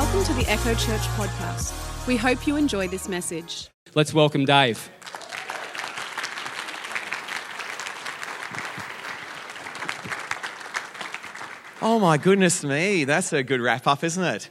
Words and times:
Welcome 0.00 0.24
to 0.24 0.32
the 0.32 0.50
Echo 0.50 0.72
Church 0.76 1.02
podcast. 1.18 2.06
We 2.06 2.16
hope 2.16 2.46
you 2.46 2.56
enjoy 2.56 2.88
this 2.88 3.06
message. 3.06 3.68
Let's 3.94 4.14
welcome 4.14 4.46
Dave. 4.46 4.88
Oh 11.82 11.98
my 12.00 12.16
goodness 12.16 12.64
me, 12.64 13.04
that's 13.04 13.34
a 13.34 13.42
good 13.42 13.60
wrap 13.60 13.86
up, 13.86 14.02
isn't 14.02 14.24
it? 14.24 14.48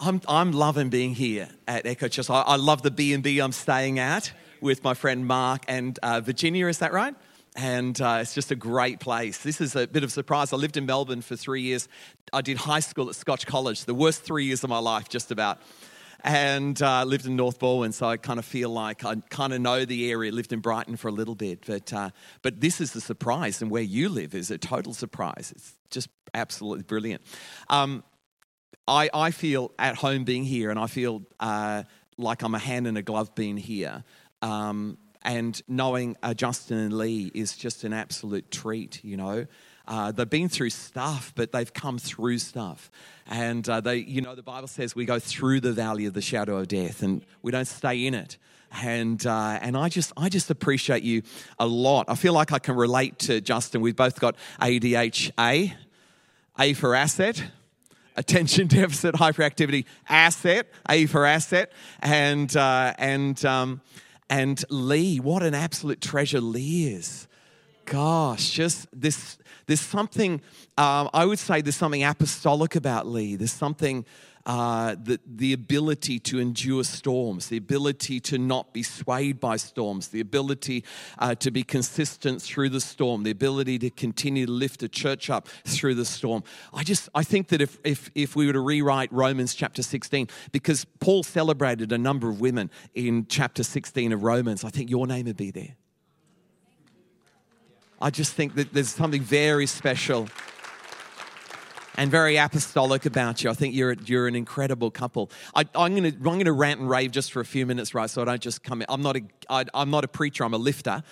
I'm, 0.00 0.20
I'm 0.26 0.50
loving 0.50 0.88
being 0.88 1.14
here 1.14 1.48
at 1.68 1.86
Echo 1.86 2.08
Church. 2.08 2.28
I, 2.28 2.40
I 2.40 2.56
love 2.56 2.82
the 2.82 2.90
B&B 2.90 3.38
I'm 3.38 3.52
staying 3.52 4.00
at 4.00 4.32
with 4.60 4.82
my 4.82 4.94
friend 4.94 5.24
Mark 5.28 5.62
and 5.68 5.96
uh, 6.02 6.20
Virginia, 6.20 6.66
is 6.66 6.78
that 6.78 6.92
right? 6.92 7.14
And 7.54 8.00
uh, 8.00 8.18
it's 8.22 8.34
just 8.34 8.50
a 8.50 8.56
great 8.56 8.98
place. 8.98 9.38
This 9.38 9.60
is 9.60 9.76
a 9.76 9.86
bit 9.86 10.02
of 10.02 10.08
a 10.08 10.12
surprise. 10.12 10.52
I 10.52 10.56
lived 10.56 10.78
in 10.78 10.86
Melbourne 10.86 11.20
for 11.20 11.36
three 11.36 11.62
years. 11.62 11.86
I 12.32 12.40
did 12.40 12.56
high 12.56 12.80
school 12.80 13.10
at 13.10 13.14
Scotch 13.14 13.46
College, 13.46 13.84
the 13.84 13.94
worst 13.94 14.22
three 14.22 14.46
years 14.46 14.64
of 14.64 14.70
my 14.70 14.78
life, 14.78 15.08
just 15.08 15.30
about 15.30 15.60
and 16.24 16.80
uh, 16.80 17.04
lived 17.04 17.26
in 17.26 17.36
North 17.36 17.58
Balwyn, 17.58 17.92
so 17.92 18.06
I 18.06 18.16
kind 18.16 18.38
of 18.38 18.44
feel 18.44 18.70
like 18.70 19.04
I 19.04 19.16
kind 19.28 19.52
of 19.52 19.60
know 19.60 19.84
the 19.84 20.10
area. 20.10 20.30
Lived 20.30 20.52
in 20.52 20.60
Brighton 20.60 20.96
for 20.96 21.08
a 21.08 21.12
little 21.12 21.34
bit, 21.34 21.64
but 21.66 21.92
uh, 21.92 22.10
but 22.42 22.60
this 22.60 22.80
is 22.80 22.92
the 22.92 23.00
surprise, 23.00 23.60
and 23.60 23.70
where 23.70 23.82
you 23.82 24.08
live 24.08 24.34
is 24.34 24.50
a 24.50 24.58
total 24.58 24.94
surprise. 24.94 25.52
It's 25.54 25.74
just 25.90 26.08
absolutely 26.32 26.84
brilliant. 26.84 27.22
Um, 27.68 28.04
I 28.86 29.10
I 29.12 29.30
feel 29.32 29.72
at 29.78 29.96
home 29.96 30.24
being 30.24 30.44
here, 30.44 30.70
and 30.70 30.78
I 30.78 30.86
feel 30.86 31.22
uh, 31.40 31.82
like 32.16 32.42
I'm 32.42 32.54
a 32.54 32.60
hand 32.60 32.86
in 32.86 32.96
a 32.96 33.02
glove 33.02 33.34
being 33.34 33.56
here. 33.56 34.04
Um, 34.42 34.98
and 35.24 35.60
knowing 35.68 36.16
uh, 36.22 36.34
Justin 36.34 36.78
and 36.78 36.96
Lee 36.96 37.30
is 37.34 37.56
just 37.56 37.84
an 37.84 37.92
absolute 37.92 38.50
treat, 38.50 39.02
you 39.04 39.16
know. 39.16 39.46
Uh, 39.86 40.12
they've 40.12 40.30
been 40.30 40.48
through 40.48 40.70
stuff, 40.70 41.32
but 41.34 41.52
they've 41.52 41.72
come 41.72 41.98
through 41.98 42.38
stuff. 42.38 42.90
And 43.26 43.68
uh, 43.68 43.80
they, 43.80 43.96
you 43.96 44.20
know, 44.20 44.34
the 44.34 44.42
Bible 44.42 44.68
says 44.68 44.94
we 44.94 45.04
go 45.04 45.18
through 45.18 45.60
the 45.60 45.72
valley 45.72 46.06
of 46.06 46.14
the 46.14 46.22
shadow 46.22 46.58
of 46.58 46.68
death, 46.68 47.02
and 47.02 47.24
we 47.42 47.50
don't 47.50 47.66
stay 47.66 48.06
in 48.06 48.14
it. 48.14 48.38
And 48.82 49.24
uh, 49.26 49.58
and 49.60 49.76
I 49.76 49.88
just 49.88 50.12
I 50.16 50.28
just 50.28 50.50
appreciate 50.50 51.02
you 51.02 51.22
a 51.58 51.66
lot. 51.66 52.06
I 52.08 52.14
feel 52.14 52.32
like 52.32 52.52
I 52.52 52.58
can 52.58 52.74
relate 52.74 53.18
to 53.20 53.40
Justin. 53.40 53.80
We've 53.80 53.96
both 53.96 54.18
got 54.18 54.36
ADHA, 54.60 55.74
A 56.58 56.72
for 56.72 56.94
asset, 56.94 57.44
attention 58.16 58.66
deficit 58.68 59.14
hyperactivity 59.16 59.84
asset, 60.08 60.68
A 60.88 61.06
for 61.06 61.26
asset, 61.26 61.70
and 62.00 62.54
uh, 62.56 62.94
and 62.98 63.44
um, 63.44 63.82
and 64.32 64.64
Lee. 64.70 65.20
What 65.20 65.42
an 65.42 65.54
absolute 65.54 66.00
treasure 66.00 66.40
Lee 66.40 66.86
is. 66.86 67.28
Gosh, 67.84 68.50
just 68.50 68.88
this 68.98 69.36
there's 69.66 69.80
something, 69.80 70.40
um, 70.78 71.10
I 71.12 71.26
would 71.26 71.38
say 71.38 71.60
there's 71.60 71.76
something 71.76 72.02
apostolic 72.02 72.74
about 72.74 73.06
Lee. 73.06 73.36
There's 73.36 73.52
something, 73.52 74.06
uh, 74.46 74.96
the, 75.02 75.20
the 75.26 75.52
ability 75.52 76.18
to 76.18 76.40
endure 76.40 76.84
storms, 76.84 77.48
the 77.48 77.56
ability 77.56 78.20
to 78.20 78.38
not 78.38 78.72
be 78.72 78.82
swayed 78.82 79.38
by 79.38 79.56
storms, 79.56 80.08
the 80.08 80.20
ability 80.20 80.84
uh, 81.18 81.34
to 81.36 81.50
be 81.50 81.62
consistent 81.62 82.42
through 82.42 82.68
the 82.68 82.80
storm, 82.80 83.22
the 83.22 83.30
ability 83.30 83.78
to 83.78 83.90
continue 83.90 84.46
to 84.46 84.52
lift 84.52 84.82
a 84.82 84.88
church 84.88 85.30
up 85.30 85.48
through 85.64 85.94
the 85.94 86.04
storm. 86.04 86.42
I 86.74 86.82
just, 86.82 87.08
I 87.14 87.22
think 87.22 87.48
that 87.48 87.60
if, 87.60 87.78
if, 87.84 88.10
if 88.14 88.34
we 88.34 88.46
were 88.46 88.52
to 88.52 88.60
rewrite 88.60 89.12
Romans 89.12 89.54
chapter 89.54 89.82
16, 89.82 90.28
because 90.50 90.84
Paul 91.00 91.22
celebrated 91.22 91.92
a 91.92 91.98
number 91.98 92.28
of 92.28 92.40
women 92.40 92.70
in 92.94 93.26
chapter 93.28 93.62
16 93.62 94.12
of 94.12 94.22
Romans, 94.22 94.64
I 94.64 94.70
think 94.70 94.90
your 94.90 95.06
name 95.06 95.26
would 95.26 95.36
be 95.36 95.50
there. 95.50 95.76
I 98.00 98.10
just 98.10 98.32
think 98.32 98.56
that 98.56 98.72
there's 98.72 98.88
something 98.88 99.22
very 99.22 99.66
special 99.66 100.28
and 101.96 102.10
very 102.10 102.36
apostolic 102.36 103.06
about 103.06 103.42
you. 103.42 103.50
I 103.50 103.54
think 103.54 103.74
you're, 103.74 103.92
you're 104.04 104.26
an 104.26 104.34
incredible 104.34 104.90
couple. 104.90 105.30
I, 105.54 105.62
am 105.74 105.94
going 105.94 106.04
to 106.04 106.08
I'm 106.08 106.38
gonna 106.38 106.52
rant 106.52 106.80
and 106.80 106.88
rave 106.88 107.10
just 107.10 107.32
for 107.32 107.40
a 107.40 107.44
few 107.44 107.66
minutes, 107.66 107.94
right? 107.94 108.08
So 108.08 108.22
I 108.22 108.24
don't 108.24 108.40
just 108.40 108.62
come 108.62 108.82
in. 108.82 108.86
I'm 108.88 109.02
not, 109.02 109.16
a, 109.16 109.22
I, 109.48 109.64
I'm 109.74 109.90
not 109.90 110.04
a 110.04 110.08
preacher, 110.08 110.44
I'm 110.44 110.54
a 110.54 110.58
lifter. 110.58 111.02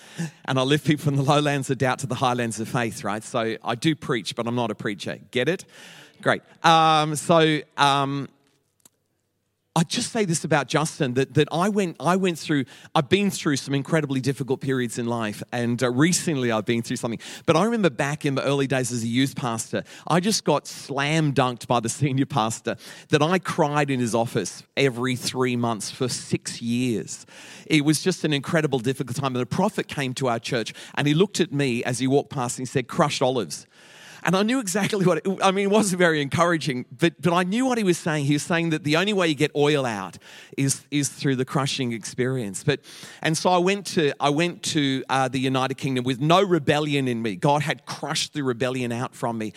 And 0.45 0.59
I 0.59 0.63
lift 0.63 0.87
people 0.87 1.05
from 1.05 1.17
the 1.17 1.23
lowlands 1.23 1.71
of 1.71 1.79
doubt 1.79 2.01
to 2.01 2.07
the 2.07 2.15
highlands 2.15 2.61
of 2.61 2.69
faith, 2.69 3.05
right? 3.05 3.23
So 3.23 3.57
I 3.63 3.75
do 3.75 3.95
preach, 3.95 4.35
but 4.35 4.47
I'm 4.47 4.55
not 4.55 4.71
a 4.71 4.75
preacher. 4.75 5.19
Get 5.31 5.49
it? 5.49 5.65
Great. 6.23 6.43
Um, 6.65 7.17
so, 7.17 7.61
um, 7.77 8.29
I 9.77 9.85
just 9.85 10.11
say 10.11 10.25
this 10.25 10.43
about 10.43 10.67
Justin 10.67 11.15
that, 11.15 11.35
that 11.35 11.47
I 11.53 11.69
went 11.69 11.95
I 12.01 12.17
went 12.17 12.41
through 12.41 12.65
I've 12.93 13.09
been 13.09 13.31
through 13.31 13.55
some 13.57 13.73
incredibly 13.73 14.21
difficult 14.21 14.61
periods 14.61 14.99
in 14.99 15.07
life 15.07 15.45
and 15.53 15.81
uh, 15.81 15.91
recently 15.93 16.51
I've 16.51 16.65
been 16.65 16.83
through 16.83 16.97
something. 16.97 17.21
But 17.47 17.57
I 17.57 17.63
remember 17.63 17.89
back 17.89 18.27
in 18.27 18.35
the 18.35 18.43
early 18.43 18.67
days 18.67 18.91
as 18.91 19.05
a 19.05 19.07
youth 19.07 19.37
pastor 19.37 19.85
I 20.09 20.19
just 20.19 20.43
got 20.43 20.67
slam 20.67 21.33
dunked 21.33 21.69
by 21.69 21.79
the 21.79 21.89
senior 22.01 22.27
pastor 22.27 22.75
that 23.11 23.23
I 23.23 23.39
cried 23.39 23.91
in 23.91 24.01
his 24.01 24.13
office 24.13 24.65
every 24.77 25.15
3 25.15 25.55
months 25.55 25.89
for 25.89 26.09
6 26.09 26.61
years. 26.61 27.25
It 27.67 27.85
was 27.85 28.03
just 28.03 28.25
an 28.25 28.33
incredible 28.33 28.81
difficult 28.81 29.19
time 29.19 29.37
and 29.37 29.41
the 29.41 29.47
prophet 29.47 29.87
came 29.87 30.15
to 30.15 30.27
our 30.27 30.41
church 30.41 30.75
and 30.97 31.07
he 31.07 31.15
looked 31.15 31.39
at 31.39 31.53
me 31.53 31.85
as 31.85 32.01
he 32.01 32.09
walked 32.09 32.31
past 32.31 32.59
and 32.59 32.67
he 32.67 32.71
said 32.71 32.89
crushed 32.89 33.23
olives 33.23 33.69
and 34.23 34.37
I 34.37 34.43
knew 34.43 34.61
exactly 34.61 35.05
what, 35.05 35.19
it, 35.19 35.39
I 35.43 35.51
mean, 35.51 35.67
it 35.67 35.71
wasn't 35.71 35.99
very 35.99 36.21
encouraging, 36.21 36.87
but, 36.91 37.21
but 37.21 37.33
I 37.33 37.43
knew 37.43 37.67
what 37.67 37.79
he 37.79 37.85
was 37.85 37.99
saying. 37.99 38.27
He 38.27 38.35
was 38.35 38.43
saying 38.43 38.71
that 38.71 38.85
the 38.85 38.97
only 38.97 39.13
way 39.13 39.29
you 39.29 39.35
get 39.35 39.51
oil 39.57 39.87
out 39.87 40.19
is, 40.57 40.87
is 40.91 41.09
through 41.09 41.37
the 41.37 41.45
crushing 41.45 41.93
experience. 41.93 42.65
But, 42.65 42.81
and 43.23 43.37
so 43.37 43.51
I 43.51 43.59
went 43.59 43.87
to, 43.87 44.13
I 44.21 44.31
went 44.31 44.63
to 44.65 45.05
uh, 45.09 45.29
the 45.29 45.41
United 45.41 45.77
Kingdom 45.77 46.05
with 46.05 46.21
no 46.21 46.43
rebellion 46.43 47.09
in 47.09 47.23
me. 47.23 47.37
God 47.37 47.63
had 47.63 47.87
crushed 47.87 48.35
the 48.35 48.43
rebellion 48.43 48.93
out 48.93 49.15
from 49.15 49.39
me 49.39 49.53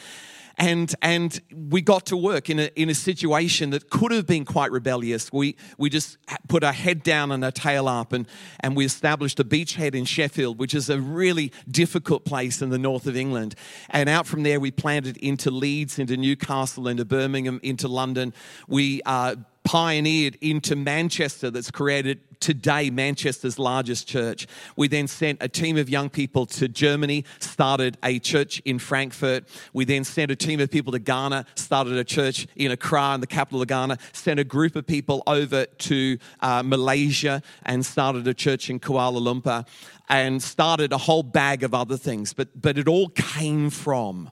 and 0.57 0.93
and 1.01 1.41
we 1.51 1.81
got 1.81 2.05
to 2.07 2.17
work 2.17 2.49
in 2.49 2.59
a, 2.59 2.69
in 2.75 2.89
a 2.89 2.93
situation 2.93 3.71
that 3.71 3.89
could 3.89 4.11
have 4.11 4.27
been 4.27 4.45
quite 4.45 4.71
rebellious. 4.71 5.31
We 5.31 5.55
we 5.77 5.89
just 5.89 6.17
put 6.47 6.63
our 6.63 6.73
head 6.73 7.03
down 7.03 7.31
and 7.31 7.43
our 7.43 7.51
tail 7.51 7.87
up, 7.87 8.13
and 8.13 8.27
and 8.59 8.75
we 8.75 8.85
established 8.85 9.39
a 9.39 9.43
beachhead 9.43 9.95
in 9.95 10.05
Sheffield, 10.05 10.59
which 10.59 10.73
is 10.73 10.89
a 10.89 10.99
really 10.99 11.51
difficult 11.69 12.25
place 12.25 12.61
in 12.61 12.69
the 12.69 12.77
north 12.77 13.07
of 13.07 13.15
England. 13.15 13.55
And 13.89 14.09
out 14.09 14.27
from 14.27 14.43
there, 14.43 14.59
we 14.59 14.71
planted 14.71 15.17
into 15.17 15.49
Leeds, 15.49 15.97
into 15.97 16.17
Newcastle, 16.17 16.87
into 16.87 17.05
Birmingham, 17.05 17.59
into 17.63 17.87
London. 17.87 18.33
We 18.67 19.01
uh, 19.05 19.35
pioneered 19.63 20.37
into 20.41 20.75
Manchester 20.75 21.49
that's 21.49 21.71
created 21.71 22.19
today 22.39 22.89
Manchester's 22.89 23.57
largest 23.57 24.05
church. 24.07 24.47
We 24.75 24.89
then 24.89 25.07
sent 25.07 25.41
a 25.41 25.47
team 25.47 25.77
of 25.77 25.89
young 25.89 26.09
people 26.09 26.45
to 26.47 26.67
Germany, 26.67 27.23
started 27.39 27.97
a 28.03 28.19
church 28.19 28.61
in 28.65 28.79
Frankfurt. 28.79 29.45
We 29.71 29.85
then 29.85 30.03
sent 30.03 30.29
a 30.29 30.35
team 30.35 30.59
of 30.59 30.69
people 30.69 30.91
to 30.91 30.99
Ghana, 30.99 31.45
started 31.55 31.93
a 31.93 32.03
church 32.03 32.47
in 32.57 32.71
Accra, 32.71 33.15
in 33.15 33.21
the 33.21 33.27
capital 33.27 33.61
of 33.61 33.69
Ghana, 33.69 33.97
sent 34.11 34.41
a 34.41 34.43
group 34.43 34.75
of 34.75 34.85
people 34.85 35.23
over 35.25 35.65
to 35.65 36.17
uh, 36.41 36.63
Malaysia 36.63 37.41
and 37.63 37.85
started 37.85 38.27
a 38.27 38.33
church 38.33 38.69
in 38.69 38.79
Kuala 38.79 39.21
Lumpur 39.21 39.65
and 40.09 40.43
started 40.43 40.91
a 40.91 40.97
whole 40.97 41.23
bag 41.23 41.63
of 41.63 41.73
other 41.73 41.95
things. 41.95 42.33
But, 42.33 42.61
but 42.61 42.77
it 42.77 42.89
all 42.89 43.07
came 43.09 43.69
from 43.69 44.29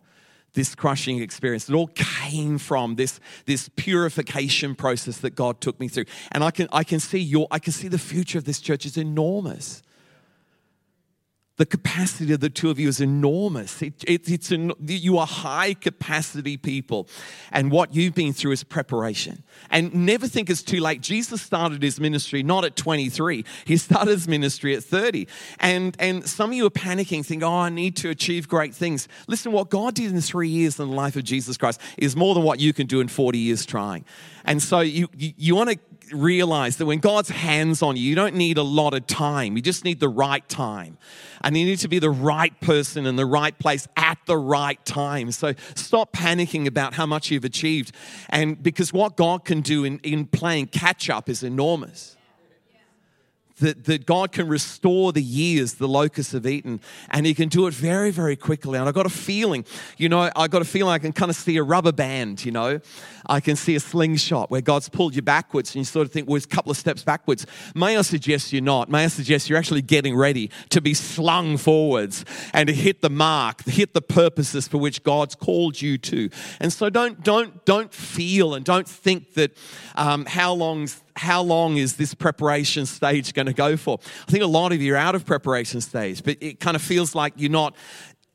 this 0.54 0.76
crushing 0.76 1.22
experience. 1.22 1.70
It 1.70 1.76
all 1.76 1.88
came 1.88 2.58
from 2.58 2.96
this, 2.96 3.20
this 3.46 3.70
purification 3.76 4.76
process 4.76 5.18
that 5.20 5.36
God 5.36 5.62
took 5.62 5.80
me 5.80 5.88
through. 5.88 6.06
And 6.32 6.44
I 6.44 6.52
can, 6.52 6.68
I 6.72 6.84
can 6.84 7.00
see 7.00 7.20
your, 7.20 7.48
I 7.52 7.60
can 7.60 7.74
see 7.74 7.88
the 7.88 8.00
future 8.00 8.38
of 8.38 8.46
this 8.46 8.60
church 8.60 8.86
is 8.86 8.98
enormous 8.98 9.82
the 11.62 11.66
capacity 11.68 12.34
of 12.34 12.40
the 12.40 12.50
two 12.50 12.72
of 12.72 12.80
you 12.80 12.90
is 12.90 13.00
enormous. 13.00 13.84
It, 13.84 14.04
it, 14.08 14.28
it's 14.28 14.50
an, 14.50 14.74
you 14.84 15.20
are 15.20 15.28
high 15.28 15.76
capacity 15.76 16.58
people. 16.58 17.08
And 17.52 17.70
what 17.72 17.94
you've 17.94 18.16
been 18.16 18.34
through 18.34 18.54
is 18.54 18.64
preparation. 18.64 19.44
And 19.70 19.94
never 19.94 20.28
think 20.28 20.50
it's 20.50 20.64
too 20.64 20.80
late. 20.80 21.02
Jesus 21.02 21.40
started 21.40 21.84
his 21.84 22.00
ministry 22.00 22.42
not 22.42 22.66
at 22.66 22.76
23, 22.76 23.46
he 23.66 23.78
started 23.78 24.10
his 24.10 24.28
ministry 24.28 24.76
at 24.76 24.84
30. 24.84 25.28
And, 25.60 25.96
and 26.00 26.28
some 26.28 26.50
of 26.50 26.56
you 26.56 26.66
are 26.66 26.72
panicking, 26.72 27.24
thinking, 27.24 27.44
oh, 27.44 27.60
I 27.60 27.70
need 27.70 27.96
to 27.98 28.10
achieve 28.10 28.48
great 28.48 28.74
things. 28.74 29.08
Listen, 29.28 29.52
what 29.52 29.70
God 29.70 29.94
did 29.94 30.12
in 30.12 30.20
three 30.20 30.50
years 30.50 30.80
in 30.80 30.90
the 30.90 30.96
life 30.96 31.16
of 31.16 31.24
Jesus 31.24 31.58
Christ 31.58 31.80
is 31.96 32.16
more 32.16 32.34
than 32.34 32.42
what 32.42 32.60
you 32.60 32.74
can 32.74 32.88
do 32.88 33.02
in 33.02 33.08
40 33.08 33.38
years 33.38 33.68
trying. 33.68 34.04
And 34.46 34.64
so 34.64 34.80
you, 34.80 35.10
you, 35.16 35.34
you 35.38 35.56
want 35.56 35.70
to 35.70 35.80
realize 36.14 36.78
that 36.78 36.86
when 36.86 37.00
God's 37.00 37.30
hands 37.30 37.82
on 37.82 37.96
you, 37.96 38.04
you 38.04 38.16
don't 38.16 38.36
need 38.36 38.58
a 38.58 38.64
lot 38.64 38.94
of 38.94 39.08
time. 39.08 39.56
You 39.56 39.62
just 39.62 39.84
need 39.84 40.00
the 40.00 40.10
right 40.10 40.48
time. 40.48 40.98
And 41.44 41.58
you 41.58 41.66
need 41.66 41.80
to 41.80 41.88
be 41.88 42.00
the 42.00 42.10
right 42.10 42.60
person 42.62 43.06
in 43.06 43.16
the 43.16 43.26
right 43.26 43.58
place 43.58 43.88
at 43.96 44.18
the 44.26 44.38
right 44.38 44.84
time. 44.86 45.32
So 45.32 45.54
stop 45.76 46.14
panicking 46.14 46.68
about 46.68 46.94
how 46.94 47.06
much 47.06 47.32
you've 47.32 47.46
achieved. 47.46 47.94
And 48.30 48.62
because 48.62 48.94
what 48.94 49.16
God 49.18 49.46
can 49.46 49.62
do 49.62 49.84
in, 49.84 50.00
in 50.00 50.28
playing 50.28 50.68
catch 50.68 51.10
up 51.10 51.30
is 51.30 51.44
enormous. 51.44 52.16
That, 53.62 53.86
that 53.86 54.06
God 54.06 54.32
can 54.32 54.48
restore 54.48 55.12
the 55.12 55.24
years 55.24 55.76
the 55.76 55.88
locusts 55.88 56.34
have 56.34 56.46
eaten, 56.46 56.82
and 57.10 57.26
He 57.26 57.34
can 57.34 57.50
do 57.50 57.68
it 57.68 57.74
very, 57.74 58.12
very 58.12 58.36
quickly. 58.36 58.78
And 58.78 58.88
I 58.88 58.92
got 58.92 59.06
a 59.06 59.10
feeling, 59.10 59.66
you 59.98 60.10
know, 60.10 60.30
I 60.36 60.48
got 60.48 60.62
a 60.62 60.66
feeling 60.66 60.94
I 60.94 61.00
can 61.00 61.14
kind 61.14 61.30
of 61.30 61.36
see 61.36 61.58
a 61.58 61.64
rubber 61.64 61.92
band, 61.92 62.44
you 62.44 62.52
know, 62.52 62.80
I 63.26 63.40
can 63.40 63.56
see 63.56 63.76
a 63.76 63.80
slingshot 63.80 64.52
where 64.52 64.62
God's 64.62 64.90
pulled 64.90 65.16
you 65.16 65.22
backwards, 65.22 65.72
and 65.72 65.78
you 65.78 65.86
sort 65.86 66.06
of 66.06 66.12
think, 66.12 66.28
well, 66.28 66.36
it's 66.36 66.46
a 66.46 66.50
couple 66.50 66.72
of 66.72 66.78
steps 66.78 67.04
backwards. 67.04 67.46
May 67.74 67.98
I 67.98 68.02
suggest 68.02 68.52
you're 68.52 68.62
not? 68.62 68.90
May 68.90 69.06
I 69.06 69.08
suggest 69.08 69.50
you're 69.50 69.60
actually 69.60 69.82
getting 69.82 70.16
ready 70.16 70.52
to 70.70 70.82
be 70.82 70.94
slung 70.94 71.58
forwards 71.58 72.26
and 72.54 72.68
to 72.68 72.74
hit 72.74 73.02
the 73.02 73.10
mark, 73.10 73.64
hit 73.66 73.94
the 73.94 74.02
purposes 74.02 74.68
for 74.68 74.78
which 74.78 75.04
God's 75.04 75.36
called 75.36 75.82
you 75.82 75.98
to. 76.00 76.30
And 76.60 76.74
so 76.74 76.90
don't 76.90 77.24
don't 77.24 77.64
don't 77.66 77.94
feel 77.94 78.54
and 78.56 78.66
don't 78.66 78.88
think 78.88 79.34
that 79.36 79.56
um, 79.96 80.26
how 80.26 80.54
long's 80.54 81.02
how 81.22 81.44
long 81.44 81.78
is 81.78 81.98
this 81.98 82.16
preparation 82.16 82.88
stage 82.88 83.34
going 83.34 83.46
to 83.46 83.54
go 83.54 83.78
for? 83.78 84.00
I 84.28 84.32
think 84.32 84.44
a 84.44 84.48
lot 84.48 84.72
of 84.72 84.82
you 84.82 84.96
are 84.96 84.98
out 84.98 85.14
of 85.14 85.24
preparation 85.24 85.80
stage, 85.80 86.24
but 86.24 86.38
it 86.42 86.60
kind 86.60 86.76
of 86.76 86.82
feels 86.82 87.14
like 87.14 87.34
you're 87.38 87.52
not 87.52 87.76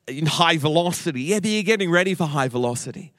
in 0.07 0.25
high 0.25 0.55
velocity. 0.55 1.23
Yeah, 1.23 1.41
but 1.41 1.49
you're 1.49 1.63
getting 1.63 1.91
ready 1.91 2.13
for 2.13 2.25
high 2.25 2.47
velocity. 2.47 3.11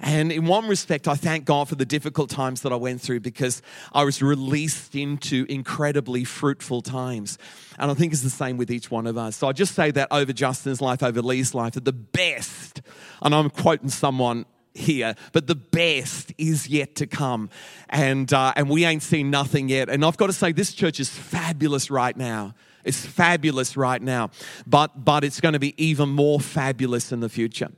And 0.00 0.32
in 0.32 0.46
one 0.46 0.66
respect, 0.66 1.06
I 1.06 1.14
thank 1.14 1.44
God 1.44 1.68
for 1.68 1.76
the 1.76 1.84
difficult 1.84 2.30
times 2.30 2.62
that 2.62 2.72
I 2.72 2.76
went 2.76 3.00
through 3.00 3.20
because 3.20 3.62
I 3.92 4.02
was 4.02 4.20
released 4.20 4.96
into 4.96 5.46
incredibly 5.48 6.24
fruitful 6.24 6.82
times. 6.82 7.38
And 7.78 7.92
I 7.92 7.94
think 7.94 8.12
it's 8.12 8.22
the 8.22 8.30
same 8.30 8.56
with 8.56 8.72
each 8.72 8.90
one 8.90 9.06
of 9.06 9.16
us. 9.16 9.36
So 9.36 9.46
I 9.46 9.52
just 9.52 9.76
say 9.76 9.92
that 9.92 10.08
over 10.10 10.32
Justin's 10.32 10.80
life, 10.80 11.04
over 11.04 11.22
Lee's 11.22 11.54
life, 11.54 11.74
that 11.74 11.84
the 11.84 11.92
best, 11.92 12.82
and 13.22 13.32
I'm 13.32 13.50
quoting 13.50 13.88
someone 13.88 14.46
here, 14.74 15.14
but 15.32 15.46
the 15.46 15.54
best 15.54 16.32
is 16.38 16.68
yet 16.68 16.94
to 16.96 17.06
come. 17.06 17.50
And, 17.88 18.32
uh, 18.32 18.52
and 18.56 18.68
we 18.68 18.84
ain't 18.84 19.02
seen 19.02 19.30
nothing 19.30 19.68
yet. 19.68 19.88
And 19.88 20.04
I've 20.04 20.16
got 20.16 20.26
to 20.26 20.32
say, 20.32 20.52
this 20.52 20.72
church 20.72 21.00
is 21.00 21.08
fabulous 21.08 21.90
right 21.90 22.16
now. 22.16 22.54
It's 22.84 23.04
fabulous 23.04 23.76
right 23.76 24.02
now, 24.02 24.30
but, 24.66 25.04
but 25.04 25.22
it's 25.22 25.40
going 25.40 25.52
to 25.52 25.60
be 25.60 25.74
even 25.82 26.08
more 26.08 26.40
fabulous 26.40 27.12
in 27.12 27.20
the 27.20 27.28
future. 27.28 27.70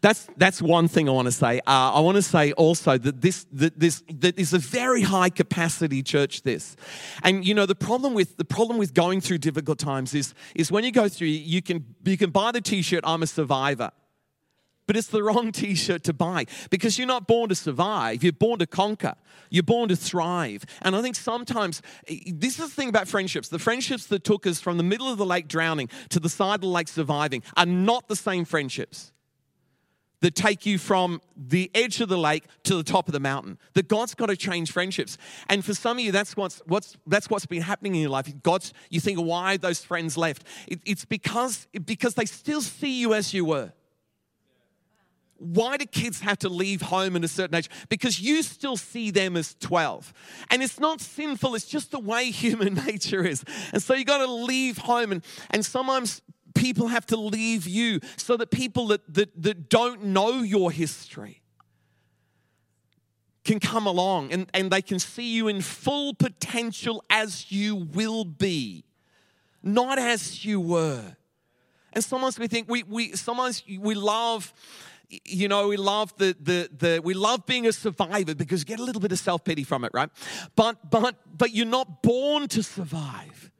That's, 0.00 0.28
that's 0.36 0.60
one 0.60 0.88
thing 0.88 1.08
I 1.08 1.12
want 1.12 1.26
to 1.26 1.32
say. 1.32 1.58
Uh, 1.60 1.92
I 1.94 2.00
want 2.00 2.16
to 2.16 2.22
say 2.22 2.52
also 2.52 2.98
that 2.98 3.20
this, 3.20 3.46
that 3.52 3.78
this 3.78 4.02
that 4.08 4.38
is 4.38 4.52
a 4.52 4.58
very 4.58 5.02
high 5.02 5.30
capacity 5.30 6.02
church. 6.02 6.42
This, 6.42 6.76
and 7.22 7.46
you 7.46 7.54
know 7.54 7.66
the 7.66 7.74
problem 7.74 8.14
with 8.14 8.36
the 8.36 8.44
problem 8.44 8.78
with 8.78 8.94
going 8.94 9.20
through 9.20 9.38
difficult 9.38 9.78
times 9.78 10.14
is 10.14 10.34
is 10.54 10.72
when 10.72 10.84
you 10.84 10.92
go 10.92 11.08
through, 11.08 11.28
you 11.28 11.62
can 11.62 11.84
you 12.04 12.16
can 12.16 12.30
buy 12.30 12.50
the 12.50 12.60
T-shirt 12.60 13.04
"I'm 13.04 13.22
a 13.22 13.26
survivor." 13.26 13.90
But 14.88 14.96
it's 14.96 15.08
the 15.08 15.22
wrong 15.22 15.52
t 15.52 15.74
shirt 15.74 16.02
to 16.04 16.14
buy 16.14 16.46
because 16.70 16.98
you're 16.98 17.06
not 17.06 17.28
born 17.28 17.50
to 17.50 17.54
survive. 17.54 18.24
You're 18.24 18.32
born 18.32 18.58
to 18.60 18.66
conquer. 18.66 19.14
You're 19.50 19.62
born 19.62 19.90
to 19.90 19.96
thrive. 19.96 20.64
And 20.80 20.96
I 20.96 21.02
think 21.02 21.14
sometimes 21.14 21.82
eh, 22.08 22.16
this 22.32 22.58
is 22.58 22.70
the 22.70 22.74
thing 22.74 22.88
about 22.88 23.06
friendships 23.06 23.50
the 23.50 23.58
friendships 23.58 24.06
that 24.06 24.24
took 24.24 24.46
us 24.46 24.60
from 24.60 24.78
the 24.78 24.82
middle 24.82 25.06
of 25.06 25.18
the 25.18 25.26
lake 25.26 25.46
drowning 25.46 25.90
to 26.08 26.18
the 26.18 26.30
side 26.30 26.56
of 26.56 26.60
the 26.62 26.68
lake 26.68 26.88
surviving 26.88 27.42
are 27.54 27.66
not 27.66 28.08
the 28.08 28.16
same 28.16 28.46
friendships 28.46 29.12
that 30.20 30.34
take 30.34 30.64
you 30.64 30.78
from 30.78 31.20
the 31.36 31.70
edge 31.74 32.00
of 32.00 32.08
the 32.08 32.18
lake 32.18 32.44
to 32.64 32.74
the 32.74 32.82
top 32.82 33.08
of 33.08 33.12
the 33.12 33.20
mountain. 33.20 33.58
That 33.74 33.88
God's 33.88 34.14
got 34.14 34.26
to 34.26 34.36
change 34.36 34.72
friendships. 34.72 35.18
And 35.50 35.62
for 35.62 35.74
some 35.74 35.98
of 35.98 36.04
you, 36.04 36.12
that's 36.12 36.34
what's, 36.34 36.62
what's, 36.66 36.96
that's 37.06 37.28
what's 37.28 37.46
been 37.46 37.62
happening 37.62 37.94
in 37.94 38.00
your 38.00 38.10
life. 38.10 38.32
God's, 38.42 38.72
you 38.88 39.00
think, 39.00 39.18
why 39.18 39.58
those 39.58 39.84
friends 39.84 40.16
left? 40.16 40.44
It, 40.66 40.80
it's 40.84 41.04
because, 41.04 41.68
because 41.84 42.14
they 42.14 42.24
still 42.24 42.62
see 42.62 43.00
you 43.00 43.14
as 43.14 43.32
you 43.32 43.44
were. 43.44 43.72
Why 45.38 45.76
do 45.76 45.86
kids 45.86 46.20
have 46.20 46.38
to 46.38 46.48
leave 46.48 46.82
home 46.82 47.16
at 47.16 47.24
a 47.24 47.28
certain 47.28 47.56
age? 47.56 47.70
Because 47.88 48.20
you 48.20 48.42
still 48.42 48.76
see 48.76 49.10
them 49.10 49.36
as 49.36 49.54
12. 49.60 50.12
And 50.50 50.62
it's 50.62 50.80
not 50.80 51.00
sinful, 51.00 51.54
it's 51.54 51.66
just 51.66 51.92
the 51.92 51.98
way 51.98 52.30
human 52.30 52.74
nature 52.74 53.24
is. 53.24 53.44
And 53.72 53.82
so 53.82 53.94
you've 53.94 54.06
got 54.06 54.18
to 54.18 54.30
leave 54.30 54.78
home. 54.78 55.12
And, 55.12 55.24
and 55.50 55.64
sometimes 55.64 56.22
people 56.54 56.88
have 56.88 57.06
to 57.06 57.16
leave 57.16 57.66
you 57.66 58.00
so 58.16 58.36
that 58.36 58.50
people 58.50 58.88
that, 58.88 59.14
that, 59.14 59.42
that 59.42 59.68
don't 59.68 60.04
know 60.04 60.42
your 60.42 60.70
history 60.70 61.40
can 63.44 63.60
come 63.60 63.86
along 63.86 64.32
and, 64.32 64.50
and 64.52 64.70
they 64.70 64.82
can 64.82 64.98
see 64.98 65.34
you 65.34 65.48
in 65.48 65.62
full 65.62 66.14
potential 66.14 67.02
as 67.08 67.50
you 67.50 67.74
will 67.76 68.24
be, 68.24 68.84
not 69.62 69.98
as 69.98 70.44
you 70.44 70.60
were. 70.60 71.16
And 71.94 72.04
sometimes 72.04 72.38
we 72.38 72.46
think 72.46 72.68
we, 72.68 72.82
we 72.82 73.16
sometimes 73.16 73.62
we 73.66 73.94
love 73.94 74.52
you 75.08 75.48
know, 75.48 75.68
we 75.68 75.76
love 75.76 76.14
the, 76.18 76.36
the, 76.40 76.68
the, 76.76 77.00
we 77.02 77.14
love 77.14 77.46
being 77.46 77.66
a 77.66 77.72
survivor 77.72 78.34
because 78.34 78.60
you 78.60 78.66
get 78.66 78.80
a 78.80 78.84
little 78.84 79.00
bit 79.00 79.12
of 79.12 79.18
self-pity 79.18 79.64
from 79.64 79.84
it, 79.84 79.90
right? 79.94 80.10
But, 80.54 80.90
but, 80.90 81.16
but 81.36 81.52
you're 81.52 81.66
not 81.66 82.02
born 82.02 82.48
to 82.48 82.62
survive 82.62 83.50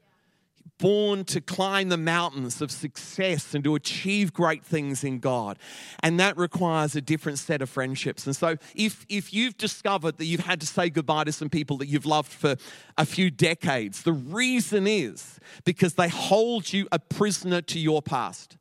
born 0.79 1.25
to 1.25 1.41
climb 1.41 1.89
the 1.89 1.97
mountains 1.97 2.63
of 2.63 2.71
success 2.71 3.55
and 3.55 3.63
to 3.65 3.75
achieve 3.75 4.33
great 4.33 4.65
things 4.65 5.05
in 5.05 5.19
God. 5.19 5.59
And 6.03 6.19
that 6.21 6.37
requires 6.37 6.97
a 6.97 7.01
different 7.01 7.39
set 7.39 7.61
of 7.61 7.69
friendships. 7.69 8.27
And 8.27 8.35
so, 8.35 8.57
if, 8.75 9.05
if 9.09 9.35
you've 9.35 9.59
discovered 9.59 10.17
that 10.19 10.25
you've 10.25 10.47
had 10.47 10.61
to 10.61 10.67
say 10.67 10.89
goodbye 10.89 11.25
to 11.25 11.33
some 11.33 11.51
people 11.51 11.77
that 11.79 11.89
you've 11.89 12.07
loved 12.07 12.31
for 12.31 12.57
a 12.97 13.05
few 13.05 13.31
decades, 13.31 14.03
the 14.03 14.13
reason 14.13 14.87
is 14.87 15.39
because 15.65 15.95
they 15.95 16.09
hold 16.09 16.73
you 16.73 16.89
a 16.93 16.99
prisoner 16.99 17.61
to 17.63 17.79
your 17.79 18.01
past. 18.01 18.57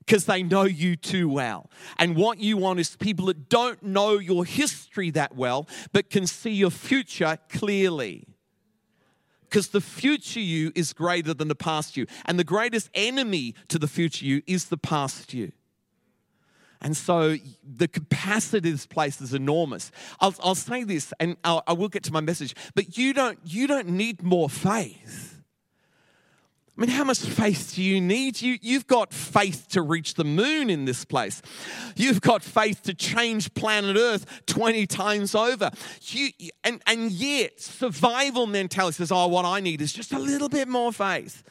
Because 0.00 0.24
they 0.24 0.42
know 0.42 0.64
you 0.64 0.96
too 0.96 1.28
well. 1.28 1.70
And 1.98 2.16
what 2.16 2.38
you 2.38 2.56
want 2.56 2.80
is 2.80 2.96
people 2.96 3.26
that 3.26 3.48
don't 3.48 3.82
know 3.82 4.18
your 4.18 4.44
history 4.44 5.10
that 5.10 5.36
well, 5.36 5.68
but 5.92 6.10
can 6.10 6.26
see 6.26 6.50
your 6.50 6.70
future 6.70 7.38
clearly 7.48 8.26
because 9.50 9.68
the 9.68 9.80
future 9.80 10.40
you 10.40 10.70
is 10.76 10.92
greater 10.92 11.34
than 11.34 11.48
the 11.48 11.56
past 11.56 11.96
you. 11.96 12.06
And 12.24 12.38
the 12.38 12.44
greatest 12.44 12.88
enemy 12.94 13.54
to 13.68 13.78
the 13.78 13.88
future 13.88 14.24
you 14.24 14.42
is 14.46 14.66
the 14.66 14.76
past 14.76 15.34
you. 15.34 15.50
And 16.80 16.96
so 16.96 17.36
the 17.62 17.88
capacity 17.88 18.70
of 18.70 18.74
this 18.74 18.86
place 18.86 19.20
is 19.20 19.34
enormous. 19.34 19.90
I'll, 20.20 20.34
I'll 20.42 20.54
say 20.54 20.84
this, 20.84 21.12
and 21.20 21.36
I'll, 21.44 21.62
I 21.66 21.74
will 21.74 21.88
get 21.88 22.04
to 22.04 22.12
my 22.12 22.20
message, 22.20 22.54
but 22.74 22.96
you 22.96 23.12
don't, 23.12 23.38
you 23.44 23.66
don't 23.66 23.88
need 23.88 24.22
more 24.22 24.48
faith. 24.48 25.39
I 26.80 26.82
mean, 26.84 26.96
how 26.96 27.04
much 27.04 27.18
faith 27.18 27.74
do 27.74 27.82
you 27.82 28.00
need? 28.00 28.40
You, 28.40 28.56
you've 28.62 28.86
got 28.86 29.12
faith 29.12 29.68
to 29.72 29.82
reach 29.82 30.14
the 30.14 30.24
moon 30.24 30.70
in 30.70 30.86
this 30.86 31.04
place. 31.04 31.42
You've 31.94 32.22
got 32.22 32.42
faith 32.42 32.82
to 32.84 32.94
change 32.94 33.52
planet 33.52 33.98
Earth 33.98 34.24
20 34.46 34.86
times 34.86 35.34
over. 35.34 35.70
You, 36.00 36.30
and, 36.64 36.80
and 36.86 37.12
yet, 37.12 37.60
survival 37.60 38.46
mentality 38.46 38.94
says, 38.94 39.12
oh, 39.12 39.26
what 39.26 39.44
I 39.44 39.60
need 39.60 39.82
is 39.82 39.92
just 39.92 40.12
a 40.12 40.18
little 40.18 40.48
bit 40.48 40.68
more 40.68 40.90
faith 40.90 41.42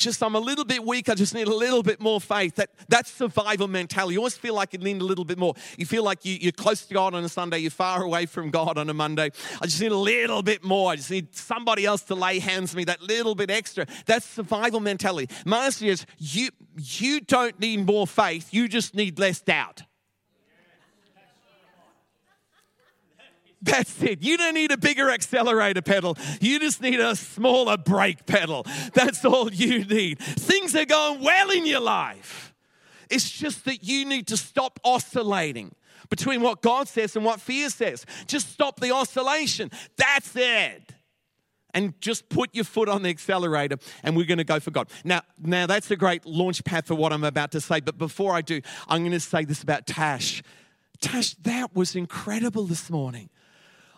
just 0.00 0.22
I'm 0.22 0.34
a 0.34 0.40
little 0.40 0.64
bit 0.64 0.84
weak. 0.84 1.08
I 1.08 1.14
just 1.14 1.34
need 1.34 1.46
a 1.46 1.54
little 1.54 1.82
bit 1.82 2.00
more 2.00 2.20
faith. 2.20 2.56
That, 2.56 2.70
that's 2.88 3.10
survival 3.10 3.68
mentality. 3.68 4.14
You 4.14 4.20
always 4.20 4.36
feel 4.36 4.54
like 4.54 4.72
you 4.72 4.78
need 4.78 5.00
a 5.00 5.04
little 5.04 5.24
bit 5.24 5.38
more. 5.38 5.54
You 5.76 5.86
feel 5.86 6.02
like 6.02 6.24
you, 6.24 6.34
you're 6.40 6.52
close 6.52 6.84
to 6.86 6.94
God 6.94 7.14
on 7.14 7.22
a 7.22 7.28
Sunday, 7.28 7.58
you're 7.58 7.70
far 7.70 8.02
away 8.02 8.26
from 8.26 8.50
God 8.50 8.78
on 8.78 8.88
a 8.90 8.94
Monday. 8.94 9.30
I 9.60 9.66
just 9.66 9.80
need 9.80 9.92
a 9.92 9.96
little 9.96 10.42
bit 10.42 10.64
more. 10.64 10.90
I 10.92 10.96
just 10.96 11.10
need 11.10 11.34
somebody 11.34 11.84
else 11.84 12.02
to 12.02 12.14
lay 12.14 12.38
hands 12.38 12.74
on 12.74 12.78
me, 12.78 12.84
that 12.84 13.02
little 13.02 13.34
bit 13.34 13.50
extra. 13.50 13.86
That's 14.06 14.26
survival 14.26 14.80
mentality. 14.80 15.32
My 15.44 15.66
answer 15.66 15.86
is 15.86 16.06
you, 16.18 16.48
you 16.76 17.20
don't 17.20 17.58
need 17.60 17.86
more 17.86 18.06
faith, 18.06 18.52
you 18.52 18.68
just 18.68 18.94
need 18.94 19.18
less 19.18 19.40
doubt. 19.40 19.82
That's 23.62 24.02
it. 24.02 24.22
You 24.22 24.38
don't 24.38 24.54
need 24.54 24.72
a 24.72 24.78
bigger 24.78 25.10
accelerator 25.10 25.82
pedal. 25.82 26.16
You 26.40 26.58
just 26.58 26.80
need 26.80 26.98
a 26.98 27.14
smaller 27.14 27.76
brake 27.76 28.24
pedal. 28.26 28.66
That's 28.94 29.24
all 29.24 29.52
you 29.52 29.84
need. 29.84 30.18
Things 30.18 30.74
are 30.74 30.86
going 30.86 31.20
well 31.22 31.50
in 31.50 31.66
your 31.66 31.80
life. 31.80 32.54
It's 33.10 33.30
just 33.30 33.64
that 33.66 33.84
you 33.84 34.06
need 34.06 34.28
to 34.28 34.36
stop 34.36 34.80
oscillating 34.84 35.74
between 36.08 36.40
what 36.40 36.62
God 36.62 36.88
says 36.88 37.16
and 37.16 37.24
what 37.24 37.40
fear 37.40 37.68
says. 37.68 38.06
Just 38.26 38.50
stop 38.50 38.80
the 38.80 38.92
oscillation. 38.92 39.70
That's 39.96 40.34
it. 40.36 40.94
And 41.72 42.00
just 42.00 42.28
put 42.28 42.54
your 42.54 42.64
foot 42.64 42.88
on 42.88 43.02
the 43.02 43.10
accelerator 43.10 43.76
and 44.02 44.16
we're 44.16 44.26
going 44.26 44.38
to 44.38 44.44
go 44.44 44.58
for 44.58 44.70
God. 44.70 44.88
Now, 45.04 45.22
now 45.38 45.66
that's 45.66 45.90
a 45.90 45.96
great 45.96 46.24
launch 46.26 46.64
pad 46.64 46.86
for 46.86 46.94
what 46.94 47.12
I'm 47.12 47.24
about 47.24 47.52
to 47.52 47.60
say. 47.60 47.80
But 47.80 47.98
before 47.98 48.34
I 48.34 48.40
do, 48.40 48.60
I'm 48.88 49.02
going 49.02 49.12
to 49.12 49.20
say 49.20 49.44
this 49.44 49.62
about 49.62 49.86
Tash. 49.86 50.42
Tash, 51.00 51.34
that 51.42 51.74
was 51.74 51.94
incredible 51.94 52.64
this 52.64 52.90
morning. 52.90 53.30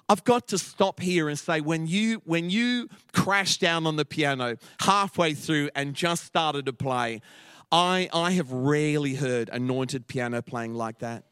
I've 0.08 0.24
got 0.24 0.48
to 0.48 0.58
stop 0.58 1.00
here 1.00 1.28
and 1.28 1.38
say 1.38 1.60
when 1.60 1.86
you 1.86 2.22
when 2.24 2.50
you 2.50 2.88
crashed 3.12 3.60
down 3.60 3.86
on 3.86 3.96
the 3.96 4.04
piano 4.04 4.56
halfway 4.80 5.34
through 5.34 5.70
and 5.74 5.94
just 5.94 6.24
started 6.24 6.66
to 6.66 6.72
play, 6.72 7.20
I 7.70 8.08
I 8.12 8.32
have 8.32 8.52
rarely 8.52 9.14
heard 9.14 9.48
anointed 9.50 10.06
piano 10.06 10.42
playing 10.42 10.74
like 10.74 10.98
that. 10.98 11.24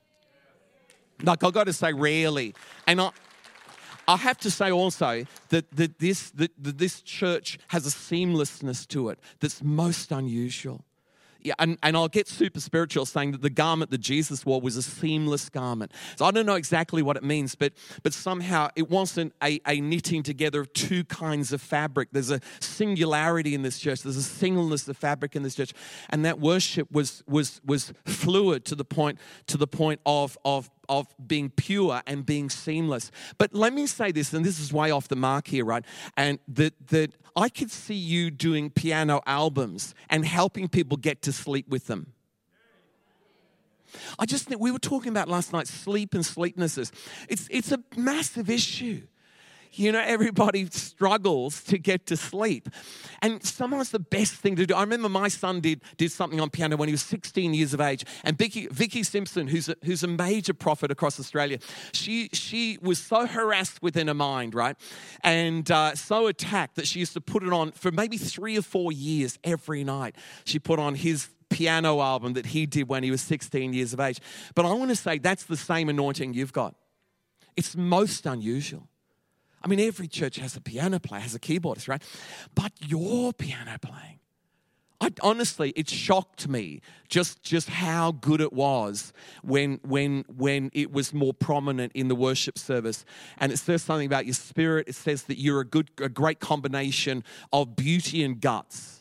Like 1.23 1.45
I've 1.45 1.53
got 1.53 1.65
to 1.65 1.73
say 1.73 1.93
rarely. 1.93 2.55
And 2.87 3.01
I 3.01 3.11
I 4.11 4.17
have 4.17 4.39
to 4.39 4.51
say 4.51 4.73
also 4.73 5.25
that, 5.51 5.71
that, 5.77 6.01
this, 6.01 6.31
that, 6.33 6.51
that 6.61 6.79
this 6.79 7.01
church 7.01 7.61
has 7.69 7.87
a 7.87 7.91
seamlessness 7.91 8.85
to 8.89 9.11
it 9.11 9.21
that's 9.39 9.63
most 9.63 10.11
unusual. 10.11 10.85
Yeah, 11.43 11.55
and, 11.59 11.79
and 11.83 11.97
I'll 11.97 12.09
get 12.09 12.29
super 12.29 12.61
spiritual 12.61 13.07
saying 13.07 13.33
that 13.33 13.43
the 13.43 13.51
garment 13.51 13.91
that 13.91 14.01
Jesus 14.01 14.45
wore 14.45 14.61
was 14.61 14.77
a 14.77 14.83
seamless 14.83 15.49
garment. 15.49 15.93
So 16.17 16.25
I 16.25 16.31
don't 16.31 16.47
know 16.47 16.55
exactly 16.55 17.03
what 17.03 17.17
it 17.17 17.23
means, 17.23 17.55
but, 17.55 17.73
but 18.03 18.13
somehow 18.13 18.69
it 18.77 18.91
wasn't 18.91 19.33
a, 19.43 19.61
a 19.67 19.81
knitting 19.81 20.23
together 20.23 20.61
of 20.61 20.73
two 20.73 21.05
kinds 21.05 21.53
of 21.53 21.61
fabric. 21.61 22.09
There's 22.13 22.31
a 22.31 22.41
singularity 22.61 23.55
in 23.55 23.63
this 23.63 23.79
church, 23.79 24.03
there's 24.03 24.17
a 24.17 24.23
singleness 24.23 24.89
of 24.89 24.97
fabric 24.97 25.37
in 25.37 25.43
this 25.43 25.55
church. 25.55 25.73
And 26.11 26.25
that 26.25 26.41
worship 26.41 26.91
was, 26.91 27.23
was, 27.27 27.61
was 27.65 27.93
fluid 28.05 28.65
to 28.67 28.75
the 28.75 28.85
point, 28.85 29.19
to 29.47 29.57
the 29.57 29.67
point 29.67 30.01
of, 30.05 30.37
of 30.45 30.71
of 30.91 31.07
being 31.27 31.49
pure 31.49 32.03
and 32.07 32.27
being 32.27 32.51
seamless. 32.51 33.11
But 33.39 33.55
let 33.55 33.73
me 33.73 33.87
say 33.87 34.13
this, 34.13 34.35
and 34.35 34.45
this 34.45 34.61
is 34.61 34.73
way 34.73 34.91
off 34.91 35.09
the 35.09 35.17
mark 35.17 35.47
here, 35.47 35.65
right? 35.65 35.85
And 36.17 36.39
that 36.49 36.75
that 36.89 37.13
I 37.37 37.49
could 37.49 37.71
see 37.71 37.95
you 37.95 38.31
doing 38.31 38.69
piano 38.69 39.23
albums 39.25 39.95
and 40.11 40.27
helping 40.27 40.69
people 40.69 40.99
get 40.99 41.23
to 41.23 41.33
sleep 41.33 41.69
with 41.69 41.87
them. 41.87 42.13
I 44.19 44.27
just 44.27 44.47
think 44.47 44.61
we 44.61 44.71
were 44.71 44.79
talking 44.79 45.11
about 45.11 45.29
last 45.29 45.53
night 45.53 45.69
sleep 45.69 46.13
and 46.13 46.27
sleeplessness. 46.27 46.93
It's 47.29 47.49
it's 47.51 47.73
a 47.73 47.83
massive 47.97 48.51
issue. 48.51 49.03
You 49.73 49.93
know, 49.93 50.01
everybody 50.01 50.67
struggles 50.71 51.63
to 51.65 51.79
get 51.79 52.07
to 52.07 52.17
sleep. 52.17 52.69
And 53.23 53.43
sometimes 53.45 53.91
the 53.91 54.01
best 54.01 54.35
thing 54.35 54.57
to 54.57 54.67
do. 54.67 54.75
I 54.75 54.81
remember 54.81 55.09
my 55.09 55.29
son 55.29 55.61
did, 55.61 55.83
did 55.97 56.11
something 56.11 56.41
on 56.41 56.51
piano 56.51 56.77
when 56.77 56.89
he 56.89 56.93
was 56.93 57.03
16 57.03 57.55
years 57.55 57.73
of 57.73 57.81
age. 57.81 58.05
And 58.25 58.37
Vicky, 58.37 58.67
Vicky 58.69 59.03
Simpson, 59.03 59.47
who's 59.49 59.69
a, 59.69 59.77
who's 59.85 60.03
a 60.03 60.09
major 60.09 60.55
prophet 60.55 60.91
across 60.91 61.21
Australia, 61.21 61.59
she, 61.93 62.29
she 62.33 62.79
was 62.83 62.99
so 62.99 63.27
harassed 63.27 63.83
within 63.83 64.09
her 64.09 64.15
mind, 64.15 64.55
right? 64.55 64.77
And 65.23 65.71
uh, 65.71 65.95
so 65.95 66.27
attacked 66.27 66.77
that 66.77 66.87
she 66.87 66.99
used 66.99 67.13
to 67.13 67.21
put 67.21 67.43
it 67.43 67.53
on 67.53 67.73
for 67.73 67.91
maybe 67.93 68.17
three 68.17 68.59
or 68.59 68.63
four 68.63 68.93
years 68.93 69.39
every 69.45 69.85
night. 69.85 70.17
She 70.45 70.59
put 70.59 70.79
on 70.79 70.95
his 70.97 71.29
piano 71.51 72.01
album 72.01 72.33
that 72.33 72.47
he 72.47 72.65
did 72.65 72.89
when 72.89 73.03
he 73.03 73.11
was 73.11 73.21
16 73.21 73.73
years 73.73 73.93
of 73.93 74.01
age. 74.01 74.21
But 74.55 74.65
I 74.65 74.73
want 74.73 74.91
to 74.91 74.97
say 74.97 75.19
that's 75.19 75.45
the 75.45 75.57
same 75.57 75.89
anointing 75.89 76.33
you've 76.35 76.53
got. 76.53 76.75
It's 77.57 77.77
most 77.77 78.25
unusual. 78.27 78.90
I 79.63 79.69
mean, 79.69 79.81
every 79.81 80.09
church 80.09 80.37
has 80.37 80.57
a 80.57 80.61
piano 80.61 80.99
player, 80.99 81.21
has 81.21 81.35
a 81.35 81.41
keyboardist, 81.41 81.89
right? 81.89 82.03
But 82.55 82.73
your 82.81 83.33
piano 83.33 83.77
playing, 83.81 84.21
I, 85.01 85.11
honestly, 85.23 85.73
it 85.77 85.89
shocked 85.89 86.47
me 86.47 86.83
just, 87.09 87.43
just 87.43 87.71
how 87.71 88.13
good 88.13 88.41
it 88.41 88.53
was 88.53 89.13
when, 89.43 89.81
when, 89.83 90.25
when 90.29 90.71
it 90.75 90.93
was 90.93 91.15
more 91.15 91.33
prominent 91.33 91.93
in 91.95 92.09
the 92.09 92.15
worship 92.15 92.59
service. 92.59 93.05
And 93.39 93.51
it 93.51 93.59
says 93.59 93.83
something 93.83 94.07
about 94.07 94.27
your 94.27 94.35
spirit. 94.35 94.89
It 94.89 94.95
says 94.95 95.25
that 95.25 95.39
you're 95.39 95.61
a 95.61 95.65
good, 95.65 95.91
a 95.99 96.11
great 96.11 96.41
combination 96.41 97.25
of 97.53 97.77
beauty 97.77 98.23
and 98.23 98.41
guts 98.41 99.00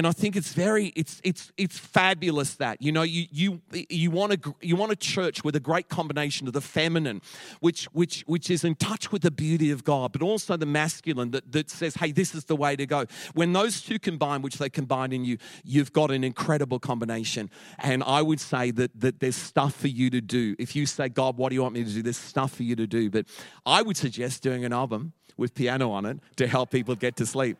and 0.00 0.06
I 0.06 0.12
think 0.12 0.34
it's 0.34 0.54
very 0.54 0.94
it's 0.96 1.20
it's 1.22 1.52
it's 1.58 1.78
fabulous 1.78 2.54
that 2.54 2.80
you 2.80 2.90
know 2.90 3.02
you 3.02 3.26
you 3.30 3.60
you 3.70 4.10
want 4.10 4.32
a 4.32 4.54
you 4.62 4.74
want 4.74 4.92
a 4.92 4.96
church 4.96 5.44
with 5.44 5.54
a 5.56 5.60
great 5.60 5.90
combination 5.90 6.46
of 6.46 6.54
the 6.54 6.62
feminine, 6.62 7.20
which 7.60 7.84
which 7.92 8.24
which 8.26 8.48
is 8.48 8.64
in 8.64 8.76
touch 8.76 9.12
with 9.12 9.20
the 9.20 9.30
beauty 9.30 9.70
of 9.70 9.84
God, 9.84 10.12
but 10.12 10.22
also 10.22 10.56
the 10.56 10.64
masculine 10.64 11.32
that 11.32 11.52
that 11.52 11.68
says, 11.68 11.96
hey, 11.96 12.12
this 12.12 12.34
is 12.34 12.46
the 12.46 12.56
way 12.56 12.76
to 12.76 12.86
go. 12.86 13.04
When 13.34 13.52
those 13.52 13.82
two 13.82 13.98
combine, 13.98 14.40
which 14.40 14.56
they 14.56 14.70
combine 14.70 15.12
in 15.12 15.26
you, 15.26 15.36
you've 15.64 15.92
got 15.92 16.10
an 16.10 16.24
incredible 16.24 16.78
combination. 16.78 17.50
And 17.78 18.02
I 18.02 18.22
would 18.22 18.40
say 18.40 18.70
that 18.70 18.98
that 18.98 19.20
there's 19.20 19.36
stuff 19.36 19.74
for 19.74 19.88
you 19.88 20.08
to 20.08 20.22
do. 20.22 20.56
If 20.58 20.74
you 20.74 20.86
say, 20.86 21.10
God, 21.10 21.36
what 21.36 21.50
do 21.50 21.56
you 21.56 21.62
want 21.62 21.74
me 21.74 21.84
to 21.84 21.90
do? 21.90 22.00
There's 22.02 22.16
stuff 22.16 22.54
for 22.54 22.62
you 22.62 22.74
to 22.76 22.86
do. 22.86 23.10
But 23.10 23.26
I 23.66 23.82
would 23.82 23.98
suggest 23.98 24.42
doing 24.42 24.64
an 24.64 24.72
album 24.72 25.12
with 25.36 25.54
piano 25.54 25.90
on 25.90 26.06
it 26.06 26.20
to 26.36 26.46
help 26.46 26.70
people 26.70 26.94
get 26.94 27.16
to 27.16 27.26
sleep. 27.26 27.58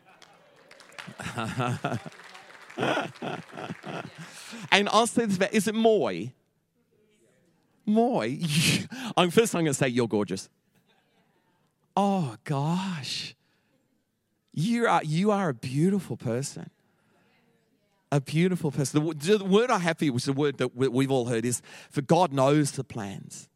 and 4.72 4.88
I'll 4.88 5.06
say 5.06 5.26
this 5.26 5.36
about, 5.36 5.52
is 5.52 5.68
it 5.68 5.74
Moy? 5.74 6.32
Moy? 7.84 8.38
I'm 9.16 9.30
first 9.30 9.54
I'm 9.54 9.64
going 9.64 9.72
to 9.72 9.74
say 9.74 9.88
you're 9.88 10.08
gorgeous. 10.08 10.48
Oh 11.96 12.36
gosh. 12.44 13.34
You 14.52 14.86
are, 14.86 15.02
you 15.04 15.30
are 15.30 15.48
a 15.48 15.54
beautiful 15.54 16.16
person. 16.16 16.70
A 18.12 18.20
beautiful 18.20 18.72
person. 18.72 19.04
The, 19.04 19.38
the 19.38 19.44
word 19.44 19.70
I 19.70 19.78
have 19.78 20.00
here, 20.00 20.12
which 20.12 20.22
is 20.22 20.26
the 20.26 20.32
word 20.32 20.58
that 20.58 20.74
we've 20.74 21.10
all 21.10 21.26
heard, 21.26 21.44
is 21.44 21.62
for 21.90 22.02
God 22.02 22.32
knows 22.32 22.72
the 22.72 22.82
plans. 22.82 23.48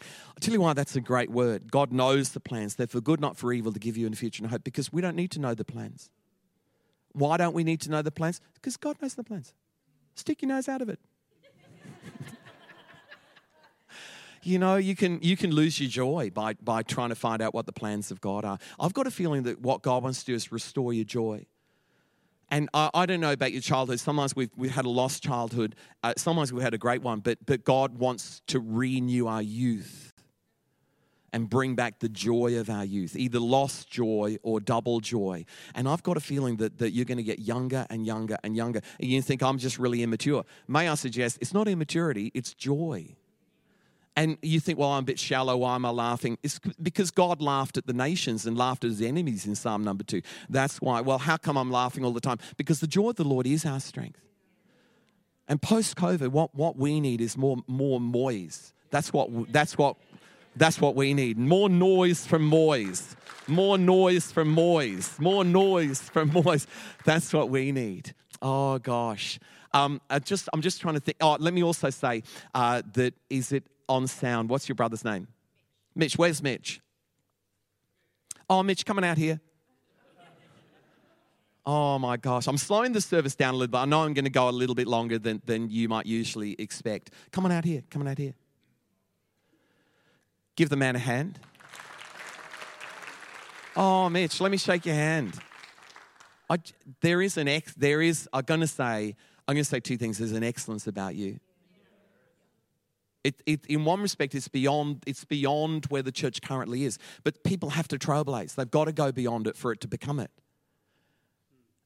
I'll 0.00 0.40
tell 0.40 0.54
you 0.54 0.60
why 0.60 0.72
that's 0.72 0.96
a 0.96 1.00
great 1.00 1.30
word. 1.30 1.70
God 1.70 1.92
knows 1.92 2.30
the 2.30 2.40
plans. 2.40 2.74
They're 2.76 2.86
for 2.86 3.00
good, 3.00 3.20
not 3.20 3.36
for 3.36 3.52
evil, 3.52 3.72
to 3.72 3.78
give 3.78 3.96
you 3.96 4.06
in 4.06 4.12
the 4.12 4.16
future 4.16 4.42
and 4.42 4.50
hope, 4.50 4.64
because 4.64 4.92
we 4.92 5.02
don't 5.02 5.16
need 5.16 5.30
to 5.32 5.40
know 5.40 5.54
the 5.54 5.64
plans. 5.64 6.10
Why 7.12 7.36
don't 7.36 7.54
we 7.54 7.64
need 7.64 7.80
to 7.82 7.90
know 7.90 8.02
the 8.02 8.10
plans? 8.10 8.40
Because 8.54 8.76
God 8.76 8.96
knows 9.00 9.14
the 9.14 9.24
plans. 9.24 9.54
Stick 10.14 10.42
your 10.42 10.48
nose 10.48 10.68
out 10.68 10.82
of 10.82 10.88
it. 10.88 10.98
you 14.42 14.58
know, 14.58 14.76
you 14.76 14.96
can 14.96 15.20
you 15.22 15.36
can 15.36 15.50
lose 15.50 15.80
your 15.80 15.88
joy 15.88 16.30
by 16.32 16.54
by 16.54 16.82
trying 16.82 17.10
to 17.10 17.14
find 17.14 17.40
out 17.40 17.54
what 17.54 17.66
the 17.66 17.72
plans 17.72 18.10
of 18.10 18.20
God 18.20 18.44
are. 18.44 18.58
I've 18.78 18.94
got 18.94 19.06
a 19.06 19.10
feeling 19.10 19.44
that 19.44 19.60
what 19.60 19.82
God 19.82 20.02
wants 20.02 20.20
to 20.20 20.26
do 20.26 20.34
is 20.34 20.50
restore 20.52 20.92
your 20.92 21.04
joy. 21.04 21.46
And 22.50 22.68
I, 22.72 22.90
I 22.94 23.06
don't 23.06 23.20
know 23.20 23.32
about 23.32 23.52
your 23.52 23.60
childhood. 23.60 24.00
Sometimes 24.00 24.34
we've, 24.34 24.50
we've 24.56 24.70
had 24.70 24.86
a 24.86 24.88
lost 24.88 25.22
childhood. 25.22 25.76
Uh, 26.02 26.14
sometimes 26.16 26.52
we've 26.52 26.62
had 26.62 26.72
a 26.72 26.78
great 26.78 27.02
one. 27.02 27.20
But, 27.20 27.38
but 27.44 27.62
God 27.62 27.98
wants 27.98 28.40
to 28.46 28.58
renew 28.58 29.26
our 29.26 29.42
youth 29.42 30.14
and 31.32 31.48
bring 31.48 31.74
back 31.74 31.98
the 31.98 32.08
joy 32.08 32.58
of 32.58 32.70
our 32.70 32.84
youth, 32.84 33.16
either 33.16 33.38
lost 33.38 33.90
joy 33.90 34.36
or 34.42 34.60
double 34.60 35.00
joy. 35.00 35.44
And 35.74 35.88
I've 35.88 36.02
got 36.02 36.16
a 36.16 36.20
feeling 36.20 36.56
that, 36.56 36.78
that 36.78 36.92
you're 36.92 37.04
going 37.04 37.18
to 37.18 37.24
get 37.24 37.38
younger 37.38 37.86
and 37.90 38.06
younger 38.06 38.36
and 38.42 38.56
younger. 38.56 38.80
And 39.00 39.10
you 39.10 39.20
think, 39.22 39.42
I'm 39.42 39.58
just 39.58 39.78
really 39.78 40.02
immature. 40.02 40.44
May 40.66 40.88
I 40.88 40.94
suggest 40.94 41.38
it's 41.40 41.54
not 41.54 41.68
immaturity, 41.68 42.30
it's 42.34 42.54
joy. 42.54 43.16
And 44.16 44.36
you 44.42 44.58
think, 44.58 44.80
well, 44.80 44.90
I'm 44.90 45.04
a 45.04 45.06
bit 45.06 45.18
shallow. 45.20 45.56
Why 45.58 45.76
am 45.76 45.84
I 45.84 45.90
laughing? 45.90 46.38
It's 46.42 46.58
because 46.82 47.12
God 47.12 47.40
laughed 47.40 47.76
at 47.76 47.86
the 47.86 47.92
nations 47.92 48.46
and 48.46 48.58
laughed 48.58 48.82
at 48.82 48.90
his 48.90 49.00
enemies 49.00 49.46
in 49.46 49.54
Psalm 49.54 49.84
number 49.84 50.02
two. 50.02 50.22
That's 50.48 50.80
why. 50.80 51.02
Well, 51.02 51.18
how 51.18 51.36
come 51.36 51.56
I'm 51.56 51.70
laughing 51.70 52.04
all 52.04 52.10
the 52.10 52.20
time? 52.20 52.38
Because 52.56 52.80
the 52.80 52.88
joy 52.88 53.10
of 53.10 53.16
the 53.16 53.22
Lord 53.22 53.46
is 53.46 53.64
our 53.64 53.78
strength. 53.78 54.20
And 55.46 55.62
post 55.62 55.96
COVID, 55.96 56.28
what, 56.28 56.52
what 56.52 56.76
we 56.76 57.00
need 57.00 57.20
is 57.20 57.36
more, 57.36 57.58
more 57.68 58.00
moys. 58.00 58.74
That's 58.90 59.12
what, 59.12 59.52
that's 59.52 59.78
what 59.78 59.96
that's 60.58 60.80
what 60.80 60.94
we 60.94 61.14
need. 61.14 61.38
More 61.38 61.68
noise 61.68 62.26
from 62.26 62.42
Moys. 62.42 63.16
More 63.46 63.78
noise 63.78 64.30
from 64.30 64.48
Moys. 64.48 65.18
More 65.18 65.44
noise 65.44 66.00
from 66.00 66.32
Moys. 66.44 66.66
That's 67.04 67.32
what 67.32 67.50
we 67.50 67.72
need. 67.72 68.14
Oh 68.42 68.78
gosh. 68.78 69.38
Um, 69.72 70.00
I 70.08 70.18
just, 70.18 70.48
I'm 70.52 70.62
just 70.62 70.80
trying 70.80 70.94
to 70.94 71.00
think. 71.00 71.18
Oh, 71.20 71.36
let 71.38 71.52
me 71.52 71.62
also 71.62 71.90
say 71.90 72.22
uh, 72.54 72.82
that 72.94 73.14
is 73.28 73.52
it 73.52 73.64
on 73.88 74.06
sound? 74.06 74.48
What's 74.48 74.68
your 74.68 74.76
brother's 74.76 75.04
name? 75.04 75.28
Mitch. 75.94 76.16
Where's 76.16 76.42
Mitch? 76.42 76.80
Oh, 78.50 78.62
Mitch, 78.62 78.86
coming 78.86 79.04
out 79.04 79.18
here. 79.18 79.40
Oh 81.70 81.98
my 81.98 82.16
gosh, 82.16 82.46
I'm 82.46 82.56
slowing 82.56 82.92
the 82.92 83.00
service 83.02 83.34
down 83.34 83.52
a 83.52 83.56
little 83.58 83.70
bit. 83.70 83.76
I 83.76 83.84
know 83.84 84.00
I'm 84.00 84.14
going 84.14 84.24
to 84.24 84.30
go 84.30 84.48
a 84.48 84.50
little 84.50 84.74
bit 84.74 84.88
longer 84.88 85.18
than, 85.18 85.42
than 85.44 85.68
you 85.68 85.86
might 85.86 86.06
usually 86.06 86.56
expect. 86.58 87.10
Come 87.30 87.44
on 87.44 87.52
out 87.52 87.66
here, 87.66 87.82
come 87.90 88.00
on 88.00 88.08
out 88.08 88.16
here. 88.16 88.32
Give 90.58 90.68
the 90.68 90.76
man 90.76 90.96
a 90.96 90.98
hand. 90.98 91.38
Oh, 93.76 94.08
Mitch, 94.08 94.40
let 94.40 94.50
me 94.50 94.56
shake 94.56 94.86
your 94.86 94.96
hand. 94.96 95.38
I, 96.50 96.56
there 97.00 97.22
is 97.22 97.36
an 97.36 97.46
ex, 97.46 97.72
there 97.74 98.02
is, 98.02 98.28
I'm 98.32 98.42
going 98.42 98.62
to 98.62 98.66
say, 98.66 99.14
I'm 99.46 99.54
going 99.54 99.62
to 99.62 99.70
say 99.70 99.78
two 99.78 99.96
things. 99.96 100.18
There's 100.18 100.32
an 100.32 100.42
excellence 100.42 100.88
about 100.88 101.14
you. 101.14 101.38
It, 103.22 103.40
it, 103.46 103.66
in 103.66 103.84
one 103.84 104.02
respect, 104.02 104.34
it's 104.34 104.48
beyond, 104.48 105.04
it's 105.06 105.24
beyond 105.24 105.86
where 105.90 106.02
the 106.02 106.10
church 106.10 106.42
currently 106.42 106.82
is. 106.82 106.98
But 107.22 107.44
people 107.44 107.70
have 107.70 107.86
to 107.86 107.96
trailblaze. 107.96 108.56
They've 108.56 108.68
got 108.68 108.86
to 108.86 108.92
go 108.92 109.12
beyond 109.12 109.46
it 109.46 109.56
for 109.56 109.70
it 109.70 109.80
to 109.82 109.86
become 109.86 110.18
it. 110.18 110.32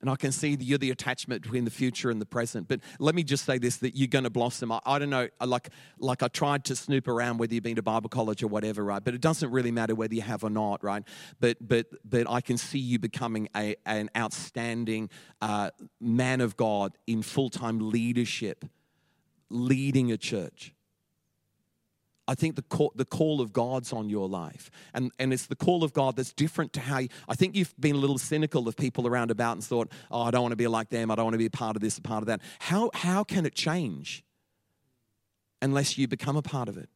And 0.03 0.11
I 0.11 0.17
can 0.17 0.33
see 0.33 0.57
you're 0.59 0.79
the 0.79 0.91
attachment 0.91 1.43
between 1.43 1.65
the 1.65 1.71
future 1.71 2.11
and 2.11 2.21
the 2.21 2.27
present. 2.27 2.67
But 2.67 2.81
let 2.99 3.15
me 3.15 3.23
just 3.23 3.45
say 3.45 3.59
this 3.59 3.77
that 3.79 3.97
you're 3.97 4.09
going 4.09 4.25
to 4.25 4.31
blossom. 4.31 4.73
I, 4.73 4.81
I, 4.85 4.99
don't 4.99 5.11
know, 5.11 5.29
like, 5.41 5.71
like 5.99 6.25
I 6.25 6.29
tried 6.29 6.65
to 6.67 6.77
snoop 6.77 7.07
around 7.07 7.39
whether 7.39 7.55
you've 7.55 7.63
been 7.63 7.77
to 7.77 7.83
Bible 7.83 8.09
college 8.09 8.43
or 8.43 8.49
whatever, 8.49 8.85
right? 8.85 9.03
But 9.03 9.15
it 9.15 9.21
doesn't 9.21 9.51
really 9.51 9.71
matter 9.71 9.95
whether 9.95 10.15
you 10.15 10.23
have 10.23 10.43
or 10.43 10.51
not, 10.51 10.83
right? 10.83 11.05
But, 11.39 11.57
but, 11.61 11.87
but 12.05 12.29
I 12.29 12.41
can 12.41 12.59
see 12.59 12.81
you 12.81 12.99
becoming 12.99 13.49
a, 13.57 13.77
an 13.87 14.11
outstanding 14.17 15.09
uh, 15.41 15.71
man 16.01 16.41
of 16.41 16.57
God 16.57 16.99
in 17.07 17.23
full 17.23 17.49
time 17.49 17.91
leadership, 17.91 18.65
leading 19.51 20.11
a 20.11 20.17
church. 20.17 20.75
I 22.29 22.35
think 22.35 22.55
the 22.55 22.63
call, 22.63 22.93
the 22.95 23.05
call 23.05 23.41
of 23.41 23.53
God's 23.53 23.93
on 23.93 24.09
your 24.09 24.29
life. 24.29 24.71
And, 24.95 25.11
and 25.19 25.33
it's 25.33 25.47
the 25.47 25.57
call 25.57 25.83
of 25.83 25.93
God 25.93 26.17
that's 26.17 26.33
different 26.33 26.73
to 26.75 26.81
how 26.81 26.99
you, 26.99 27.09
I 27.29 27.35
think 27.35 27.57
you've 27.57 27.75
been 27.81 27.97
a 27.97 27.99
little 27.99 28.19
cynical 28.19 28.69
of 28.69 28.77
people 28.77 29.07
around 29.07 29.31
about 29.31 29.53
and 29.55 29.65
thought, 29.65 29.91
oh, 30.11 30.23
I 30.23 30.31
don't 30.31 30.43
want 30.43 30.53
to 30.53 30.57
be 30.57 30.69
like 30.69 30.89
them. 30.89 31.11
I 31.11 31.17
don't 31.17 31.25
want 31.25 31.35
to 31.35 31.39
be 31.39 31.47
a 31.47 31.51
part 31.51 31.75
of 31.75 31.83
this, 31.83 31.99
a 31.99 32.03
part 32.03 32.23
of 32.23 32.27
that. 32.27 32.41
How, 32.61 32.91
how 32.95 33.25
can 33.25 33.45
it 33.45 33.55
change 33.55 34.25
unless 35.61 35.99
you 35.99 36.07
become 36.07 36.37
a 36.37 36.43
part 36.43 36.69
of 36.69 36.79
it? 36.79 36.89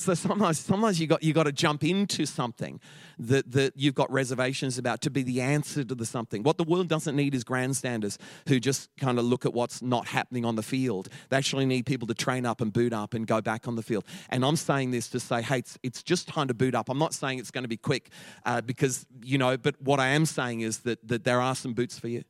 So 0.00 0.14
sometimes, 0.14 0.60
sometimes 0.60 1.00
you 1.00 1.08
got 1.08 1.24
you 1.24 1.32
got 1.32 1.42
to 1.42 1.52
jump 1.52 1.82
into 1.82 2.24
something 2.24 2.80
that, 3.18 3.50
that 3.50 3.72
you've 3.74 3.96
got 3.96 4.08
reservations 4.12 4.78
about 4.78 5.00
to 5.00 5.10
be 5.10 5.24
the 5.24 5.40
answer 5.40 5.82
to 5.82 5.92
the 5.92 6.06
something. 6.06 6.44
What 6.44 6.56
the 6.56 6.62
world 6.62 6.86
doesn't 6.86 7.16
need 7.16 7.34
is 7.34 7.42
grandstanders 7.42 8.16
who 8.46 8.60
just 8.60 8.90
kind 8.96 9.18
of 9.18 9.24
look 9.24 9.44
at 9.44 9.52
what's 9.52 9.82
not 9.82 10.06
happening 10.06 10.44
on 10.44 10.54
the 10.54 10.62
field. 10.62 11.08
They 11.30 11.36
actually 11.36 11.66
need 11.66 11.84
people 11.84 12.06
to 12.06 12.14
train 12.14 12.46
up 12.46 12.60
and 12.60 12.72
boot 12.72 12.92
up 12.92 13.12
and 13.12 13.26
go 13.26 13.40
back 13.40 13.66
on 13.66 13.74
the 13.74 13.82
field. 13.82 14.04
And 14.30 14.44
I'm 14.44 14.54
saying 14.54 14.92
this 14.92 15.08
to 15.08 15.18
say, 15.18 15.42
hey, 15.42 15.58
it's, 15.58 15.76
it's 15.82 16.02
just 16.04 16.28
time 16.28 16.46
to 16.46 16.54
boot 16.54 16.76
up. 16.76 16.88
I'm 16.88 16.98
not 16.98 17.12
saying 17.12 17.40
it's 17.40 17.50
going 17.50 17.64
to 17.64 17.68
be 17.68 17.76
quick 17.76 18.10
uh, 18.46 18.60
because 18.60 19.04
you 19.20 19.36
know, 19.36 19.56
but 19.56 19.82
what 19.82 19.98
I 19.98 20.10
am 20.10 20.26
saying 20.26 20.60
is 20.60 20.78
that 20.80 21.08
that 21.08 21.24
there 21.24 21.40
are 21.40 21.56
some 21.56 21.74
boots 21.74 21.98
for 21.98 22.06
you. 22.06 22.22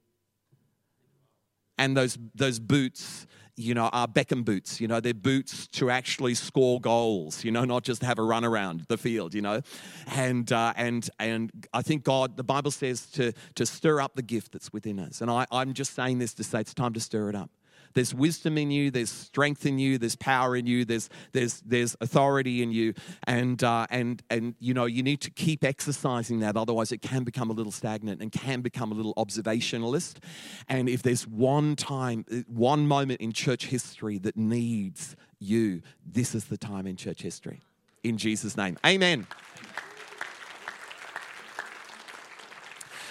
And 1.76 1.94
those 1.94 2.16
those 2.34 2.58
boots 2.58 3.26
you 3.58 3.74
know, 3.74 3.90
are 3.92 4.06
Beckham 4.06 4.44
boots. 4.44 4.80
You 4.80 4.88
know, 4.88 5.00
they're 5.00 5.12
boots 5.12 5.66
to 5.68 5.90
actually 5.90 6.34
score 6.34 6.80
goals. 6.80 7.44
You 7.44 7.50
know, 7.50 7.64
not 7.64 7.82
just 7.82 8.02
have 8.02 8.18
a 8.18 8.22
run 8.22 8.44
around 8.44 8.86
the 8.88 8.96
field. 8.96 9.34
You 9.34 9.42
know, 9.42 9.60
and 10.06 10.50
uh, 10.52 10.72
and 10.76 11.08
and 11.18 11.50
I 11.72 11.82
think 11.82 12.04
God, 12.04 12.36
the 12.36 12.44
Bible 12.44 12.70
says 12.70 13.06
to 13.12 13.32
to 13.56 13.66
stir 13.66 14.00
up 14.00 14.14
the 14.14 14.22
gift 14.22 14.52
that's 14.52 14.72
within 14.72 14.98
us. 15.00 15.20
And 15.20 15.30
I, 15.30 15.46
I'm 15.50 15.74
just 15.74 15.94
saying 15.94 16.18
this 16.18 16.34
to 16.34 16.44
say 16.44 16.60
it's 16.60 16.74
time 16.74 16.92
to 16.94 17.00
stir 17.00 17.30
it 17.30 17.34
up. 17.34 17.50
There's 17.98 18.14
wisdom 18.14 18.56
in 18.58 18.70
you, 18.70 18.92
there's 18.92 19.10
strength 19.10 19.66
in 19.66 19.80
you, 19.80 19.98
there's 19.98 20.14
power 20.14 20.54
in 20.54 20.68
you, 20.68 20.84
there's 20.84 21.10
there's 21.32 21.60
there's 21.66 21.96
authority 22.00 22.62
in 22.62 22.70
you, 22.70 22.94
and 23.24 23.60
uh, 23.64 23.88
and 23.90 24.22
and 24.30 24.54
you 24.60 24.72
know 24.72 24.84
you 24.84 25.02
need 25.02 25.20
to 25.22 25.30
keep 25.30 25.64
exercising 25.64 26.38
that. 26.38 26.56
Otherwise, 26.56 26.92
it 26.92 27.02
can 27.02 27.24
become 27.24 27.50
a 27.50 27.52
little 27.52 27.72
stagnant 27.72 28.22
and 28.22 28.30
can 28.30 28.60
become 28.60 28.92
a 28.92 28.94
little 28.94 29.14
observationalist. 29.14 30.18
And 30.68 30.88
if 30.88 31.02
there's 31.02 31.26
one 31.26 31.74
time, 31.74 32.24
one 32.46 32.86
moment 32.86 33.20
in 33.20 33.32
church 33.32 33.66
history 33.66 34.18
that 34.18 34.36
needs 34.36 35.16
you, 35.40 35.82
this 36.06 36.36
is 36.36 36.44
the 36.44 36.56
time 36.56 36.86
in 36.86 36.94
church 36.94 37.20
history. 37.20 37.62
In 38.04 38.16
Jesus' 38.16 38.56
name, 38.56 38.78
Amen. 38.86 39.26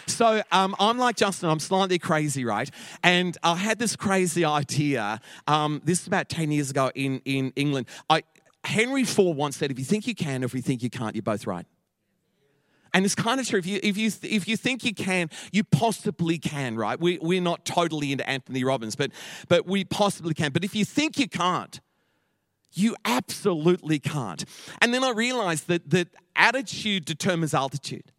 So 0.08 0.42
um, 0.52 0.76
I'm 0.80 0.98
like 0.98 1.16
Justin, 1.16 1.50
I'm 1.50 1.60
slightly 1.60 2.00
crazy, 2.00 2.46
right? 2.46 2.70
And 3.04 3.38
I 3.44 3.56
had 3.56 3.80
this 3.80 3.96
crazy 3.96 4.46
idea. 4.46 5.20
Um, 5.48 5.82
this 5.84 6.02
is 6.02 6.08
about 6.08 6.30
10 6.30 6.52
years 6.52 6.72
ago 6.72 6.92
in, 6.96 7.22
in 7.26 7.52
England. 7.56 7.88
I, 8.10 8.24
Henry 8.64 9.04
Ford 9.04 9.38
once 9.38 9.58
said, 9.58 9.72
if 9.72 9.80
you 9.80 9.86
think 9.86 10.08
you 10.08 10.16
can, 10.16 10.44
if 10.44 10.54
you 10.54 10.62
think 10.62 10.82
you 10.82 10.90
can't, 10.90 11.16
you're 11.16 11.24
both 11.24 11.46
right. 11.46 11.66
And 12.94 13.06
it's 13.06 13.16
kind 13.16 13.40
of 13.40 13.48
true. 13.48 13.60
If 13.60 13.66
you, 13.66 13.80
if 13.84 13.98
you, 13.98 14.12
if 14.24 14.48
you 14.48 14.58
think 14.58 14.84
you 14.84 14.94
can, 14.94 15.30
you 15.52 15.64
possibly 15.64 16.38
can, 16.38 16.76
right? 16.76 17.00
We, 17.00 17.20
we're 17.22 17.42
not 17.42 17.66
totally 17.66 18.12
into 18.12 18.28
Anthony 18.28 18.64
Robbins, 18.64 18.96
but, 18.96 19.12
but 19.50 19.68
we 19.68 19.84
possibly 19.84 20.34
can. 20.34 20.52
But 20.52 20.64
if 20.64 20.74
you 20.74 20.86
think 20.86 21.20
you 21.20 21.28
can't, 21.28 21.80
you 22.74 22.96
absolutely 23.06 24.00
can't. 24.00 24.46
And 24.82 24.94
then 24.94 25.04
I 25.04 25.12
realized 25.12 25.68
that, 25.68 25.90
that 25.90 26.08
attitude 26.36 27.06
determines 27.06 27.54
altitude. 27.54 28.12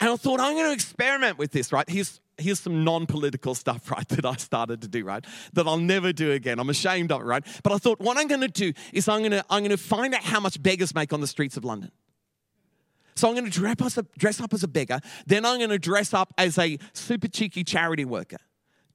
And 0.00 0.10
I 0.10 0.16
thought, 0.16 0.40
I'm 0.40 0.54
going 0.54 0.66
to 0.66 0.72
experiment 0.72 1.38
with 1.38 1.52
this, 1.52 1.72
right? 1.72 1.88
Here's, 1.88 2.20
here's 2.38 2.60
some 2.60 2.84
non 2.84 3.06
political 3.06 3.54
stuff, 3.54 3.90
right, 3.90 4.08
that 4.08 4.24
I 4.24 4.36
started 4.36 4.82
to 4.82 4.88
do, 4.88 5.04
right, 5.04 5.24
that 5.52 5.66
I'll 5.66 5.78
never 5.78 6.12
do 6.12 6.32
again. 6.32 6.58
I'm 6.58 6.70
ashamed 6.70 7.12
of 7.12 7.20
it, 7.20 7.24
right? 7.24 7.44
But 7.62 7.72
I 7.72 7.78
thought, 7.78 8.00
what 8.00 8.18
I'm 8.18 8.28
going 8.28 8.40
to 8.40 8.48
do 8.48 8.72
is 8.92 9.08
I'm 9.08 9.20
going 9.20 9.32
to, 9.32 9.44
I'm 9.50 9.60
going 9.60 9.70
to 9.70 9.76
find 9.76 10.14
out 10.14 10.22
how 10.22 10.40
much 10.40 10.62
beggars 10.62 10.94
make 10.94 11.12
on 11.12 11.20
the 11.20 11.26
streets 11.26 11.56
of 11.56 11.64
London. 11.64 11.90
So 13.16 13.28
I'm 13.28 13.34
going 13.34 13.44
to 13.44 13.50
dress 13.50 13.96
up, 13.96 14.06
dress 14.18 14.40
up 14.40 14.52
as 14.52 14.64
a 14.64 14.68
beggar. 14.68 15.00
Then 15.26 15.44
I'm 15.44 15.58
going 15.58 15.70
to 15.70 15.78
dress 15.78 16.12
up 16.12 16.34
as 16.36 16.58
a 16.58 16.78
super 16.92 17.28
cheeky 17.28 17.62
charity 17.62 18.04
worker 18.04 18.38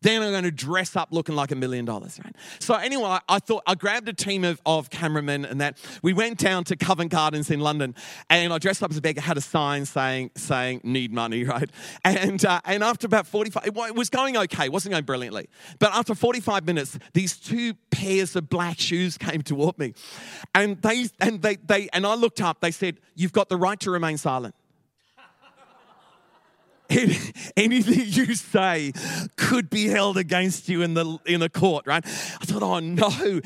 then 0.01 0.21
I'm 0.21 0.31
going 0.31 0.43
to 0.43 0.51
dress 0.51 0.95
up 0.95 1.09
looking 1.11 1.35
like 1.35 1.51
a 1.51 1.55
million 1.55 1.85
dollars, 1.85 2.19
right? 2.23 2.35
So 2.59 2.75
anyway, 2.75 3.17
I 3.27 3.39
thought 3.39 3.63
I 3.67 3.75
grabbed 3.75 4.07
a 4.07 4.13
team 4.13 4.43
of, 4.43 4.61
of 4.65 4.89
cameramen 4.89 5.45
and 5.45 5.59
that 5.59 5.77
we 6.01 6.13
went 6.13 6.37
down 6.37 6.63
to 6.65 6.75
Covent 6.75 7.11
Gardens 7.11 7.49
in 7.51 7.59
London, 7.59 7.95
and 8.29 8.53
I 8.53 8.57
dressed 8.59 8.81
up 8.81 8.91
as 8.91 8.97
a 8.97 9.01
beggar, 9.01 9.21
had 9.21 9.37
a 9.37 9.41
sign 9.41 9.85
saying 9.85 10.31
saying 10.35 10.81
need 10.83 11.11
money, 11.11 11.43
right? 11.45 11.69
And 12.05 12.43
uh, 12.45 12.61
and 12.65 12.83
after 12.83 13.07
about 13.07 13.27
45, 13.27 13.65
it 13.65 13.95
was 13.95 14.09
going 14.09 14.37
okay, 14.37 14.69
wasn't 14.69 14.93
going 14.93 15.05
brilliantly, 15.05 15.49
but 15.79 15.93
after 15.93 16.15
45 16.15 16.65
minutes, 16.65 16.97
these 17.13 17.37
two 17.37 17.73
pairs 17.91 18.35
of 18.35 18.49
black 18.49 18.79
shoes 18.79 19.17
came 19.17 19.41
toward 19.41 19.77
me, 19.77 19.93
and 20.55 20.81
they 20.81 21.07
and 21.19 21.41
they 21.41 21.57
they 21.57 21.89
and 21.93 22.05
I 22.05 22.15
looked 22.15 22.41
up. 22.41 22.61
They 22.61 22.71
said, 22.71 22.99
"You've 23.15 23.33
got 23.33 23.49
the 23.49 23.57
right 23.57 23.79
to 23.81 23.91
remain 23.91 24.17
silent." 24.17 24.55
Anything 27.57 28.05
you 28.05 28.35
say 28.35 28.91
could 29.35 29.69
be 29.69 29.87
held 29.87 30.17
against 30.17 30.69
you 30.69 30.81
in 30.81 30.93
the 30.93 31.17
in 31.25 31.41
a 31.41 31.49
court, 31.49 31.85
right? 31.85 32.05
I 32.05 32.45
thought, 32.45 32.63
oh 32.63 32.79
no. 32.79 33.41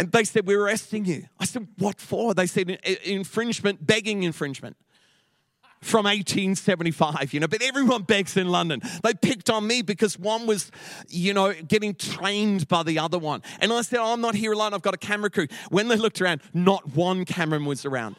And 0.00 0.12
they 0.12 0.24
said, 0.24 0.46
We're 0.46 0.62
arresting 0.62 1.04
you. 1.04 1.24
I 1.38 1.44
said, 1.44 1.66
What 1.78 2.00
for? 2.00 2.34
They 2.34 2.46
said, 2.46 2.70
infringement, 3.04 3.86
begging 3.86 4.22
infringement 4.22 4.76
from 5.80 6.04
1875, 6.04 7.32
you 7.32 7.40
know, 7.40 7.46
but 7.46 7.62
everyone 7.62 8.02
begs 8.02 8.36
in 8.36 8.48
London. 8.48 8.82
They 9.02 9.14
picked 9.14 9.48
on 9.48 9.66
me 9.66 9.82
because 9.82 10.18
one 10.18 10.46
was, 10.46 10.70
you 11.08 11.32
know, 11.32 11.52
getting 11.52 11.94
trained 11.94 12.68
by 12.68 12.82
the 12.82 12.98
other 12.98 13.18
one. 13.18 13.42
And 13.60 13.72
I 13.72 13.82
said, 13.82 14.00
oh, 14.00 14.12
I'm 14.12 14.20
not 14.20 14.34
here 14.34 14.52
alone, 14.52 14.74
I've 14.74 14.82
got 14.82 14.94
a 14.94 14.98
camera 14.98 15.30
crew. 15.30 15.46
When 15.70 15.88
they 15.88 15.96
looked 15.96 16.20
around, 16.20 16.40
not 16.52 16.96
one 16.96 17.24
cameraman 17.24 17.66
was 17.66 17.84
around. 17.84 18.16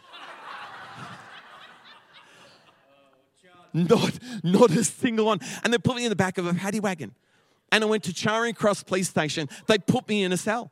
Not, 3.73 4.17
not 4.43 4.71
a 4.71 4.83
single 4.83 5.25
one. 5.25 5.39
And 5.63 5.73
they 5.73 5.77
put 5.77 5.95
me 5.95 6.05
in 6.05 6.09
the 6.09 6.15
back 6.15 6.37
of 6.37 6.45
a 6.45 6.53
paddy 6.53 6.79
wagon. 6.79 7.13
And 7.71 7.83
I 7.83 7.87
went 7.87 8.03
to 8.05 8.13
Charing 8.13 8.55
Cross 8.55 8.83
Police 8.83 9.09
Station. 9.09 9.47
They 9.67 9.77
put 9.77 10.07
me 10.07 10.23
in 10.23 10.31
a 10.31 10.37
cell. 10.37 10.71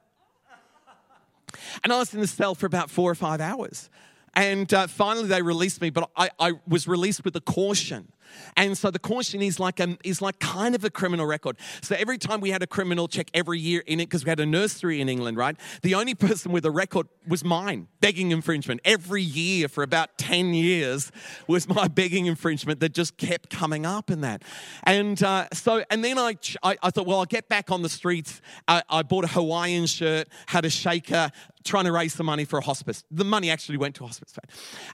And 1.83 1.93
I 1.93 1.97
was 1.99 2.13
in 2.13 2.19
the 2.19 2.27
cell 2.27 2.55
for 2.55 2.65
about 2.65 2.89
four 2.89 3.09
or 3.09 3.15
five 3.15 3.39
hours. 3.39 3.89
And 4.33 4.71
uh, 4.73 4.87
finally, 4.87 5.27
they 5.27 5.41
released 5.41 5.81
me, 5.81 5.89
but 5.89 6.09
I, 6.15 6.29
I 6.39 6.53
was 6.67 6.87
released 6.87 7.23
with 7.23 7.35
a 7.35 7.41
caution 7.41 8.11
and 8.55 8.77
so 8.77 8.91
the 8.91 8.99
caution 8.99 9.41
is 9.41 9.59
like 9.59 9.79
a, 9.79 9.97
is 10.03 10.21
like 10.21 10.39
kind 10.39 10.75
of 10.75 10.83
a 10.83 10.89
criminal 10.89 11.25
record. 11.25 11.57
So 11.81 11.95
every 11.97 12.17
time 12.17 12.41
we 12.41 12.51
had 12.51 12.63
a 12.63 12.67
criminal 12.67 13.07
check 13.07 13.29
every 13.33 13.59
year 13.59 13.83
in 13.85 13.99
it, 13.99 14.05
because 14.05 14.25
we 14.25 14.29
had 14.29 14.39
a 14.39 14.45
nursery 14.45 15.01
in 15.01 15.09
England, 15.09 15.37
right? 15.37 15.55
The 15.81 15.95
only 15.95 16.15
person 16.15 16.51
with 16.51 16.65
a 16.65 16.71
record 16.71 17.07
was 17.27 17.43
mine, 17.43 17.87
begging 17.99 18.31
infringement. 18.31 18.81
Every 18.85 19.21
year 19.21 19.67
for 19.67 19.83
about 19.83 20.17
10 20.17 20.53
years 20.53 21.11
was 21.47 21.67
my 21.67 21.87
begging 21.99 22.25
infringement 22.25 22.79
that 22.79 22.93
just 22.93 23.17
kept 23.17 23.49
coming 23.49 23.85
up 23.85 24.09
in 24.09 24.21
that. 24.21 24.43
And 24.83 25.21
uh, 25.21 25.47
so, 25.53 25.83
and 25.89 26.03
then 26.03 26.17
I, 26.17 26.35
I, 26.63 26.77
I, 26.81 26.89
thought, 26.91 27.05
well, 27.05 27.19
I'll 27.19 27.25
get 27.25 27.49
back 27.49 27.71
on 27.71 27.81
the 27.81 27.89
streets. 27.89 28.41
I, 28.67 28.83
I 28.89 29.03
bought 29.03 29.25
a 29.25 29.27
Hawaiian 29.27 29.85
shirt, 29.85 30.27
had 30.47 30.65
a 30.65 30.69
shaker, 30.69 31.31
trying 31.67 31.85
to 31.85 31.91
raise 31.91 32.13
some 32.13 32.25
money 32.25 32.45
for 32.45 32.57
a 32.57 32.61
hospice. 32.61 33.03
The 33.11 33.25
money 33.25 33.49
actually 33.49 33.77
went 33.77 33.95
to 33.95 34.05
hospice. 34.05 34.33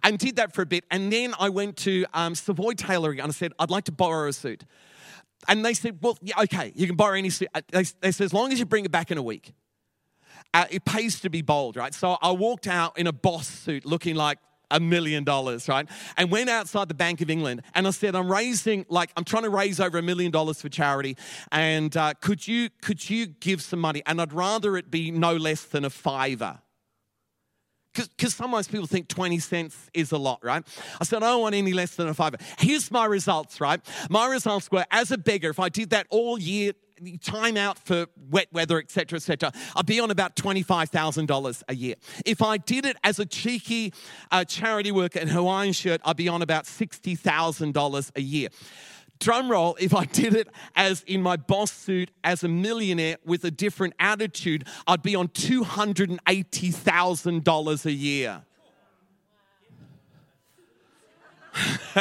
And 0.03 0.17
did 0.17 0.35
that 0.37 0.53
for 0.53 0.63
a 0.63 0.65
bit. 0.65 0.83
And 0.91 1.13
then 1.13 1.33
I 1.39 1.49
went 1.49 1.77
to 1.77 2.05
um, 2.13 2.35
Savoy 2.35 2.73
Tailoring 2.73 3.21
and 3.23 3.31
I 3.31 3.33
said, 3.33 3.53
I'd 3.57 3.71
like 3.71 3.85
to 3.85 3.91
borrow 3.91 4.29
a 4.29 4.33
suit. 4.33 4.65
And 5.47 5.65
they 5.65 5.73
said, 5.73 5.99
well, 6.01 6.17
yeah, 6.21 6.39
okay, 6.41 6.71
you 6.75 6.87
can 6.87 6.95
borrow 6.95 7.15
any 7.15 7.29
suit. 7.29 7.49
Uh, 7.53 7.61
they, 7.71 7.83
they 8.01 8.11
said, 8.11 8.25
as 8.25 8.33
long 8.33 8.51
as 8.53 8.59
you 8.59 8.65
bring 8.65 8.85
it 8.85 8.91
back 8.91 9.11
in 9.11 9.17
a 9.17 9.23
week. 9.23 9.53
Uh, 10.53 10.65
it 10.69 10.85
pays 10.85 11.19
to 11.21 11.29
be 11.29 11.41
bold, 11.41 11.75
right? 11.75 11.93
So 11.95 12.17
I 12.21 12.31
walked 12.31 12.67
out 12.67 12.97
in 12.99 13.07
a 13.07 13.11
boss 13.11 13.47
suit 13.47 13.85
looking 13.85 14.15
like 14.15 14.37
a 14.69 14.79
million 14.79 15.23
dollars, 15.23 15.67
right? 15.67 15.87
And 16.17 16.29
went 16.29 16.49
outside 16.49 16.89
the 16.89 16.93
Bank 16.93 17.21
of 17.21 17.29
England 17.29 17.61
and 17.73 17.87
I 17.87 17.91
said, 17.91 18.15
I'm 18.15 18.31
raising, 18.31 18.85
like, 18.89 19.11
I'm 19.15 19.23
trying 19.23 19.43
to 19.43 19.49
raise 19.49 19.79
over 19.79 19.97
a 19.97 20.01
million 20.01 20.31
dollars 20.31 20.61
for 20.61 20.69
charity. 20.69 21.17
And 21.51 21.95
uh, 21.95 22.13
could 22.21 22.47
you 22.47 22.69
could 22.81 23.09
you 23.09 23.27
give 23.27 23.61
some 23.61 23.79
money? 23.79 24.01
And 24.05 24.19
I'd 24.21 24.33
rather 24.33 24.75
it 24.77 24.91
be 24.91 25.11
no 25.11 25.35
less 25.35 25.63
than 25.63 25.85
a 25.85 25.89
fiver. 25.89 26.59
Because 27.93 28.35
sometimes 28.35 28.67
people 28.67 28.87
think 28.87 29.07
20 29.07 29.39
cents 29.39 29.89
is 29.93 30.11
a 30.11 30.17
lot, 30.17 30.39
right? 30.43 30.63
I 30.99 31.03
said, 31.03 31.17
I 31.23 31.27
don't 31.27 31.41
want 31.41 31.55
any 31.55 31.73
less 31.73 31.95
than 31.95 32.07
a 32.07 32.13
fiver. 32.13 32.37
Here's 32.57 32.89
my 32.91 33.05
results, 33.05 33.61
right? 33.61 33.79
My 34.09 34.27
results 34.27 34.71
were 34.71 34.85
as 34.91 35.11
a 35.11 35.17
beggar, 35.17 35.49
if 35.49 35.59
I 35.59 35.69
did 35.69 35.91
that 35.91 36.07
all 36.09 36.39
year, 36.39 36.73
time 37.21 37.57
out 37.57 37.77
for 37.77 38.07
wet 38.29 38.47
weather, 38.51 38.79
etc., 38.79 39.17
etc., 39.17 39.51
I'd 39.75 39.85
be 39.85 39.99
on 39.99 40.11
about 40.11 40.35
$25,000 40.35 41.63
a 41.67 41.75
year. 41.75 41.95
If 42.25 42.41
I 42.41 42.57
did 42.57 42.85
it 42.85 42.97
as 43.03 43.19
a 43.19 43.25
cheeky 43.25 43.93
uh, 44.31 44.45
charity 44.45 44.91
worker 44.91 45.19
in 45.19 45.27
Hawaiian 45.27 45.73
shirt, 45.73 46.01
I'd 46.05 46.17
be 46.17 46.27
on 46.27 46.41
about 46.41 46.65
$60,000 46.65 48.11
a 48.15 48.21
year 48.21 48.49
drum 49.23 49.49
roll, 49.49 49.75
if 49.79 49.95
I 49.95 50.05
did 50.05 50.35
it 50.35 50.49
as 50.75 51.03
in 51.07 51.21
my 51.21 51.37
boss 51.37 51.71
suit 51.71 52.11
as 52.23 52.43
a 52.43 52.47
millionaire 52.47 53.17
with 53.25 53.43
a 53.45 53.51
different 53.51 53.95
attitude, 53.99 54.67
I'd 54.85 55.01
be 55.01 55.15
on 55.15 55.29
$280,000 55.29 57.85
a 57.85 57.91
year. 57.91 58.43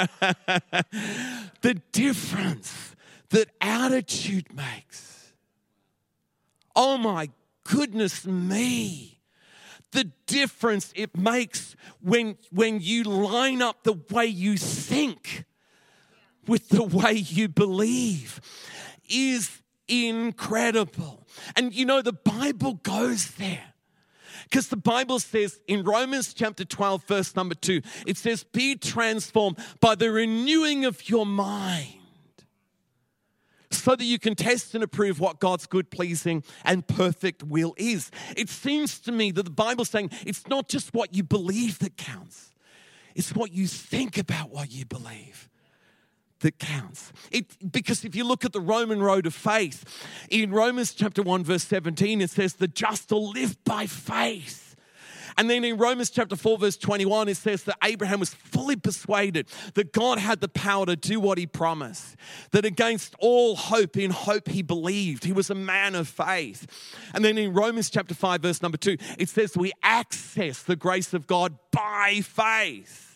the 1.60 1.80
difference 1.92 2.96
that 3.30 3.48
attitude 3.60 4.46
makes. 4.54 5.32
Oh 6.74 6.96
my 6.96 7.28
goodness 7.64 8.26
me. 8.26 9.18
The 9.92 10.10
difference 10.26 10.90
it 10.96 11.16
makes 11.16 11.76
when, 12.00 12.38
when 12.50 12.80
you 12.80 13.04
line 13.04 13.60
up 13.60 13.84
the 13.84 14.00
way 14.10 14.24
you 14.24 14.56
think 14.56 15.44
with 16.46 16.68
the 16.68 16.82
way 16.82 17.12
you 17.12 17.48
believe 17.48 18.40
is 19.08 19.62
incredible. 19.88 21.26
And 21.56 21.74
you 21.74 21.84
know, 21.84 22.02
the 22.02 22.12
Bible 22.12 22.74
goes 22.82 23.32
there. 23.32 23.72
Because 24.44 24.68
the 24.68 24.76
Bible 24.76 25.18
says 25.18 25.60
in 25.66 25.82
Romans 25.82 26.34
chapter 26.34 26.64
12, 26.64 27.04
verse 27.04 27.36
number 27.36 27.54
2, 27.54 27.80
it 28.06 28.18
says, 28.18 28.44
Be 28.44 28.76
transformed 28.76 29.56
by 29.80 29.94
the 29.94 30.10
renewing 30.10 30.84
of 30.84 31.08
your 31.08 31.24
mind 31.24 32.00
so 33.70 33.96
that 33.96 34.04
you 34.04 34.18
can 34.18 34.34
test 34.34 34.74
and 34.74 34.84
approve 34.84 35.20
what 35.20 35.40
God's 35.40 35.66
good, 35.66 35.90
pleasing, 35.90 36.44
and 36.64 36.86
perfect 36.86 37.42
will 37.42 37.74
is. 37.78 38.10
It 38.36 38.50
seems 38.50 38.98
to 39.00 39.12
me 39.12 39.30
that 39.32 39.44
the 39.44 39.50
Bible's 39.50 39.88
saying 39.88 40.10
it's 40.26 40.46
not 40.46 40.68
just 40.68 40.92
what 40.92 41.14
you 41.14 41.22
believe 41.22 41.78
that 41.78 41.96
counts, 41.96 42.52
it's 43.14 43.34
what 43.34 43.52
you 43.52 43.66
think 43.66 44.18
about 44.18 44.50
what 44.50 44.70
you 44.70 44.84
believe 44.84 45.48
that 46.42 46.58
counts. 46.58 47.12
It, 47.30 47.72
because 47.72 48.04
if 48.04 48.14
you 48.14 48.24
look 48.24 48.44
at 48.44 48.52
the 48.52 48.60
Roman 48.60 49.02
road 49.02 49.26
of 49.26 49.34
faith, 49.34 49.84
in 50.30 50.50
Romans 50.50 50.94
chapter 50.94 51.22
1, 51.22 51.44
verse 51.44 51.64
17, 51.64 52.20
it 52.20 52.30
says, 52.30 52.54
The 52.54 52.68
just 52.68 53.10
will 53.10 53.30
live 53.30 53.62
by 53.64 53.86
faith. 53.86 54.72
And 55.38 55.48
then 55.48 55.64
in 55.64 55.78
Romans 55.78 56.10
chapter 56.10 56.36
4, 56.36 56.58
verse 56.58 56.76
21, 56.76 57.28
it 57.28 57.36
says 57.36 57.64
that 57.64 57.78
Abraham 57.82 58.20
was 58.20 58.34
fully 58.34 58.76
persuaded 58.76 59.48
that 59.74 59.92
God 59.92 60.18
had 60.18 60.40
the 60.40 60.48
power 60.48 60.86
to 60.86 60.96
do 60.96 61.20
what 61.20 61.38
he 61.38 61.46
promised, 61.46 62.16
that 62.50 62.64
against 62.64 63.14
all 63.18 63.56
hope, 63.56 63.96
in 63.96 64.10
hope 64.10 64.48
he 64.48 64.62
believed. 64.62 65.24
He 65.24 65.32
was 65.32 65.50
a 65.50 65.54
man 65.54 65.94
of 65.94 66.08
faith. 66.08 66.66
And 67.14 67.24
then 67.24 67.38
in 67.38 67.52
Romans 67.52 67.90
chapter 67.90 68.14
5, 68.14 68.42
verse 68.42 68.62
number 68.62 68.78
2, 68.78 68.96
it 69.18 69.28
says 69.28 69.56
we 69.56 69.72
access 69.82 70.62
the 70.62 70.76
grace 70.76 71.14
of 71.14 71.26
God 71.26 71.56
by 71.70 72.20
faith. 72.22 73.11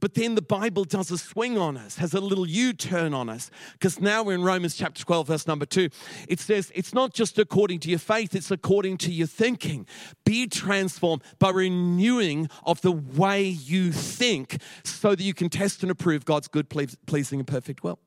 But 0.00 0.14
then 0.14 0.34
the 0.34 0.42
Bible 0.42 0.84
does 0.84 1.10
a 1.10 1.18
swing 1.18 1.58
on 1.58 1.76
us, 1.76 1.96
has 1.98 2.14
a 2.14 2.20
little 2.20 2.48
U 2.48 2.72
turn 2.72 3.14
on 3.14 3.28
us, 3.28 3.50
because 3.72 4.00
now 4.00 4.22
we're 4.22 4.34
in 4.34 4.42
Romans 4.42 4.76
chapter 4.76 5.04
12, 5.04 5.26
verse 5.26 5.46
number 5.46 5.66
2. 5.66 5.88
It 6.28 6.40
says, 6.40 6.70
It's 6.74 6.94
not 6.94 7.12
just 7.12 7.38
according 7.38 7.80
to 7.80 7.90
your 7.90 7.98
faith, 7.98 8.34
it's 8.34 8.50
according 8.50 8.98
to 8.98 9.12
your 9.12 9.26
thinking. 9.26 9.86
Be 10.24 10.46
transformed 10.46 11.22
by 11.38 11.50
renewing 11.50 12.48
of 12.64 12.80
the 12.80 12.92
way 12.92 13.42
you 13.42 13.92
think 13.92 14.60
so 14.84 15.14
that 15.14 15.22
you 15.22 15.34
can 15.34 15.48
test 15.48 15.82
and 15.82 15.90
approve 15.90 16.24
God's 16.24 16.48
good, 16.48 16.68
pleasing, 16.68 17.40
and 17.40 17.46
perfect 17.46 17.82
will. 17.82 17.98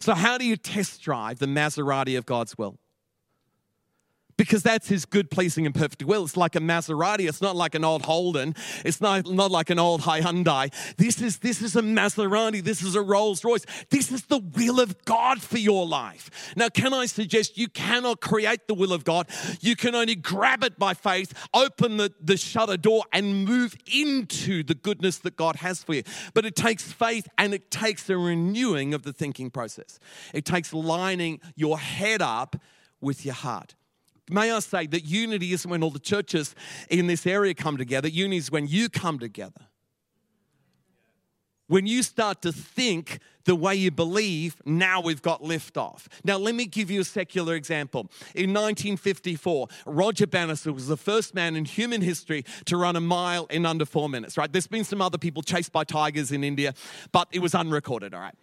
So, 0.00 0.14
how 0.14 0.38
do 0.38 0.44
you 0.44 0.56
test 0.56 1.00
drive 1.02 1.38
the 1.38 1.46
Maserati 1.46 2.18
of 2.18 2.26
God's 2.26 2.58
will? 2.58 2.78
Because 4.38 4.62
that's 4.62 4.88
his 4.88 5.04
good, 5.04 5.30
pleasing, 5.30 5.66
and 5.66 5.74
perfect 5.74 6.02
will. 6.04 6.24
It's 6.24 6.36
like 6.36 6.56
a 6.56 6.60
Maserati. 6.60 7.28
It's 7.28 7.42
not 7.42 7.56
like 7.56 7.74
an 7.74 7.84
old 7.84 8.02
Holden. 8.02 8.54
It's 8.84 9.00
not, 9.00 9.28
not 9.28 9.50
like 9.50 9.68
an 9.68 9.78
old 9.78 10.02
Hyundai. 10.02 10.72
This 10.96 11.20
is, 11.20 11.38
this 11.38 11.60
is 11.60 11.76
a 11.76 11.82
Maserati. 11.82 12.62
This 12.62 12.80
is 12.80 12.94
a 12.94 13.02
Rolls 13.02 13.44
Royce. 13.44 13.66
This 13.90 14.10
is 14.10 14.22
the 14.26 14.38
will 14.38 14.80
of 14.80 15.04
God 15.04 15.42
for 15.42 15.58
your 15.58 15.86
life. 15.86 16.54
Now, 16.56 16.68
can 16.68 16.94
I 16.94 17.06
suggest 17.06 17.58
you 17.58 17.68
cannot 17.68 18.20
create 18.20 18.68
the 18.68 18.74
will 18.74 18.92
of 18.92 19.04
God? 19.04 19.28
You 19.60 19.74
can 19.74 19.94
only 19.94 20.14
grab 20.14 20.62
it 20.62 20.78
by 20.78 20.94
faith, 20.94 21.34
open 21.52 21.96
the, 21.96 22.14
the 22.20 22.36
shutter 22.36 22.76
door, 22.76 23.04
and 23.12 23.44
move 23.44 23.76
into 23.92 24.62
the 24.62 24.74
goodness 24.74 25.18
that 25.18 25.36
God 25.36 25.56
has 25.56 25.82
for 25.82 25.94
you. 25.94 26.04
But 26.32 26.46
it 26.46 26.54
takes 26.54 26.92
faith 26.92 27.26
and 27.36 27.52
it 27.52 27.72
takes 27.72 28.08
a 28.08 28.16
renewing 28.16 28.94
of 28.94 29.02
the 29.02 29.12
thinking 29.12 29.50
process. 29.50 29.98
It 30.32 30.44
takes 30.44 30.72
lining 30.72 31.40
your 31.56 31.78
head 31.80 32.22
up 32.22 32.56
with 33.00 33.24
your 33.24 33.34
heart. 33.34 33.74
May 34.30 34.50
I 34.52 34.58
say 34.60 34.86
that 34.86 35.04
unity 35.04 35.52
isn't 35.52 35.70
when 35.70 35.82
all 35.82 35.90
the 35.90 35.98
churches 35.98 36.54
in 36.90 37.06
this 37.06 37.26
area 37.26 37.54
come 37.54 37.76
together, 37.76 38.08
unity 38.08 38.38
is 38.38 38.50
when 38.50 38.66
you 38.66 38.88
come 38.88 39.18
together. 39.18 39.68
When 41.68 41.86
you 41.86 42.02
start 42.02 42.40
to 42.42 42.52
think 42.52 43.18
the 43.44 43.54
way 43.54 43.74
you 43.74 43.90
believe, 43.90 44.56
now 44.64 45.02
we've 45.02 45.20
got 45.20 45.42
liftoff. 45.42 46.06
Now, 46.24 46.38
let 46.38 46.54
me 46.54 46.64
give 46.64 46.90
you 46.90 47.02
a 47.02 47.04
secular 47.04 47.54
example. 47.54 48.10
In 48.34 48.54
1954, 48.54 49.68
Roger 49.84 50.26
Bannister 50.26 50.72
was 50.72 50.86
the 50.86 50.96
first 50.96 51.34
man 51.34 51.56
in 51.56 51.66
human 51.66 52.00
history 52.00 52.44
to 52.64 52.78
run 52.78 52.96
a 52.96 53.02
mile 53.02 53.44
in 53.46 53.66
under 53.66 53.84
four 53.84 54.08
minutes, 54.08 54.38
right? 54.38 54.50
There's 54.50 54.66
been 54.66 54.84
some 54.84 55.02
other 55.02 55.18
people 55.18 55.42
chased 55.42 55.70
by 55.70 55.84
tigers 55.84 56.32
in 56.32 56.42
India, 56.42 56.72
but 57.12 57.28
it 57.32 57.40
was 57.40 57.54
unrecorded, 57.54 58.14
all 58.14 58.20
right? 58.20 58.34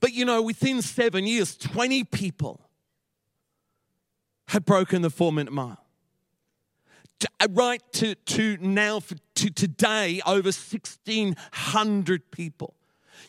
But 0.00 0.12
you 0.12 0.24
know, 0.24 0.42
within 0.42 0.82
seven 0.82 1.26
years, 1.26 1.56
20 1.56 2.04
people 2.04 2.65
had 4.48 4.64
broken 4.64 5.02
the 5.02 5.10
four 5.10 5.32
minute 5.32 5.52
mile. 5.52 5.86
Uh, 7.40 7.48
right 7.50 7.82
to, 7.92 8.14
to 8.14 8.58
now, 8.60 9.00
to 9.34 9.50
today, 9.50 10.20
over 10.26 10.48
1,600 10.48 12.30
people. 12.30 12.74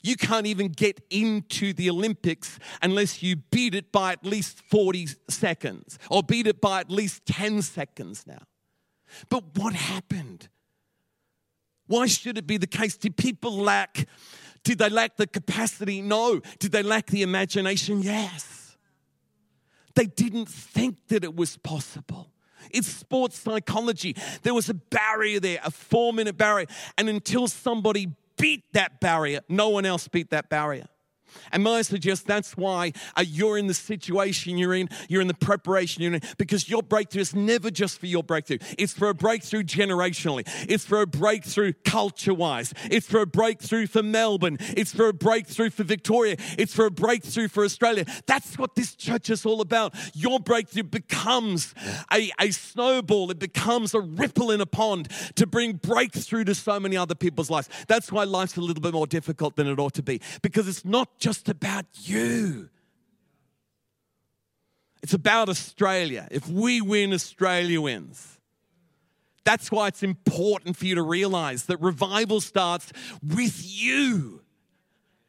You 0.03 0.15
can't 0.15 0.45
even 0.45 0.69
get 0.69 1.01
into 1.09 1.73
the 1.73 1.89
Olympics 1.89 2.59
unless 2.81 3.23
you 3.23 3.37
beat 3.37 3.73
it 3.73 3.91
by 3.91 4.11
at 4.11 4.25
least 4.25 4.59
40 4.59 5.07
seconds 5.29 5.97
or 6.09 6.23
beat 6.23 6.47
it 6.47 6.61
by 6.61 6.81
at 6.81 6.91
least 6.91 7.25
10 7.25 7.61
seconds 7.61 8.25
now. 8.27 8.43
But 9.29 9.55
what 9.55 9.73
happened? 9.73 10.49
Why 11.87 12.07
should 12.07 12.37
it 12.37 12.45
be 12.45 12.57
the 12.57 12.67
case? 12.67 12.97
Did 12.97 13.15
people 13.15 13.57
lack? 13.57 14.07
Did 14.63 14.79
they 14.79 14.89
lack 14.89 15.15
the 15.15 15.27
capacity? 15.27 16.01
No. 16.01 16.41
Did 16.59 16.73
they 16.73 16.83
lack 16.83 17.07
the 17.07 17.21
imagination? 17.21 18.01
Yes. 18.01 18.66
They 19.97 20.05
didn't 20.05 20.47
think 20.47 21.07
that 21.07 21.23
it 21.23 21.35
was 21.35 21.57
possible. 21.57 22.31
It's 22.69 22.87
sports 22.87 23.39
psychology. 23.39 24.15
There 24.43 24.53
was 24.53 24.69
a 24.69 24.75
barrier 24.75 25.39
there, 25.39 25.59
a 25.65 25.71
four 25.71 26.13
minute 26.13 26.37
barrier. 26.37 26.67
And 26.99 27.09
until 27.09 27.47
somebody 27.47 28.11
beat 28.37 28.63
that 28.73 28.99
barrier, 28.99 29.39
no 29.49 29.69
one 29.69 29.87
else 29.87 30.07
beat 30.07 30.29
that 30.29 30.49
barrier. 30.49 30.85
And 31.51 31.63
may 31.63 31.77
I 31.77 31.81
suggest 31.81 32.27
that's 32.27 32.55
why 32.57 32.93
uh, 33.15 33.23
you're 33.27 33.57
in 33.57 33.67
the 33.67 33.73
situation 33.73 34.57
you're 34.57 34.73
in, 34.73 34.89
you're 35.07 35.21
in 35.21 35.27
the 35.27 35.33
preparation 35.33 36.03
you're 36.03 36.13
in, 36.13 36.21
because 36.37 36.69
your 36.69 36.83
breakthrough 36.83 37.21
is 37.21 37.35
never 37.35 37.69
just 37.69 37.99
for 37.99 38.05
your 38.07 38.23
breakthrough. 38.23 38.59
It's 38.77 38.93
for 38.93 39.09
a 39.09 39.13
breakthrough 39.13 39.63
generationally, 39.63 40.47
it's 40.67 40.85
for 40.85 41.01
a 41.01 41.07
breakthrough 41.07 41.73
culture 41.83 42.33
wise, 42.33 42.73
it's 42.89 43.07
for 43.07 43.21
a 43.21 43.25
breakthrough 43.25 43.87
for 43.87 44.03
Melbourne, 44.03 44.57
it's 44.75 44.93
for 44.93 45.07
a 45.09 45.13
breakthrough 45.13 45.69
for 45.69 45.83
Victoria, 45.83 46.35
it's 46.57 46.73
for 46.73 46.85
a 46.85 46.91
breakthrough 46.91 47.47
for 47.47 47.63
Australia. 47.63 48.05
That's 48.25 48.57
what 48.57 48.75
this 48.75 48.95
church 48.95 49.29
is 49.29 49.45
all 49.45 49.61
about. 49.61 49.93
Your 50.13 50.39
breakthrough 50.39 50.83
becomes 50.83 51.73
a, 52.11 52.31
a 52.39 52.51
snowball, 52.51 53.31
it 53.31 53.39
becomes 53.39 53.93
a 53.93 54.01
ripple 54.01 54.51
in 54.51 54.61
a 54.61 54.65
pond 54.65 55.09
to 55.35 55.45
bring 55.45 55.73
breakthrough 55.73 56.43
to 56.45 56.55
so 56.55 56.79
many 56.79 56.97
other 56.97 57.15
people's 57.15 57.49
lives. 57.49 57.69
That's 57.87 58.11
why 58.11 58.23
life's 58.23 58.57
a 58.57 58.61
little 58.61 58.81
bit 58.81 58.93
more 58.93 59.07
difficult 59.07 59.55
than 59.55 59.67
it 59.67 59.79
ought 59.79 59.93
to 59.95 60.03
be, 60.03 60.21
because 60.41 60.67
it's 60.67 60.85
not 60.85 61.19
just 61.19 61.26
just 61.27 61.49
about 61.49 61.85
you. 62.03 62.69
It's 65.03 65.13
about 65.13 65.49
Australia. 65.49 66.25
If 66.31 66.47
we 66.47 66.79
win, 66.79 67.11
Australia 67.11 67.81
wins. 67.81 68.39
That's 69.43 69.69
why 69.69 69.89
it's 69.89 70.03
important 70.03 70.77
for 70.77 70.85
you 70.85 70.95
to 70.95 71.01
realize 71.01 71.65
that 71.65 71.81
revival 71.81 72.39
starts 72.39 72.93
with 73.21 73.61
you. 73.61 74.41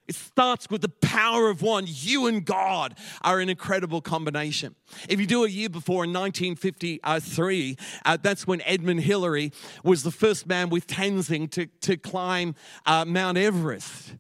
It 0.07 0.15
starts 0.15 0.71
with 0.71 0.83
the 0.83 0.89
power 0.89 1.51
of 1.51 1.63
one. 1.63 1.87
You 1.89 2.29
and 2.29 2.45
God 2.45 2.97
are 3.23 3.41
an 3.41 3.49
incredible 3.49 4.01
combination. 4.01 4.77
If 5.09 5.19
you 5.19 5.27
do 5.27 5.45
a 5.45 5.49
year 5.49 5.69
before 5.69 6.05
in 6.05 6.13
1953, 6.13 7.77
uh, 8.05 8.19
that's 8.23 8.47
when 8.47 8.63
Edmund 8.63 9.01
Hillary 9.01 9.51
was 9.83 10.05
the 10.05 10.13
first 10.13 10.47
man 10.47 10.71
with 10.71 10.87
Tenzing 10.87 11.51
to, 11.51 11.67
to 11.67 11.97
climb 11.97 12.55
uh, 12.87 13.05
Mount 13.05 13.37
Everest. 13.37 14.15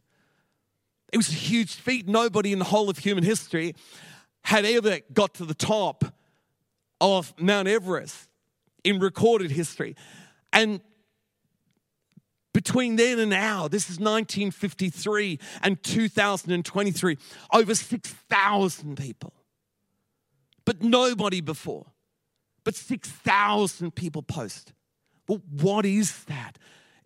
It 1.12 1.16
was 1.16 1.29
a 1.29 1.35
huge 1.35 1.75
feat. 1.75 2.09
Nobody 2.09 2.53
in 2.53 2.59
the 2.59 2.64
whole 2.66 2.90
of 2.90 2.99
human 2.99 3.25
history 3.25 3.75
had 4.42 4.64
ever 4.64 5.01
got 5.12 5.35
to 5.35 5.44
the 5.44 5.55
top 5.55 6.05
of 7.01 7.35
Mount 7.38 7.68
Everest 7.68 8.29
in 8.85 8.99
recorded 8.99 9.51
history. 9.51 9.97
And 10.53 10.81
between 12.53 12.97
then 12.97 13.18
and 13.18 13.31
now, 13.31 13.68
this 13.68 13.85
is 13.85 13.99
1953 13.99 15.38
and 15.62 15.83
2023, 15.83 17.18
over 17.53 17.75
6,000 17.75 18.97
people. 18.97 19.33
But 20.64 20.83
nobody 20.83 21.40
before. 21.40 21.87
But 22.64 22.75
6,000 22.75 23.94
people 23.94 24.23
post. 24.23 24.73
Well, 25.29 25.40
what 25.51 25.87
is 25.87 26.25
that? 26.25 26.59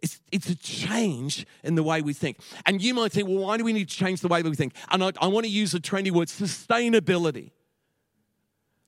It's, 0.03 0.21
it's 0.33 0.51
a 0.51 0.57
change 0.57 1.47
in 1.62 1.77
the 1.77 1.83
way 1.83 2.03
we 2.03 2.12
think. 2.12 2.38
And 2.67 2.83
you 2.83 2.93
might 2.93 3.12
think, 3.12 3.29
well, 3.29 3.38
why 3.38 3.57
do 3.57 3.65
we 3.65 3.73
need 3.73 3.88
to 3.88 3.97
change 3.97 4.21
the 4.21 4.29
way 4.29 4.43
that 4.43 4.51
we 4.51 4.57
think? 4.57 4.75
And 4.91 5.03
I, 5.03 5.12
I 5.21 5.29
want 5.29 5.47
to 5.47 5.51
use 5.51 5.75
a 5.75 5.81
trendy 5.81 6.11
word 6.11 6.29
sustainability. 6.29 7.53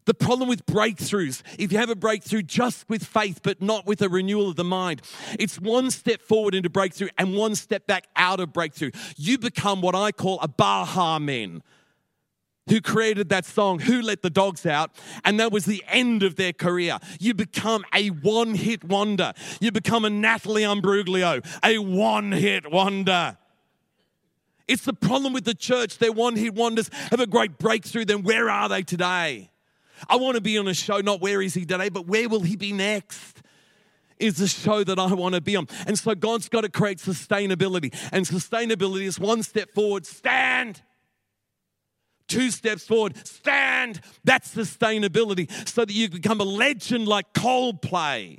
The 0.07 0.15
problem 0.15 0.49
with 0.51 0.67
breakthroughs, 0.67 1.43
if 1.59 1.73
you 1.73 1.79
have 1.79 1.89
a 1.89 1.97
breakthrough 1.97 2.43
just 2.43 2.87
with 2.91 3.05
faith, 3.05 3.41
but 3.43 3.63
not 3.63 3.87
with 3.87 4.03
a 4.03 4.09
renewal 4.09 4.51
of 4.51 4.57
the 4.57 4.65
mind, 4.65 5.01
it's 5.39 5.59
one 5.59 5.91
step 5.91 6.21
forward 6.21 6.55
into 6.55 6.69
breakthrough 6.69 7.09
and 7.17 7.35
one 7.35 7.55
step 7.55 7.87
back 7.87 8.09
out 8.15 8.39
of 8.39 8.53
breakthrough. 8.53 8.91
You 9.17 9.39
become 9.39 9.81
what 9.81 9.95
I 9.95 10.13
call 10.13 10.41
a 10.41 10.49
Baha 10.49 11.21
men 11.21 11.63
who 12.69 12.81
created 12.81 13.29
that 13.29 13.45
song, 13.45 13.79
Who 13.81 14.01
Let 14.01 14.23
the 14.23 14.31
Dogs 14.31 14.65
Out, 14.65 14.91
and 15.25 15.39
that 15.39 15.53
was 15.53 15.65
the 15.65 15.85
end 15.89 16.23
of 16.23 16.37
their 16.37 16.53
career. 16.53 16.99
You 17.21 17.35
become 17.35 17.85
a 17.95 18.09
one 18.09 18.55
hit 18.55 18.85
wonder. 18.85 19.33
You 19.61 19.71
become 19.71 20.05
a 20.05 20.11
Natalie 20.11 20.63
Imbruglia, 20.63 21.45
a 21.63 21.79
one 21.79 22.33
hit 22.33 22.71
wonder. 22.71 23.37
It's 24.67 24.85
the 24.85 24.95
problem 24.95 25.35
with 25.35 25.45
the 25.45 25.55
church. 25.55 25.99
Their 25.99 26.13
one 26.13 26.37
hit 26.37 26.55
wonders 26.55 26.89
have 27.11 27.21
a 27.21 27.27
great 27.27 27.59
breakthrough, 27.59 28.07
then 28.07 28.23
where 28.23 28.49
are 28.49 28.69
they 28.69 28.83
today? 28.83 29.51
I 30.09 30.17
want 30.17 30.37
to 30.37 30.41
be 30.41 30.59
on 30.59 30.67
a 30.67 30.75
show, 30.75 31.01
not 31.01 31.21
where 31.21 31.43
is 31.43 31.55
he 31.55 31.65
today, 31.65 31.89
but 31.89 32.07
where 32.07 32.29
will 32.29 32.41
he 32.41 32.57
be 32.57 32.73
next? 32.73 33.43
Is 34.19 34.37
the 34.37 34.47
show 34.47 34.85
that 34.85 34.99
I 34.99 35.13
want 35.13 35.35
to 35.35 35.41
be 35.41 35.57
on. 35.57 35.69
And 35.87 35.99
so 35.99 36.15
God's 36.15 36.49
got 36.49 36.63
to 36.63 36.69
create 36.69 36.99
sustainability. 36.99 37.93
And 38.13 38.25
sustainability 38.25 39.03
is 39.03 39.19
one 39.19 39.43
step 39.43 39.75
forward, 39.75 40.07
stand. 40.07 40.81
Two 42.29 42.51
steps 42.51 42.87
forward, 42.87 43.27
stand. 43.27 44.01
That's 44.25 44.55
sustainability 44.55 45.51
so 45.69 45.85
that 45.85 45.93
you 45.93 46.09
become 46.09 46.41
a 46.41 46.45
legend 46.45 47.07
like 47.07 47.33
Coldplay. 47.35 48.39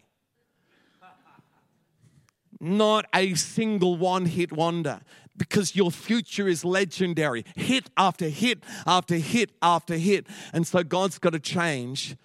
Not 2.59 3.05
a 3.13 3.35
single 3.35 3.97
one 3.97 4.25
hit 4.25 4.51
wonder 4.51 5.01
because 5.37 5.75
your 5.75 5.91
future 5.91 6.47
is 6.47 6.63
legendary. 6.63 7.45
Hit 7.55 7.89
after 7.97 8.29
hit 8.29 8.63
after 8.87 9.15
hit 9.15 9.51
after 9.61 9.95
hit. 9.95 10.27
And 10.53 10.65
so 10.65 10.83
God's 10.83 11.19
got 11.19 11.33
to 11.33 11.39
change 11.39 12.15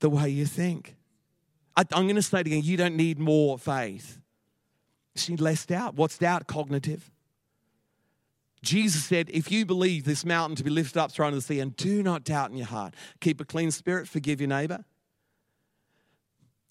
the 0.00 0.10
way 0.10 0.28
you 0.28 0.46
think. 0.46 0.96
I, 1.76 1.84
am 1.92 2.04
going 2.04 2.16
to 2.16 2.22
say 2.22 2.40
it 2.40 2.46
again 2.46 2.62
you 2.62 2.76
don't 2.76 2.96
need 2.96 3.18
more 3.18 3.58
faith. 3.58 4.20
Need 5.28 5.40
less 5.40 5.66
doubt. 5.66 5.96
What's 5.96 6.18
doubt? 6.18 6.46
Cognitive. 6.46 7.10
Jesus 8.62 9.04
said, 9.04 9.30
If 9.32 9.50
you 9.52 9.64
believe 9.64 10.04
this 10.04 10.24
mountain 10.24 10.56
to 10.56 10.64
be 10.64 10.70
lifted 10.70 10.98
up, 10.98 11.12
thrown 11.12 11.28
into 11.28 11.36
the 11.36 11.42
sea, 11.42 11.60
and 11.60 11.74
do 11.76 12.02
not 12.02 12.24
doubt 12.24 12.50
in 12.50 12.56
your 12.56 12.66
heart, 12.66 12.94
keep 13.20 13.40
a 13.40 13.44
clean 13.44 13.70
spirit, 13.70 14.08
forgive 14.08 14.40
your 14.40 14.48
neighbor, 14.48 14.84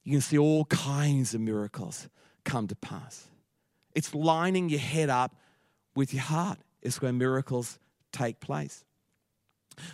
you 0.04 0.14
can 0.14 0.22
see 0.22 0.38
all 0.38 0.66
kinds 0.66 1.34
of 1.34 1.42
miracles 1.42 2.10
come 2.44 2.68
to 2.68 2.76
pass. 2.76 3.28
It's 3.94 4.14
lining 4.14 4.70
your 4.70 4.80
head 4.80 5.10
up 5.10 5.36
with 5.96 6.14
your 6.14 6.24
heart, 6.24 6.60
is 6.82 7.02
where 7.02 7.12
miracles 7.12 7.80
take 8.12 8.40
place. 8.40 8.86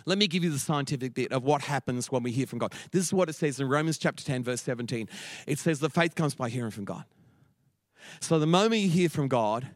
Let 0.06 0.18
me 0.18 0.26
give 0.26 0.44
you 0.44 0.50
the 0.50 0.58
scientific 0.58 1.14
bit 1.14 1.32
of 1.32 1.42
what 1.44 1.62
happens 1.62 2.10
when 2.10 2.22
we 2.22 2.30
hear 2.30 2.46
from 2.46 2.58
God. 2.58 2.72
This 2.90 3.04
is 3.04 3.12
what 3.12 3.28
it 3.28 3.34
says 3.34 3.60
in 3.60 3.68
Romans 3.68 3.98
chapter 3.98 4.24
10, 4.24 4.44
verse 4.44 4.62
17. 4.62 5.08
It 5.46 5.58
says 5.58 5.80
that 5.80 5.92
faith 5.92 6.14
comes 6.14 6.34
by 6.34 6.48
hearing 6.48 6.70
from 6.70 6.84
God. 6.84 7.04
So 8.20 8.38
the 8.38 8.46
moment 8.46 8.82
you 8.82 8.88
hear 8.88 9.08
from 9.08 9.28
God, 9.28 9.68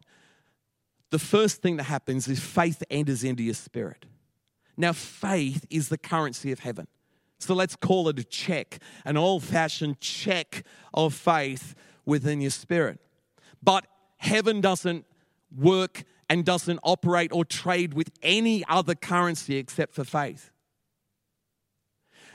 the 1.10 1.18
first 1.18 1.62
thing 1.62 1.76
that 1.76 1.84
happens 1.84 2.28
is 2.28 2.40
faith 2.40 2.82
enters 2.90 3.24
into 3.24 3.42
your 3.42 3.54
spirit. 3.54 4.06
Now, 4.76 4.92
faith 4.92 5.66
is 5.70 5.88
the 5.88 5.98
currency 5.98 6.52
of 6.52 6.60
heaven. 6.60 6.86
So 7.40 7.54
let's 7.54 7.76
call 7.76 8.08
it 8.08 8.18
a 8.18 8.24
check, 8.24 8.78
an 9.04 9.16
old 9.16 9.44
fashioned 9.44 10.00
check 10.00 10.64
of 10.92 11.14
faith 11.14 11.74
within 12.04 12.40
your 12.40 12.50
spirit. 12.50 12.98
But 13.62 13.86
heaven 14.16 14.60
doesn't 14.60 15.04
work 15.56 16.04
and 16.28 16.44
doesn't 16.44 16.80
operate 16.82 17.32
or 17.32 17.44
trade 17.44 17.94
with 17.94 18.10
any 18.22 18.64
other 18.68 18.94
currency 18.94 19.56
except 19.56 19.94
for 19.94 20.04
faith. 20.04 20.50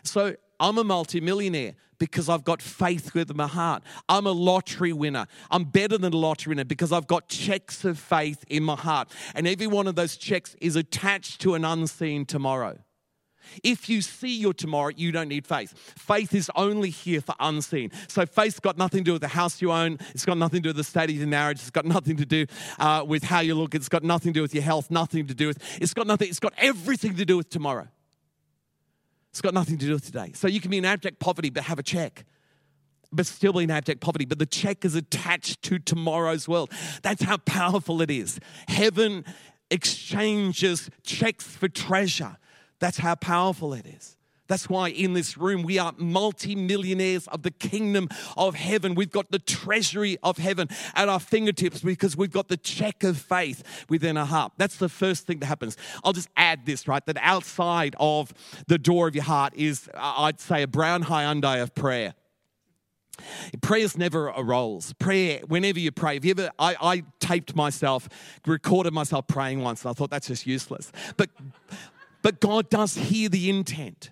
So 0.03 0.35
I'm 0.59 0.77
a 0.77 0.83
multimillionaire 0.83 1.75
because 1.97 2.29
I've 2.29 2.43
got 2.43 2.61
faith 2.61 3.13
with 3.13 3.33
my 3.35 3.47
heart. 3.47 3.83
I'm 4.09 4.27
a 4.27 4.31
lottery 4.31 4.93
winner. 4.93 5.27
I'm 5.49 5.63
better 5.63 5.97
than 5.97 6.13
a 6.13 6.17
lottery 6.17 6.51
winner 6.51 6.65
because 6.65 6.91
I've 6.91 7.07
got 7.07 7.29
checks 7.29 7.85
of 7.85 7.97
faith 7.97 8.43
in 8.49 8.63
my 8.63 8.75
heart. 8.75 9.09
And 9.35 9.47
every 9.47 9.67
one 9.67 9.87
of 9.87 9.95
those 9.95 10.17
checks 10.17 10.55
is 10.59 10.75
attached 10.75 11.41
to 11.41 11.55
an 11.55 11.63
unseen 11.63 12.25
tomorrow. 12.25 12.79
If 13.63 13.89
you 13.89 14.01
see 14.01 14.35
your 14.35 14.53
tomorrow, 14.53 14.91
you 14.95 15.11
don't 15.11 15.27
need 15.27 15.45
faith. 15.45 15.73
Faith 15.97 16.33
is 16.33 16.49
only 16.55 16.89
here 16.89 17.21
for 17.21 17.35
unseen. 17.39 17.91
So 18.07 18.25
faith's 18.25 18.59
got 18.59 18.77
nothing 18.77 18.99
to 18.99 19.03
do 19.03 19.13
with 19.13 19.21
the 19.21 19.27
house 19.27 19.61
you 19.61 19.71
own. 19.71 19.99
It's 20.11 20.25
got 20.25 20.37
nothing 20.37 20.59
to 20.59 20.63
do 20.63 20.69
with 20.69 20.77
the 20.77 20.83
state 20.83 21.09
of 21.09 21.15
your 21.15 21.27
marriage. 21.27 21.59
It's 21.59 21.69
got 21.69 21.85
nothing 21.85 22.17
to 22.17 22.25
do 22.25 22.45
uh, 22.79 23.03
with 23.05 23.23
how 23.23 23.41
you 23.41 23.55
look. 23.55 23.75
It's 23.75 23.89
got 23.89 24.03
nothing 24.03 24.33
to 24.33 24.39
do 24.39 24.41
with 24.41 24.53
your 24.53 24.63
health. 24.63 24.89
Nothing 24.89 25.27
to 25.27 25.33
do 25.33 25.47
with. 25.47 25.59
It's 25.81 25.93
got 25.93 26.07
nothing. 26.07 26.29
It's 26.29 26.39
got 26.39 26.53
everything 26.57 27.15
to 27.15 27.25
do 27.25 27.37
with 27.37 27.49
tomorrow. 27.49 27.87
It's 29.33 29.41
got 29.41 29.55
nothing 29.55 29.79
to 29.79 29.85
do 29.87 29.93
with 29.93 30.05
today. 30.05 30.31
So 30.35 30.47
you 30.47 30.61
can 30.61 30.69
be 30.69 30.77
in 30.77 30.85
abject 30.85 31.17
poverty 31.17 31.49
but 31.49 31.63
have 31.63 31.79
a 31.79 31.83
check. 31.83 32.23
But 33.11 33.25
still 33.25 33.51
be 33.51 33.63
in 33.63 33.71
abject 33.71 33.99
poverty, 33.99 34.25
but 34.25 34.37
the 34.37 34.45
check 34.45 34.85
is 34.85 34.93
attached 34.93 35.63
to 35.63 35.79
tomorrow's 35.79 36.47
world. 36.47 36.71
That's 37.01 37.23
how 37.23 37.37
powerful 37.37 37.99
it 38.03 38.11
is. 38.11 38.39
Heaven 38.67 39.25
exchanges 39.71 40.91
checks 41.01 41.45
for 41.45 41.67
treasure. 41.67 42.37
That's 42.77 42.97
how 42.97 43.15
powerful 43.15 43.73
it 43.73 43.87
is. 43.87 44.17
That's 44.47 44.69
why 44.69 44.89
in 44.89 45.13
this 45.13 45.37
room 45.37 45.63
we 45.63 45.79
are 45.79 45.93
multi-millionaires 45.97 47.27
of 47.27 47.43
the 47.43 47.51
kingdom 47.51 48.09
of 48.35 48.55
heaven. 48.55 48.93
We've 48.93 49.11
got 49.11 49.31
the 49.31 49.39
treasury 49.39 50.17
of 50.21 50.37
heaven 50.37 50.67
at 50.95 51.07
our 51.07 51.19
fingertips 51.19 51.81
because 51.81 52.17
we've 52.17 52.31
got 52.31 52.49
the 52.49 52.57
check 52.57 53.03
of 53.03 53.17
faith 53.17 53.85
within 53.89 54.17
our 54.17 54.25
heart. 54.25 54.51
That's 54.57 54.77
the 54.77 54.89
first 54.89 55.25
thing 55.25 55.39
that 55.39 55.45
happens. 55.45 55.77
I'll 56.03 56.13
just 56.13 56.29
add 56.35 56.65
this, 56.65 56.87
right? 56.87 57.05
That 57.05 57.17
outside 57.21 57.95
of 57.99 58.33
the 58.67 58.77
door 58.77 59.07
of 59.07 59.15
your 59.15 59.23
heart 59.23 59.53
is, 59.55 59.89
uh, 59.93 60.13
I'd 60.17 60.39
say, 60.39 60.63
a 60.63 60.67
brown 60.67 61.03
Hyundai 61.05 61.61
of 61.61 61.73
prayer. 61.73 62.13
Prayer's 63.61 63.97
never 63.97 64.29
a 64.29 64.43
rolls. 64.43 64.93
Prayer, 64.93 65.41
whenever 65.47 65.79
you 65.79 65.91
pray, 65.91 66.15
have 66.15 66.25
you 66.25 66.31
ever, 66.31 66.51
I, 66.57 66.75
I 66.81 67.03
taped 67.19 67.55
myself, 67.55 68.09
recorded 68.45 68.91
myself 68.91 69.27
praying 69.27 69.61
once, 69.61 69.83
and 69.83 69.91
I 69.91 69.93
thought 69.93 70.09
that's 70.09 70.27
just 70.27 70.47
useless. 70.47 70.91
But 71.15 71.29
but 72.23 72.39
God 72.39 72.69
does 72.69 72.95
hear 72.95 73.29
the 73.29 73.49
intent. 73.49 74.11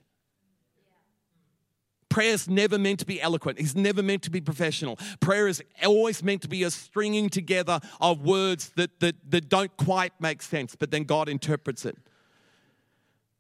Prayer 2.12 2.34
is 2.34 2.50
never 2.50 2.78
meant 2.78 3.00
to 3.00 3.06
be 3.06 3.22
eloquent. 3.22 3.58
It's 3.58 3.74
never 3.74 4.04
meant 4.04 4.22
to 4.24 4.30
be 4.30 4.42
professional. 4.42 5.00
Prayer 5.22 5.48
is 5.48 5.64
always 5.86 6.22
meant 6.22 6.42
to 6.42 6.50
be 6.50 6.64
a 6.64 6.70
stringing 6.70 7.30
together 7.30 7.80
of 8.02 8.22
words 8.22 8.70
that, 8.76 9.00
that, 9.00 9.16
that 9.32 9.48
don't 9.48 9.76
quite 9.78 10.12
make 10.20 10.42
sense, 10.42 10.76
but 10.76 10.92
then 10.92 11.06
God 11.06 11.30
interprets 11.30 11.86
it. 11.86 11.98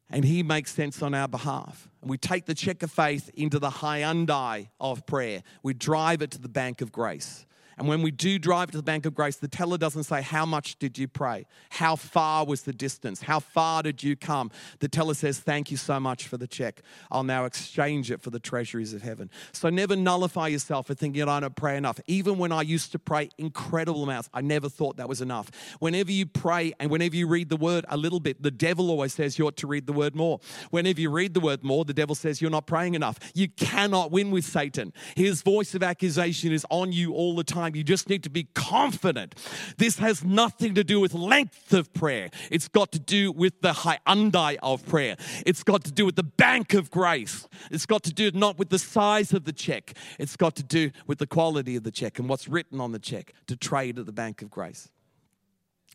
And 0.09 0.23
He 0.23 0.41
makes 0.41 0.73
sense 0.73 1.01
on 1.01 1.13
our 1.13 1.27
behalf. 1.27 1.89
And 2.01 2.09
we 2.09 2.17
take 2.17 2.45
the 2.45 2.53
check 2.53 2.81
of 2.81 2.89
faith 2.89 3.29
into 3.33 3.59
the 3.59 3.69
Hyundai 3.69 4.69
of 4.79 5.05
prayer. 5.05 5.43
We 5.63 5.73
drive 5.73 6.21
it 6.21 6.31
to 6.31 6.39
the 6.39 6.49
bank 6.49 6.79
of 6.79 6.93
grace. 6.93 7.45
And 7.81 7.89
when 7.89 8.03
we 8.03 8.11
do 8.11 8.37
drive 8.37 8.69
to 8.69 8.77
the 8.77 8.83
bank 8.83 9.07
of 9.07 9.15
grace, 9.15 9.37
the 9.37 9.47
teller 9.47 9.75
doesn't 9.75 10.03
say, 10.03 10.21
How 10.21 10.45
much 10.45 10.77
did 10.77 10.99
you 10.99 11.07
pray? 11.07 11.47
How 11.71 11.95
far 11.95 12.45
was 12.45 12.61
the 12.61 12.73
distance? 12.73 13.23
How 13.23 13.39
far 13.39 13.81
did 13.81 14.03
you 14.03 14.15
come? 14.15 14.51
The 14.81 14.87
teller 14.87 15.15
says, 15.15 15.39
Thank 15.39 15.71
you 15.71 15.77
so 15.77 15.99
much 15.99 16.27
for 16.27 16.37
the 16.37 16.45
check. 16.45 16.83
I'll 17.09 17.23
now 17.23 17.45
exchange 17.45 18.11
it 18.11 18.21
for 18.21 18.29
the 18.29 18.37
treasuries 18.39 18.93
of 18.93 19.01
heaven. 19.01 19.31
So 19.51 19.71
never 19.71 19.95
nullify 19.95 20.49
yourself 20.49 20.85
for 20.85 20.93
thinking, 20.93 21.27
I 21.27 21.39
don't 21.39 21.55
pray 21.55 21.75
enough. 21.75 21.99
Even 22.05 22.37
when 22.37 22.51
I 22.51 22.61
used 22.61 22.91
to 22.91 22.99
pray 22.99 23.31
incredible 23.39 24.03
amounts, 24.03 24.29
I 24.31 24.41
never 24.41 24.69
thought 24.69 24.97
that 24.97 25.09
was 25.09 25.19
enough. 25.19 25.49
Whenever 25.79 26.11
you 26.11 26.27
pray 26.27 26.73
and 26.79 26.91
whenever 26.91 27.15
you 27.15 27.25
read 27.25 27.49
the 27.49 27.57
word 27.57 27.83
a 27.89 27.97
little 27.97 28.19
bit, 28.19 28.43
the 28.43 28.51
devil 28.51 28.91
always 28.91 29.15
says 29.15 29.39
you 29.39 29.47
ought 29.47 29.57
to 29.57 29.65
read 29.65 29.87
the 29.87 29.93
word 29.93 30.13
more. 30.13 30.39
Whenever 30.69 31.01
you 31.01 31.09
read 31.09 31.33
the 31.33 31.39
word 31.39 31.63
more, 31.63 31.83
the 31.83 31.95
devil 31.95 32.13
says 32.13 32.41
you're 32.43 32.51
not 32.51 32.67
praying 32.67 32.93
enough. 32.93 33.17
You 33.33 33.47
cannot 33.47 34.11
win 34.11 34.29
with 34.29 34.45
Satan. 34.45 34.93
His 35.15 35.41
voice 35.41 35.73
of 35.73 35.81
accusation 35.81 36.51
is 36.51 36.63
on 36.69 36.91
you 36.91 37.13
all 37.13 37.35
the 37.35 37.43
time 37.43 37.70
time. 37.71 37.77
You 37.77 37.83
just 37.83 38.09
need 38.09 38.23
to 38.23 38.29
be 38.29 38.47
confident. 38.53 39.35
This 39.77 39.97
has 39.99 40.23
nothing 40.23 40.75
to 40.75 40.83
do 40.83 40.99
with 40.99 41.13
length 41.13 41.73
of 41.73 41.93
prayer. 41.93 42.29
It's 42.49 42.67
got 42.67 42.91
to 42.93 42.99
do 42.99 43.31
with 43.31 43.61
the 43.61 43.71
hyundai 43.71 44.57
of 44.61 44.85
prayer. 44.85 45.15
It's 45.45 45.63
got 45.63 45.83
to 45.85 45.91
do 45.91 46.05
with 46.05 46.15
the 46.15 46.23
bank 46.23 46.73
of 46.73 46.91
grace. 46.91 47.47
It's 47.69 47.85
got 47.85 48.03
to 48.03 48.13
do 48.13 48.31
not 48.31 48.57
with 48.57 48.69
the 48.69 48.79
size 48.79 49.33
of 49.33 49.45
the 49.45 49.53
check. 49.53 49.93
It's 50.19 50.35
got 50.35 50.55
to 50.55 50.63
do 50.63 50.91
with 51.07 51.19
the 51.19 51.27
quality 51.27 51.75
of 51.75 51.83
the 51.83 51.91
check 51.91 52.19
and 52.19 52.27
what's 52.29 52.47
written 52.47 52.79
on 52.79 52.91
the 52.91 52.99
check 52.99 53.33
to 53.47 53.55
trade 53.55 53.99
at 53.99 54.05
the 54.05 54.11
bank 54.11 54.41
of 54.41 54.49
grace. 54.49 54.89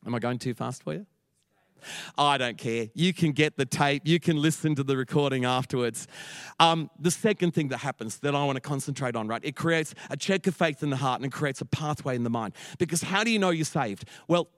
Am 0.06 0.14
I 0.14 0.18
going 0.18 0.38
too 0.38 0.54
fast 0.54 0.82
for 0.82 0.94
you? 0.94 1.06
I 2.18 2.38
don't 2.38 2.58
care. 2.58 2.88
You 2.94 3.12
can 3.12 3.32
get 3.32 3.56
the 3.56 3.66
tape, 3.66 4.02
you 4.04 4.20
can 4.20 4.36
listen 4.36 4.74
to 4.76 4.82
the 4.82 4.96
recording 4.96 5.44
afterwards. 5.44 6.06
Um, 6.60 6.90
the 6.98 7.10
second 7.10 7.52
thing 7.52 7.68
that 7.68 7.78
happens 7.78 8.18
that 8.18 8.34
I 8.34 8.44
want 8.44 8.56
to 8.56 8.60
concentrate 8.60 9.16
on, 9.16 9.28
right? 9.28 9.40
It 9.44 9.56
creates 9.56 9.94
a 10.10 10.16
check 10.16 10.46
of 10.46 10.54
faith 10.54 10.82
in 10.82 10.90
the 10.90 10.96
heart 10.96 11.20
and 11.20 11.26
it 11.26 11.32
creates 11.32 11.60
a 11.60 11.66
pathway 11.66 12.16
in 12.16 12.24
the 12.24 12.30
mind. 12.30 12.54
Because 12.78 13.02
how 13.02 13.24
do 13.24 13.30
you 13.30 13.38
know 13.38 13.50
you're 13.50 13.64
saved? 13.64 14.08
Well, 14.28 14.48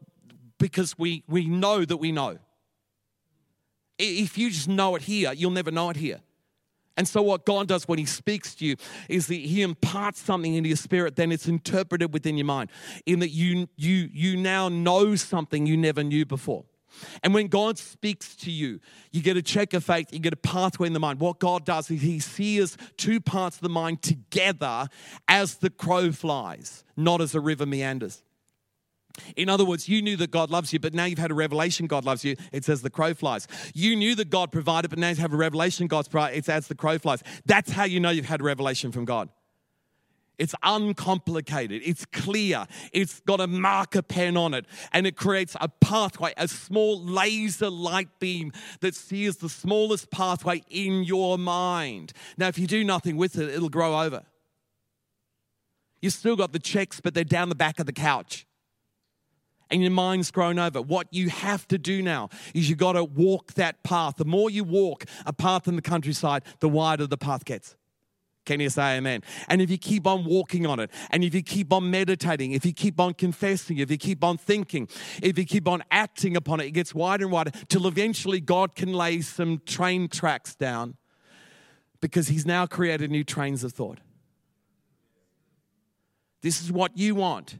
because 0.58 0.98
we, 0.98 1.24
we 1.28 1.46
know 1.46 1.84
that 1.84 1.96
we 1.96 2.12
know. 2.12 2.38
If 3.98 4.38
you 4.38 4.50
just 4.50 4.68
know 4.68 4.94
it 4.96 5.02
here, 5.02 5.32
you'll 5.32 5.50
never 5.50 5.70
know 5.70 5.90
it 5.90 5.96
here. 5.96 6.20
And 6.98 7.06
so, 7.06 7.22
what 7.22 7.46
God 7.46 7.68
does 7.68 7.86
when 7.86 8.00
He 8.00 8.06
speaks 8.06 8.56
to 8.56 8.66
you 8.66 8.76
is 9.08 9.28
that 9.28 9.36
He 9.36 9.62
imparts 9.62 10.20
something 10.20 10.54
into 10.54 10.68
your 10.68 10.76
spirit, 10.76 11.14
then 11.14 11.30
it's 11.30 11.46
interpreted 11.46 12.12
within 12.12 12.36
your 12.36 12.44
mind, 12.44 12.70
in 13.06 13.20
that 13.20 13.30
you, 13.30 13.68
you, 13.76 14.10
you 14.12 14.36
now 14.36 14.68
know 14.68 15.14
something 15.14 15.64
you 15.64 15.76
never 15.76 16.02
knew 16.02 16.26
before. 16.26 16.64
And 17.22 17.34
when 17.34 17.48
God 17.48 17.78
speaks 17.78 18.34
to 18.36 18.50
you, 18.50 18.80
you 19.12 19.22
get 19.22 19.36
a 19.36 19.42
check 19.42 19.74
of 19.74 19.84
faith, 19.84 20.12
you 20.12 20.18
get 20.18 20.32
a 20.32 20.36
pathway 20.36 20.86
in 20.86 20.92
the 20.92 21.00
mind. 21.00 21.20
What 21.20 21.38
God 21.38 21.64
does 21.64 21.90
is 21.90 22.02
He 22.02 22.18
sees 22.18 22.76
two 22.96 23.20
parts 23.20 23.56
of 23.56 23.62
the 23.62 23.68
mind 23.68 24.02
together 24.02 24.88
as 25.26 25.56
the 25.56 25.70
crow 25.70 26.12
flies, 26.12 26.84
not 26.96 27.20
as 27.20 27.34
a 27.34 27.40
river 27.40 27.66
meanders. 27.66 28.22
In 29.36 29.48
other 29.48 29.64
words, 29.64 29.88
you 29.88 30.00
knew 30.00 30.16
that 30.16 30.30
God 30.30 30.50
loves 30.50 30.72
you, 30.72 30.78
but 30.78 30.94
now 30.94 31.04
you've 31.04 31.18
had 31.18 31.30
a 31.30 31.34
revelation 31.34 31.86
God 31.86 32.04
loves 32.04 32.24
you. 32.24 32.36
It 32.52 32.64
says 32.64 32.82
the 32.82 32.90
crow 32.90 33.14
flies. 33.14 33.48
You 33.74 33.96
knew 33.96 34.14
that 34.14 34.30
God 34.30 34.52
provided, 34.52 34.90
but 34.90 34.98
now 34.98 35.08
you 35.08 35.16
have 35.16 35.32
a 35.32 35.36
revelation 35.36 35.86
God's 35.86 36.08
provided. 36.08 36.38
It's 36.38 36.48
as 36.48 36.68
the 36.68 36.74
crow 36.74 36.98
flies. 36.98 37.22
That's 37.44 37.72
how 37.72 37.84
you 37.84 38.00
know 38.00 38.10
you've 38.10 38.26
had 38.26 38.40
a 38.40 38.44
revelation 38.44 38.92
from 38.92 39.04
God. 39.04 39.28
It's 40.38 40.54
uncomplicated. 40.62 41.82
It's 41.84 42.04
clear. 42.06 42.66
It's 42.92 43.20
got 43.20 43.40
a 43.40 43.48
marker 43.48 44.02
pen 44.02 44.36
on 44.36 44.54
it. 44.54 44.66
And 44.92 45.06
it 45.06 45.16
creates 45.16 45.56
a 45.60 45.68
pathway, 45.68 46.32
a 46.36 46.46
small 46.46 47.02
laser 47.02 47.70
light 47.70 48.08
beam 48.20 48.52
that 48.80 48.94
sees 48.94 49.38
the 49.38 49.48
smallest 49.48 50.10
pathway 50.10 50.62
in 50.70 51.02
your 51.02 51.38
mind. 51.38 52.12
Now, 52.36 52.46
if 52.46 52.58
you 52.58 52.68
do 52.68 52.84
nothing 52.84 53.16
with 53.16 53.36
it, 53.36 53.48
it'll 53.48 53.68
grow 53.68 54.00
over. 54.00 54.22
You've 56.00 56.12
still 56.12 56.36
got 56.36 56.52
the 56.52 56.60
checks, 56.60 57.00
but 57.00 57.14
they're 57.14 57.24
down 57.24 57.48
the 57.48 57.56
back 57.56 57.80
of 57.80 57.86
the 57.86 57.92
couch. 57.92 58.46
And 59.70 59.82
your 59.82 59.90
mind's 59.90 60.30
grown 60.30 60.58
over. 60.58 60.80
What 60.80 61.08
you 61.10 61.28
have 61.28 61.66
to 61.68 61.78
do 61.78 62.00
now 62.00 62.30
is 62.54 62.68
you've 62.70 62.78
got 62.78 62.92
to 62.92 63.04
walk 63.04 63.54
that 63.54 63.82
path. 63.82 64.16
The 64.16 64.24
more 64.24 64.48
you 64.48 64.64
walk 64.64 65.04
a 65.26 65.32
path 65.32 65.68
in 65.68 65.76
the 65.76 65.82
countryside, 65.82 66.44
the 66.60 66.68
wider 66.68 67.06
the 67.06 67.18
path 67.18 67.44
gets. 67.44 67.74
Can 68.48 68.60
you 68.60 68.70
say 68.70 68.96
amen? 68.96 69.24
And 69.48 69.60
if 69.60 69.70
you 69.70 69.76
keep 69.76 70.06
on 70.06 70.24
walking 70.24 70.64
on 70.64 70.80
it, 70.80 70.90
and 71.10 71.22
if 71.22 71.34
you 71.34 71.42
keep 71.42 71.70
on 71.70 71.90
meditating, 71.90 72.52
if 72.52 72.64
you 72.64 72.72
keep 72.72 72.98
on 72.98 73.12
confessing, 73.12 73.76
if 73.76 73.90
you 73.90 73.98
keep 73.98 74.24
on 74.24 74.38
thinking, 74.38 74.88
if 75.22 75.36
you 75.36 75.44
keep 75.44 75.68
on 75.68 75.84
acting 75.90 76.34
upon 76.34 76.60
it, 76.60 76.64
it 76.64 76.70
gets 76.70 76.94
wider 76.94 77.24
and 77.24 77.32
wider 77.32 77.50
till 77.68 77.86
eventually 77.86 78.40
God 78.40 78.74
can 78.74 78.94
lay 78.94 79.20
some 79.20 79.60
train 79.66 80.08
tracks 80.08 80.54
down 80.54 80.96
because 82.00 82.28
He's 82.28 82.46
now 82.46 82.64
created 82.64 83.10
new 83.10 83.22
trains 83.22 83.64
of 83.64 83.74
thought. 83.74 83.98
This 86.40 86.62
is 86.62 86.72
what 86.72 86.96
you 86.96 87.16
want. 87.16 87.58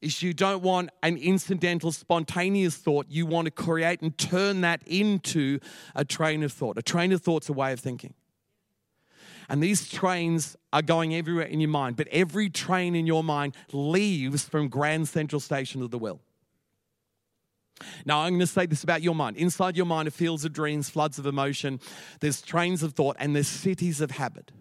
Is 0.00 0.22
you 0.22 0.32
don't 0.32 0.62
want 0.62 0.90
an 1.02 1.16
incidental, 1.16 1.90
spontaneous 1.90 2.76
thought. 2.76 3.06
You 3.08 3.26
want 3.26 3.46
to 3.46 3.50
create 3.50 4.00
and 4.00 4.16
turn 4.16 4.60
that 4.60 4.80
into 4.86 5.58
a 5.96 6.04
train 6.04 6.44
of 6.44 6.52
thought. 6.52 6.78
A 6.78 6.82
train 6.82 7.10
of 7.10 7.20
thought's 7.20 7.48
a 7.48 7.52
way 7.52 7.72
of 7.72 7.80
thinking. 7.80 8.14
And 9.50 9.60
these 9.60 9.88
trains 9.88 10.56
are 10.72 10.80
going 10.80 11.12
everywhere 11.12 11.44
in 11.44 11.58
your 11.58 11.70
mind, 11.70 11.96
but 11.96 12.06
every 12.12 12.48
train 12.48 12.94
in 12.94 13.04
your 13.04 13.24
mind 13.24 13.56
leaves 13.72 14.44
from 14.44 14.68
Grand 14.68 15.08
Central 15.08 15.40
Station 15.40 15.82
of 15.82 15.90
the 15.90 15.98
will. 15.98 16.20
Now, 18.04 18.20
I'm 18.20 18.34
going 18.34 18.40
to 18.40 18.46
say 18.46 18.66
this 18.66 18.84
about 18.84 19.02
your 19.02 19.16
mind. 19.16 19.36
Inside 19.36 19.76
your 19.76 19.86
mind 19.86 20.06
are 20.06 20.12
fields 20.12 20.44
of 20.44 20.52
dreams, 20.52 20.88
floods 20.88 21.18
of 21.18 21.26
emotion, 21.26 21.80
there's 22.20 22.40
trains 22.40 22.84
of 22.84 22.92
thought, 22.92 23.16
and 23.18 23.34
there's 23.34 23.48
cities 23.48 24.00
of 24.00 24.12
habit. 24.12 24.52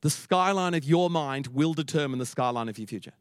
The 0.00 0.10
skyline 0.10 0.72
of 0.72 0.84
your 0.84 1.10
mind 1.10 1.48
will 1.48 1.74
determine 1.74 2.18
the 2.18 2.24
skyline 2.24 2.70
of 2.70 2.78
your 2.78 2.86
future. 2.86 3.12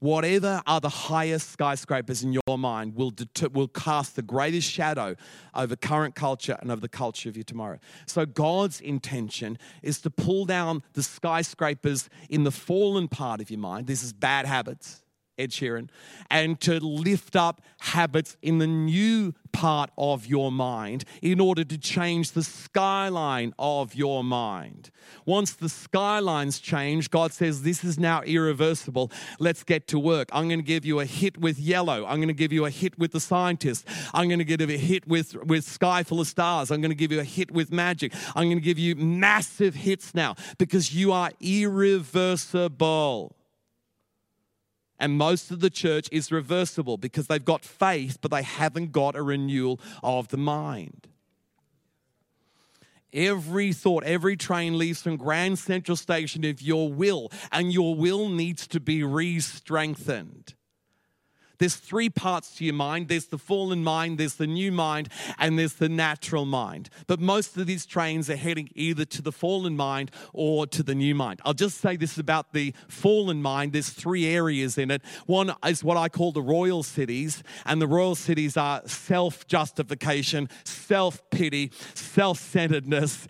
Whatever 0.00 0.62
are 0.66 0.80
the 0.80 0.88
highest 0.88 1.50
skyscrapers 1.50 2.22
in 2.22 2.32
your 2.32 2.58
mind 2.58 2.94
will, 2.94 3.10
deter, 3.10 3.48
will 3.48 3.68
cast 3.68 4.16
the 4.16 4.22
greatest 4.22 4.70
shadow 4.70 5.16
over 5.54 5.74
current 5.74 6.14
culture 6.14 6.56
and 6.60 6.70
over 6.70 6.80
the 6.80 6.88
culture 6.88 7.28
of 7.28 7.36
your 7.36 7.44
tomorrow. 7.44 7.78
So, 8.06 8.24
God's 8.24 8.80
intention 8.80 9.58
is 9.82 10.00
to 10.02 10.10
pull 10.10 10.44
down 10.44 10.82
the 10.92 11.02
skyscrapers 11.02 12.08
in 12.30 12.44
the 12.44 12.52
fallen 12.52 13.08
part 13.08 13.40
of 13.40 13.50
your 13.50 13.60
mind. 13.60 13.86
This 13.86 14.02
is 14.02 14.12
bad 14.12 14.46
habits 14.46 15.02
Ed 15.38 15.50
Sheeran, 15.50 15.88
and 16.30 16.60
to 16.60 16.80
lift 16.80 17.36
up 17.36 17.62
habits 17.80 18.36
in 18.42 18.58
the 18.58 18.66
new 18.66 19.34
part 19.52 19.90
of 19.98 20.26
your 20.26 20.52
mind 20.52 21.04
in 21.22 21.40
order 21.40 21.64
to 21.64 21.78
change 21.78 22.32
the 22.32 22.42
skyline 22.42 23.52
of 23.58 23.94
your 23.94 24.22
mind. 24.22 24.90
Once 25.24 25.52
the 25.52 25.68
skylines 25.68 26.58
change, 26.58 27.10
God 27.10 27.32
says, 27.32 27.62
This 27.62 27.82
is 27.82 27.98
now 27.98 28.22
irreversible. 28.22 29.10
Let's 29.38 29.64
get 29.64 29.88
to 29.88 29.98
work. 29.98 30.28
I'm 30.32 30.48
going 30.48 30.60
to 30.60 30.64
give 30.64 30.84
you 30.84 31.00
a 31.00 31.04
hit 31.04 31.38
with 31.38 31.58
yellow. 31.58 32.06
I'm 32.06 32.16
going 32.16 32.28
to 32.28 32.34
give 32.34 32.52
you 32.52 32.66
a 32.66 32.70
hit 32.70 32.98
with 32.98 33.12
the 33.12 33.20
scientist. 33.20 33.86
I'm 34.12 34.28
going 34.28 34.38
to 34.38 34.44
give 34.44 34.60
you 34.60 34.76
a 34.76 34.78
hit 34.78 35.08
with, 35.08 35.34
with 35.44 35.64
Sky 35.64 36.02
Full 36.02 36.20
of 36.20 36.26
Stars. 36.26 36.70
I'm 36.70 36.80
going 36.80 36.90
to 36.90 36.96
give 36.96 37.12
you 37.12 37.20
a 37.20 37.24
hit 37.24 37.50
with 37.50 37.72
magic. 37.72 38.12
I'm 38.34 38.44
going 38.44 38.58
to 38.58 38.64
give 38.64 38.78
you 38.78 38.94
massive 38.96 39.74
hits 39.74 40.14
now 40.14 40.36
because 40.58 40.94
you 40.94 41.12
are 41.12 41.30
irreversible. 41.40 43.34
And 44.98 45.16
most 45.16 45.50
of 45.50 45.60
the 45.60 45.70
church 45.70 46.08
is 46.10 46.32
reversible 46.32 46.96
because 46.96 47.28
they've 47.28 47.44
got 47.44 47.64
faith, 47.64 48.18
but 48.20 48.30
they 48.30 48.42
haven't 48.42 48.92
got 48.92 49.14
a 49.14 49.22
renewal 49.22 49.80
of 50.02 50.28
the 50.28 50.36
mind. 50.36 51.08
Every 53.12 53.72
thought, 53.72 54.04
every 54.04 54.36
train 54.36 54.76
leaves 54.76 55.00
from 55.00 55.16
Grand 55.16 55.58
Central 55.58 55.96
Station 55.96 56.44
of 56.44 56.60
your 56.60 56.92
will, 56.92 57.30
and 57.50 57.72
your 57.72 57.94
will 57.94 58.28
needs 58.28 58.66
to 58.66 58.80
be 58.80 59.02
re 59.02 59.40
strengthened. 59.40 60.54
There's 61.58 61.76
three 61.76 62.08
parts 62.08 62.54
to 62.56 62.64
your 62.64 62.74
mind 62.74 63.08
there's 63.08 63.26
the 63.26 63.38
fallen 63.38 63.82
mind, 63.82 64.18
there's 64.18 64.36
the 64.36 64.46
new 64.46 64.72
mind, 64.72 65.08
and 65.38 65.58
there's 65.58 65.74
the 65.74 65.88
natural 65.88 66.44
mind. 66.44 66.88
But 67.06 67.20
most 67.20 67.56
of 67.56 67.66
these 67.66 67.86
trains 67.86 68.30
are 68.30 68.36
heading 68.36 68.70
either 68.74 69.04
to 69.06 69.22
the 69.22 69.32
fallen 69.32 69.76
mind 69.76 70.10
or 70.32 70.66
to 70.68 70.82
the 70.82 70.94
new 70.94 71.14
mind. 71.14 71.40
I'll 71.44 71.54
just 71.54 71.78
say 71.78 71.96
this 71.96 72.18
about 72.18 72.52
the 72.52 72.74
fallen 72.88 73.42
mind 73.42 73.72
there's 73.72 73.90
three 73.90 74.26
areas 74.26 74.78
in 74.78 74.90
it. 74.90 75.02
One 75.26 75.54
is 75.64 75.82
what 75.84 75.96
I 75.96 76.08
call 76.08 76.32
the 76.32 76.42
royal 76.42 76.82
cities, 76.82 77.42
and 77.66 77.80
the 77.80 77.86
royal 77.86 78.14
cities 78.14 78.56
are 78.56 78.82
self 78.86 79.46
justification, 79.46 80.48
self 80.64 81.28
pity, 81.30 81.72
self 81.94 82.38
centeredness, 82.38 83.26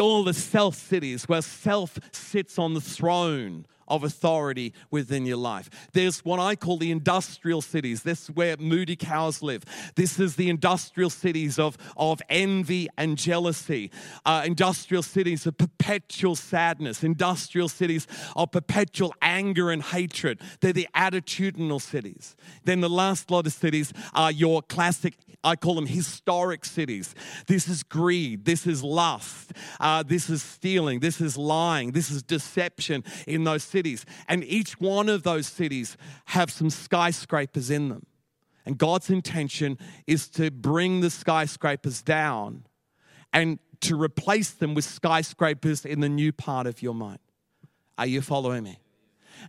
all 0.00 0.24
the 0.24 0.34
self 0.34 0.74
cities 0.74 1.28
where 1.28 1.42
self 1.42 1.98
sits 2.12 2.58
on 2.58 2.74
the 2.74 2.80
throne 2.80 3.66
of 3.92 4.04
authority 4.04 4.72
within 4.90 5.26
your 5.26 5.36
life. 5.36 5.68
There's 5.92 6.24
what 6.24 6.40
I 6.40 6.56
call 6.56 6.78
the 6.78 6.90
industrial 6.90 7.60
cities. 7.60 8.02
This 8.02 8.22
is 8.22 8.30
where 8.30 8.56
moody 8.56 8.96
cows 8.96 9.42
live. 9.42 9.64
This 9.96 10.18
is 10.18 10.36
the 10.36 10.48
industrial 10.48 11.10
cities 11.10 11.58
of, 11.58 11.76
of 11.94 12.22
envy 12.30 12.88
and 12.96 13.18
jealousy, 13.18 13.90
uh, 14.24 14.44
industrial 14.46 15.02
cities 15.02 15.46
of 15.46 15.58
perpetual 15.58 16.36
sadness, 16.36 17.04
industrial 17.04 17.68
cities 17.68 18.06
of 18.34 18.50
perpetual 18.50 19.14
anger 19.20 19.70
and 19.70 19.82
hatred. 19.82 20.40
They're 20.60 20.72
the 20.72 20.88
attitudinal 20.96 21.80
cities. 21.82 22.34
Then 22.64 22.80
the 22.80 22.88
last 22.88 23.30
lot 23.30 23.46
of 23.46 23.52
cities 23.52 23.92
are 24.14 24.32
your 24.32 24.62
classic 24.62 25.16
I 25.44 25.56
call 25.56 25.74
them 25.74 25.86
historic 25.86 26.64
cities. 26.64 27.14
This 27.48 27.66
is 27.66 27.82
greed, 27.82 28.44
this 28.44 28.66
is 28.66 28.82
lust, 28.84 29.52
uh, 29.80 30.04
this 30.04 30.30
is 30.30 30.42
stealing, 30.42 31.00
this 31.00 31.20
is 31.20 31.36
lying, 31.36 31.90
this 31.92 32.10
is 32.10 32.22
deception 32.22 33.02
in 33.26 33.42
those 33.42 33.64
cities. 33.64 33.81
And 34.28 34.44
each 34.44 34.80
one 34.80 35.08
of 35.08 35.22
those 35.22 35.46
cities 35.46 35.96
have 36.26 36.50
some 36.50 36.70
skyscrapers 36.70 37.70
in 37.70 37.88
them. 37.88 38.06
And 38.64 38.78
God's 38.78 39.10
intention 39.10 39.78
is 40.06 40.28
to 40.30 40.50
bring 40.50 41.00
the 41.00 41.10
skyscrapers 41.10 42.02
down 42.02 42.64
and 43.32 43.58
to 43.80 44.00
replace 44.00 44.50
them 44.50 44.74
with 44.74 44.84
skyscrapers 44.84 45.84
in 45.84 46.00
the 46.00 46.08
new 46.08 46.32
part 46.32 46.66
of 46.66 46.82
your 46.82 46.94
mind. 46.94 47.18
Are 47.98 48.06
you 48.06 48.22
following 48.22 48.62
me? 48.62 48.78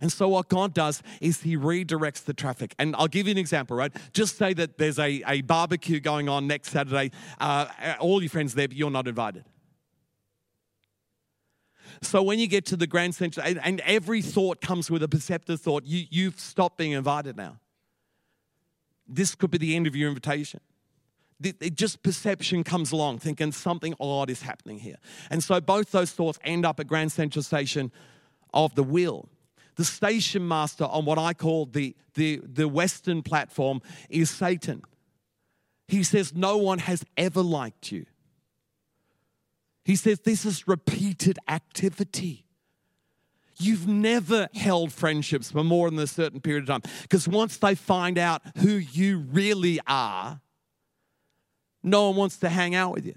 And 0.00 0.10
so 0.10 0.28
what 0.28 0.48
God 0.48 0.74
does 0.74 1.02
is 1.20 1.42
He 1.42 1.56
redirects 1.56 2.24
the 2.24 2.34
traffic. 2.34 2.74
And 2.78 2.96
I'll 2.96 3.06
give 3.06 3.26
you 3.28 3.32
an 3.32 3.38
example, 3.38 3.76
right? 3.76 3.92
Just 4.12 4.36
say 4.36 4.52
that 4.54 4.78
there's 4.78 4.98
a, 4.98 5.22
a 5.26 5.42
barbecue 5.42 6.00
going 6.00 6.28
on 6.28 6.46
next 6.46 6.70
Saturday. 6.70 7.12
Uh, 7.38 7.66
all 8.00 8.20
your 8.20 8.30
friends 8.30 8.54
there, 8.54 8.66
but 8.66 8.76
you're 8.76 8.90
not 8.90 9.06
invited. 9.06 9.44
So 12.04 12.22
when 12.22 12.38
you 12.38 12.46
get 12.46 12.66
to 12.66 12.76
the 12.76 12.86
Grand 12.86 13.14
Central, 13.14 13.46
and, 13.46 13.60
and 13.62 13.80
every 13.80 14.22
thought 14.22 14.60
comes 14.60 14.90
with 14.90 15.02
a 15.02 15.08
perceptive 15.08 15.60
thought, 15.60 15.84
you, 15.84 16.04
you've 16.10 16.38
stopped 16.38 16.78
being 16.78 16.92
invited 16.92 17.36
now. 17.36 17.58
This 19.08 19.34
could 19.34 19.50
be 19.50 19.58
the 19.58 19.76
end 19.76 19.86
of 19.86 19.96
your 19.96 20.08
invitation 20.08 20.60
it 21.42 21.74
just 21.74 22.02
perception 22.02 22.64
comes 22.64 22.90
along 22.92 23.18
thinking 23.18 23.52
something 23.52 23.92
odd 24.00 24.30
is 24.30 24.40
happening 24.40 24.78
here. 24.78 24.96
And 25.30 25.42
so 25.42 25.60
both 25.60 25.90
those 25.90 26.10
thoughts 26.10 26.38
end 26.42 26.64
up 26.64 26.80
at 26.80 26.86
Grand 26.86 27.12
Central 27.12 27.42
Station 27.42 27.92
of 28.54 28.74
the 28.76 28.84
will 28.84 29.28
the 29.76 29.84
station 29.84 30.46
master 30.46 30.84
on 30.84 31.04
what 31.04 31.18
I 31.18 31.34
call 31.34 31.66
the, 31.66 31.96
the, 32.14 32.40
the 32.44 32.68
Western 32.68 33.22
platform 33.22 33.82
is 34.08 34.30
Satan. 34.30 34.82
He 35.88 36.02
says, 36.02 36.34
No 36.34 36.56
one 36.56 36.78
has 36.78 37.04
ever 37.16 37.42
liked 37.42 37.90
you. 37.92 38.06
He 39.84 39.96
says, 39.96 40.20
This 40.20 40.44
is 40.44 40.66
repeated 40.66 41.38
activity. 41.48 42.46
You've 43.58 43.86
never 43.86 44.48
held 44.54 44.92
friendships 44.92 45.52
for 45.52 45.62
more 45.62 45.88
than 45.88 45.98
a 46.00 46.08
certain 46.08 46.40
period 46.40 46.68
of 46.68 46.68
time. 46.68 46.92
Because 47.02 47.28
once 47.28 47.56
they 47.56 47.76
find 47.76 48.18
out 48.18 48.42
who 48.58 48.70
you 48.70 49.18
really 49.18 49.78
are, 49.86 50.40
no 51.82 52.08
one 52.08 52.16
wants 52.16 52.38
to 52.38 52.48
hang 52.48 52.74
out 52.74 52.92
with 52.92 53.06
you. 53.06 53.14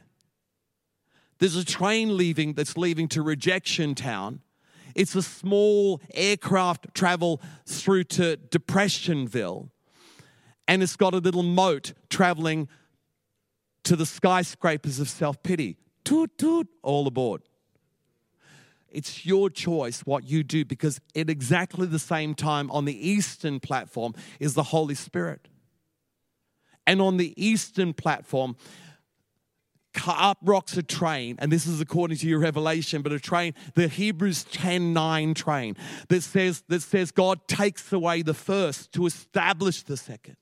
There's 1.39 1.55
a 1.55 1.65
train 1.65 2.17
leaving 2.17 2.53
that's 2.53 2.77
leaving 2.77 3.07
to 3.09 3.21
rejection 3.21 3.95
town 3.95 4.41
it's 4.97 5.15
a 5.15 5.21
small 5.21 6.01
aircraft 6.15 6.95
travel 6.95 7.39
through 7.67 8.05
to 8.05 8.35
Depressionville, 8.49 9.69
and 10.67 10.81
it's 10.81 10.95
got 10.95 11.13
a 11.13 11.17
little 11.17 11.43
moat 11.43 11.93
traveling 12.09 12.67
to 13.83 13.95
the 13.95 14.07
skyscrapers 14.07 14.99
of 14.99 15.07
self 15.07 15.41
pity. 15.43 15.77
Toot, 16.07 16.37
toot, 16.37 16.69
all 16.83 17.05
aboard. 17.05 17.41
It's 18.89 19.25
your 19.25 19.49
choice 19.49 20.05
what 20.05 20.23
you 20.23 20.41
do 20.41 20.63
because 20.63 21.01
at 21.13 21.29
exactly 21.29 21.85
the 21.85 21.99
same 21.99 22.33
time 22.33 22.71
on 22.71 22.85
the 22.85 23.09
Eastern 23.09 23.59
platform 23.59 24.13
is 24.39 24.53
the 24.53 24.63
Holy 24.63 24.95
Spirit. 24.95 25.49
And 26.85 27.01
on 27.01 27.17
the 27.17 27.33
Eastern 27.35 27.93
platform, 27.93 28.55
up 30.07 30.37
rocks 30.43 30.77
a 30.77 30.83
train, 30.83 31.35
and 31.39 31.51
this 31.51 31.67
is 31.67 31.81
according 31.81 32.19
to 32.19 32.27
your 32.29 32.39
revelation, 32.39 33.01
but 33.01 33.11
a 33.11 33.19
train, 33.19 33.53
the 33.75 33.89
Hebrews 33.89 34.45
10 34.45 34.93
9 34.93 35.33
train, 35.33 35.75
that 36.07 36.23
says, 36.23 36.63
that 36.69 36.83
says 36.83 37.11
God 37.11 37.45
takes 37.49 37.91
away 37.91 38.21
the 38.21 38.33
first 38.33 38.93
to 38.93 39.05
establish 39.07 39.83
the 39.83 39.97
second. 39.97 40.37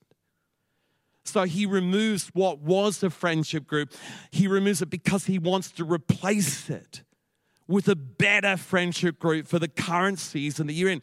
So 1.28 1.44
he 1.44 1.66
removes 1.66 2.28
what 2.34 2.60
was 2.60 3.02
a 3.02 3.10
friendship 3.10 3.66
group, 3.66 3.92
he 4.30 4.46
removes 4.46 4.82
it 4.82 4.90
because 4.90 5.26
he 5.26 5.38
wants 5.38 5.70
to 5.72 5.84
replace 5.84 6.70
it 6.70 7.02
with 7.68 7.88
a 7.88 7.96
better 7.96 8.56
friendship 8.56 9.18
group 9.18 9.46
for 9.46 9.58
the 9.58 9.68
current 9.68 10.18
season 10.18 10.68
that 10.68 10.74
you're 10.74 10.90
in. 10.90 11.02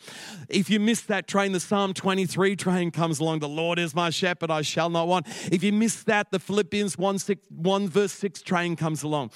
If 0.49 0.69
you 0.69 0.79
miss 0.79 1.01
that 1.01 1.27
train, 1.27 1.51
the 1.51 1.59
Psalm 1.59 1.93
23 1.93 2.55
train 2.55 2.91
comes 2.91 3.19
along. 3.19 3.39
The 3.39 3.49
Lord 3.49 3.79
is 3.79 3.93
my 3.93 4.09
shepherd, 4.09 4.49
I 4.49 4.61
shall 4.61 4.89
not 4.89 5.07
want. 5.07 5.27
If 5.51 5.63
you 5.63 5.73
miss 5.73 6.03
that, 6.03 6.31
the 6.31 6.39
Philippians 6.39 6.97
1, 6.97 7.19
6, 7.19 7.47
1 7.49 7.89
verse 7.89 8.13
6 8.13 8.41
train 8.43 8.75
comes 8.75 9.03
along 9.03 9.31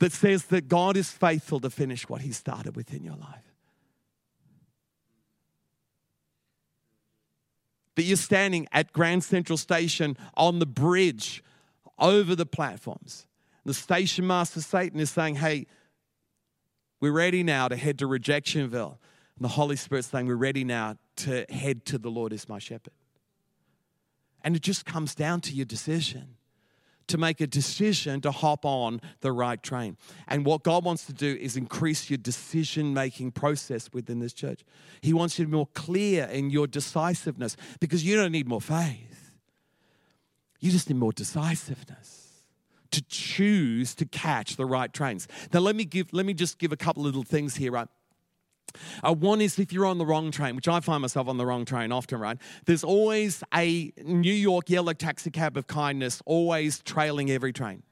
that 0.00 0.12
says 0.12 0.46
that 0.46 0.68
God 0.68 0.96
is 0.96 1.10
faithful 1.10 1.60
to 1.60 1.70
finish 1.70 2.08
what 2.08 2.22
he 2.22 2.32
started 2.32 2.76
within 2.76 3.04
your 3.04 3.16
life. 3.16 3.53
But 7.94 8.04
you're 8.04 8.16
standing 8.16 8.66
at 8.72 8.92
Grand 8.92 9.24
Central 9.24 9.56
Station 9.56 10.16
on 10.34 10.58
the 10.58 10.66
bridge 10.66 11.42
over 11.98 12.34
the 12.34 12.46
platforms. 12.46 13.26
The 13.64 13.74
station 13.74 14.26
master, 14.26 14.60
Satan, 14.60 15.00
is 15.00 15.10
saying, 15.10 15.36
Hey, 15.36 15.66
we're 17.00 17.12
ready 17.12 17.42
now 17.42 17.68
to 17.68 17.76
head 17.76 17.98
to 18.00 18.06
Rejectionville. 18.06 18.98
And 19.36 19.44
the 19.44 19.48
Holy 19.48 19.76
Spirit's 19.76 20.08
saying, 20.08 20.26
We're 20.26 20.36
ready 20.36 20.64
now 20.64 20.96
to 21.16 21.46
head 21.48 21.84
to 21.86 21.98
the 21.98 22.10
Lord 22.10 22.32
is 22.32 22.48
my 22.48 22.58
shepherd. 22.58 22.92
And 24.42 24.56
it 24.56 24.62
just 24.62 24.84
comes 24.84 25.14
down 25.14 25.40
to 25.42 25.54
your 25.54 25.64
decision 25.64 26.36
to 27.08 27.18
make 27.18 27.40
a 27.40 27.46
decision 27.46 28.20
to 28.22 28.30
hop 28.30 28.64
on 28.64 29.00
the 29.20 29.32
right 29.32 29.62
train. 29.62 29.96
And 30.28 30.44
what 30.44 30.62
God 30.62 30.84
wants 30.84 31.06
to 31.06 31.12
do 31.12 31.34
is 31.34 31.56
increase 31.56 32.10
your 32.10 32.18
decision 32.18 32.94
making 32.94 33.32
process 33.32 33.90
within 33.92 34.20
this 34.20 34.32
church. 34.32 34.64
He 35.00 35.12
wants 35.12 35.38
you 35.38 35.44
to 35.44 35.50
be 35.50 35.56
more 35.56 35.68
clear 35.74 36.24
in 36.24 36.50
your 36.50 36.66
decisiveness 36.66 37.56
because 37.80 38.04
you 38.04 38.16
don't 38.16 38.32
need 38.32 38.48
more 38.48 38.60
faith, 38.60 39.32
you 40.60 40.70
just 40.70 40.88
need 40.88 40.98
more 40.98 41.12
decisiveness 41.12 42.24
to 42.90 43.02
choose 43.02 43.94
to 43.96 44.06
catch 44.06 44.56
the 44.56 44.64
right 44.64 44.92
trains. 44.92 45.26
Now 45.52 45.60
let 45.60 45.74
me 45.74 45.84
give 45.84 46.12
let 46.12 46.24
me 46.24 46.32
just 46.32 46.58
give 46.58 46.70
a 46.70 46.76
couple 46.76 47.02
little 47.02 47.24
things 47.24 47.56
here, 47.56 47.72
right? 47.72 47.88
Uh, 49.02 49.14
one 49.14 49.40
is 49.40 49.58
if 49.58 49.72
you're 49.72 49.86
on 49.86 49.98
the 49.98 50.06
wrong 50.06 50.30
train, 50.30 50.56
which 50.56 50.68
I 50.68 50.80
find 50.80 51.02
myself 51.02 51.28
on 51.28 51.36
the 51.36 51.46
wrong 51.46 51.64
train 51.64 51.92
often, 51.92 52.18
right? 52.18 52.38
There's 52.64 52.84
always 52.84 53.42
a 53.54 53.92
New 54.04 54.32
York 54.32 54.68
yellow 54.68 54.92
taxi 54.92 55.30
cab 55.30 55.56
of 55.56 55.66
kindness 55.66 56.22
always 56.26 56.80
trailing 56.80 57.30
every 57.30 57.52
train. 57.52 57.82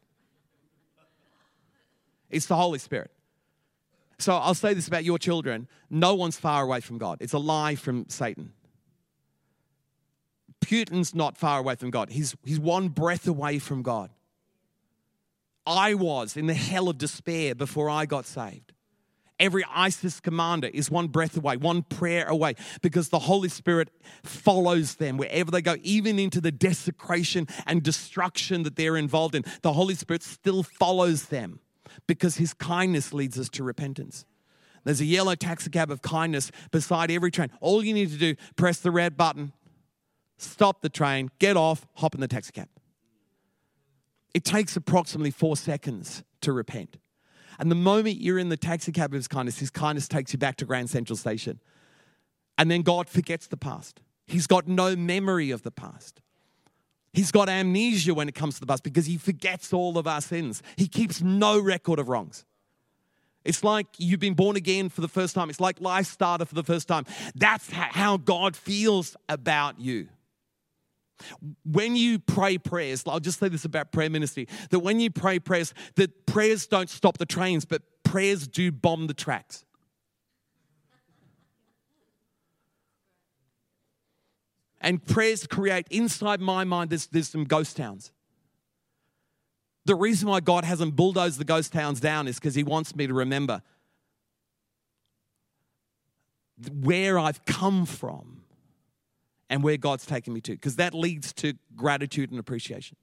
It's 2.31 2.47
the 2.47 2.57
Holy 2.57 2.79
Spirit. 2.79 3.11
So 4.19 4.35
I'll 4.35 4.55
say 4.55 4.73
this 4.73 4.89
about 4.89 5.05
your 5.05 5.19
children 5.19 5.69
no 5.91 6.15
one's 6.15 6.39
far 6.39 6.63
away 6.63 6.81
from 6.81 6.99
God, 6.99 7.19
it's 7.21 7.33
a 7.33 7.39
lie 7.39 7.75
from 7.75 8.07
Satan. 8.09 8.53
Putin's 10.65 11.15
not 11.15 11.37
far 11.37 11.59
away 11.59 11.75
from 11.75 11.91
God, 11.91 12.11
he's, 12.11 12.37
he's 12.45 12.59
one 12.59 12.89
breath 12.89 13.27
away 13.27 13.59
from 13.59 13.83
God. 13.83 14.11
I 15.67 15.95
was 15.95 16.37
in 16.37 16.47
the 16.47 16.55
hell 16.55 16.89
of 16.89 16.99
despair 16.99 17.55
before 17.55 17.89
I 17.89 18.07
got 18.07 18.27
saved. 18.27 18.73
Every 19.43 19.65
ISIS 19.75 20.21
commander 20.21 20.69
is 20.73 20.89
one 20.89 21.09
breath 21.09 21.37
away, 21.37 21.57
one 21.57 21.83
prayer 21.83 22.27
away, 22.29 22.55
because 22.81 23.09
the 23.09 23.19
Holy 23.19 23.49
Spirit 23.49 23.91
follows 24.23 24.95
them 24.95 25.17
wherever 25.17 25.51
they 25.51 25.61
go, 25.61 25.75
even 25.83 26.21
into 26.21 26.41
the 26.41 26.53
desecration 26.53 27.49
and 27.67 27.83
destruction 27.83 28.63
that 28.63 28.77
they're 28.77 28.97
involved 28.97 29.35
in. 29.35 29.45
The 29.63 29.73
Holy 29.73 29.97
Spirit 29.97 30.23
still 30.23 30.63
follows 30.63 31.25
them 31.25 31.59
because 32.07 32.37
His 32.37 32.55
kindness 32.55 33.13
leads 33.13 33.37
us 33.37 33.49
to 33.51 33.65
repentance. 33.65 34.25
There's 34.85 35.01
a 35.01 35.05
yellow 35.05 35.35
taxi 35.35 35.71
cab 35.71 35.91
of 35.91 36.03
kindness 36.03 36.53
beside 36.71 37.11
every 37.11 37.33
train. 37.33 37.51
All 37.61 37.85
you 37.85 37.95
need 37.95 38.11
to 38.11 38.19
do, 38.19 38.37
press 38.55 38.79
the 38.79 38.93
red 38.93 39.17
button, 39.17 39.53
stop 40.39 40.83
the 40.83 40.89
train, 40.89 41.31
get 41.41 41.57
off, 41.57 41.85
hop 41.95 42.15
in 42.15 42.21
the 42.21 42.29
taxi 42.29 42.53
cab. 42.53 42.69
It 44.35 44.45
takes 44.45 44.77
approximately 44.77 45.33
four 45.33 45.57
seconds 45.57 46.23
to 46.43 46.53
repent. 46.53 46.99
And 47.63 47.71
the 47.71 47.77
moment 47.77 48.21
you're 48.21 48.41
in 48.41 48.49
the 48.49 48.57
taxi 48.57 48.91
cab 48.91 49.13
of 49.13 49.15
his 49.15 49.29
kindness, 49.29 49.61
his 49.61 49.71
kindness 49.71 50.09
takes 50.09 50.33
you 50.33 50.39
back 50.41 50.57
to 50.57 50.65
Grand 50.65 50.91
Central 50.91 51.17
Station. 51.17 51.61
And 52.59 52.69
then 52.69 52.83
God 52.83 53.09
forgets 53.09 53.47
the 53.47 53.57
past. 53.57 54.01
He's 54.27 54.49
got 54.49 54.67
no 54.67 54.97
memory 54.97 55.53
of 55.53 55.63
the 55.63 55.71
past. 55.71 56.21
He's 57.13 57.31
got 57.31 57.49
amnesia 57.49 58.15
when 58.15 58.29
it 58.29 58.35
comes 58.35 58.55
to 58.55 58.61
the 58.61 58.67
past 58.67 58.83
because 58.83 59.07
he 59.07 59.17
forgets 59.17 59.73
all 59.73 59.97
of 59.97 60.09
our 60.09 60.21
sins. 60.21 60.61
He 60.75 60.89
keeps 60.89 61.23
no 61.23 61.57
record 61.61 62.01
of 62.01 62.09
wrongs. 62.09 62.45
It's 63.45 63.63
like 63.63 63.87
you've 63.97 64.19
been 64.19 64.35
born 64.35 64.57
again 64.57 64.89
for 64.89 65.01
the 65.01 65.07
first 65.07 65.37
time. 65.37 65.49
It's 65.49 65.61
like 65.61 65.81
life 65.81 66.07
started 66.09 66.47
for 66.47 66.57
the 66.57 66.65
first 66.65 66.89
time. 66.89 67.07
That's 67.37 67.71
how 67.71 68.17
God 68.17 68.57
feels 68.57 69.17
about 69.29 69.79
you. 69.79 70.09
When 71.65 71.97
you 71.97 72.19
pray 72.19 72.59
prayers, 72.59 73.05
I'll 73.07 73.21
just 73.21 73.39
say 73.39 73.49
this 73.49 73.65
about 73.65 73.93
prayer 73.93 74.11
ministry 74.11 74.49
that 74.71 74.81
when 74.81 75.01
you 75.01 75.11
pray 75.11 75.39
prayers, 75.39 75.75
that 75.97 76.27
prayers 76.27 76.67
don't 76.67 76.91
stop 76.91 77.19
the 77.19 77.27
trains, 77.27 77.65
but 77.65 77.83
prayers 78.05 78.49
do 78.49 78.73
bomb 78.73 79.07
the 79.07 79.15
tracks. 79.15 79.65
And 84.81 85.05
prayers 85.05 85.47
create 85.47 85.87
inside 85.91 86.41
my 86.41 86.65
mind, 86.65 86.91
there's, 86.91 87.07
there's 87.07 87.29
some 87.29 87.45
ghost 87.45 87.77
towns. 87.77 88.11
The 89.85 89.95
reason 89.95 90.29
why 90.29 90.41
God 90.41 90.65
hasn't 90.65 90.97
bulldozed 90.97 91.39
the 91.39 91.45
ghost 91.45 91.73
towns 91.73 92.01
down 92.01 92.29
is 92.29 92.37
because 92.37 92.55
He 92.55 92.63
wants 92.63 92.95
me 92.95 93.07
to 93.07 93.15
remember 93.15 93.63
where 96.71 97.19
I've 97.19 97.45
come 97.45 97.87
from 97.87 98.32
and 99.53 99.63
where 99.63 99.77
God's 99.77 100.07
taken 100.07 100.33
me 100.33 100.41
to, 100.41 100.53
because 100.53 100.77
that 100.77 100.95
leads 100.95 101.35
to 101.35 101.53
gratitude 101.77 102.31
and 102.31 102.41
appreciation. 102.41 102.97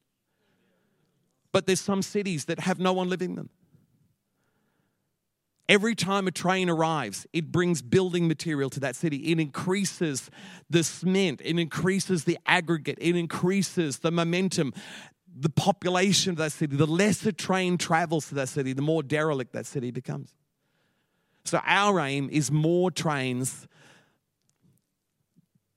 But 1.51 1.67
there's 1.67 1.79
some 1.79 2.01
cities 2.01 2.45
that 2.45 2.61
have 2.61 2.79
no 2.79 2.91
one 2.91 3.07
living 3.07 3.35
them. 3.35 3.51
Every 5.69 5.93
time 5.93 6.27
a 6.27 6.31
train 6.31 6.67
arrives, 6.67 7.27
it 7.33 7.51
brings 7.51 7.83
building 7.83 8.27
material 8.27 8.71
to 8.71 8.79
that 8.79 8.95
city. 8.95 9.31
It 9.31 9.39
increases 9.39 10.31
the 10.71 10.83
cement, 10.83 11.39
it 11.45 11.59
increases 11.59 12.23
the 12.23 12.39
aggregate, 12.47 12.97
it 12.99 13.15
increases 13.15 13.99
the 13.99 14.09
momentum, 14.09 14.73
the 15.31 15.51
population 15.51 16.31
of 16.31 16.37
that 16.37 16.51
city. 16.51 16.75
The 16.75 16.87
less 16.87 17.23
a 17.27 17.31
train 17.31 17.77
travels 17.77 18.29
to 18.29 18.35
that 18.35 18.49
city, 18.49 18.73
the 18.73 18.81
more 18.81 19.03
derelict 19.03 19.53
that 19.53 19.67
city 19.67 19.91
becomes. 19.91 20.33
So, 21.45 21.61
our 21.63 21.99
aim 21.99 22.27
is 22.31 22.49
more 22.49 22.89
trains 22.89 23.67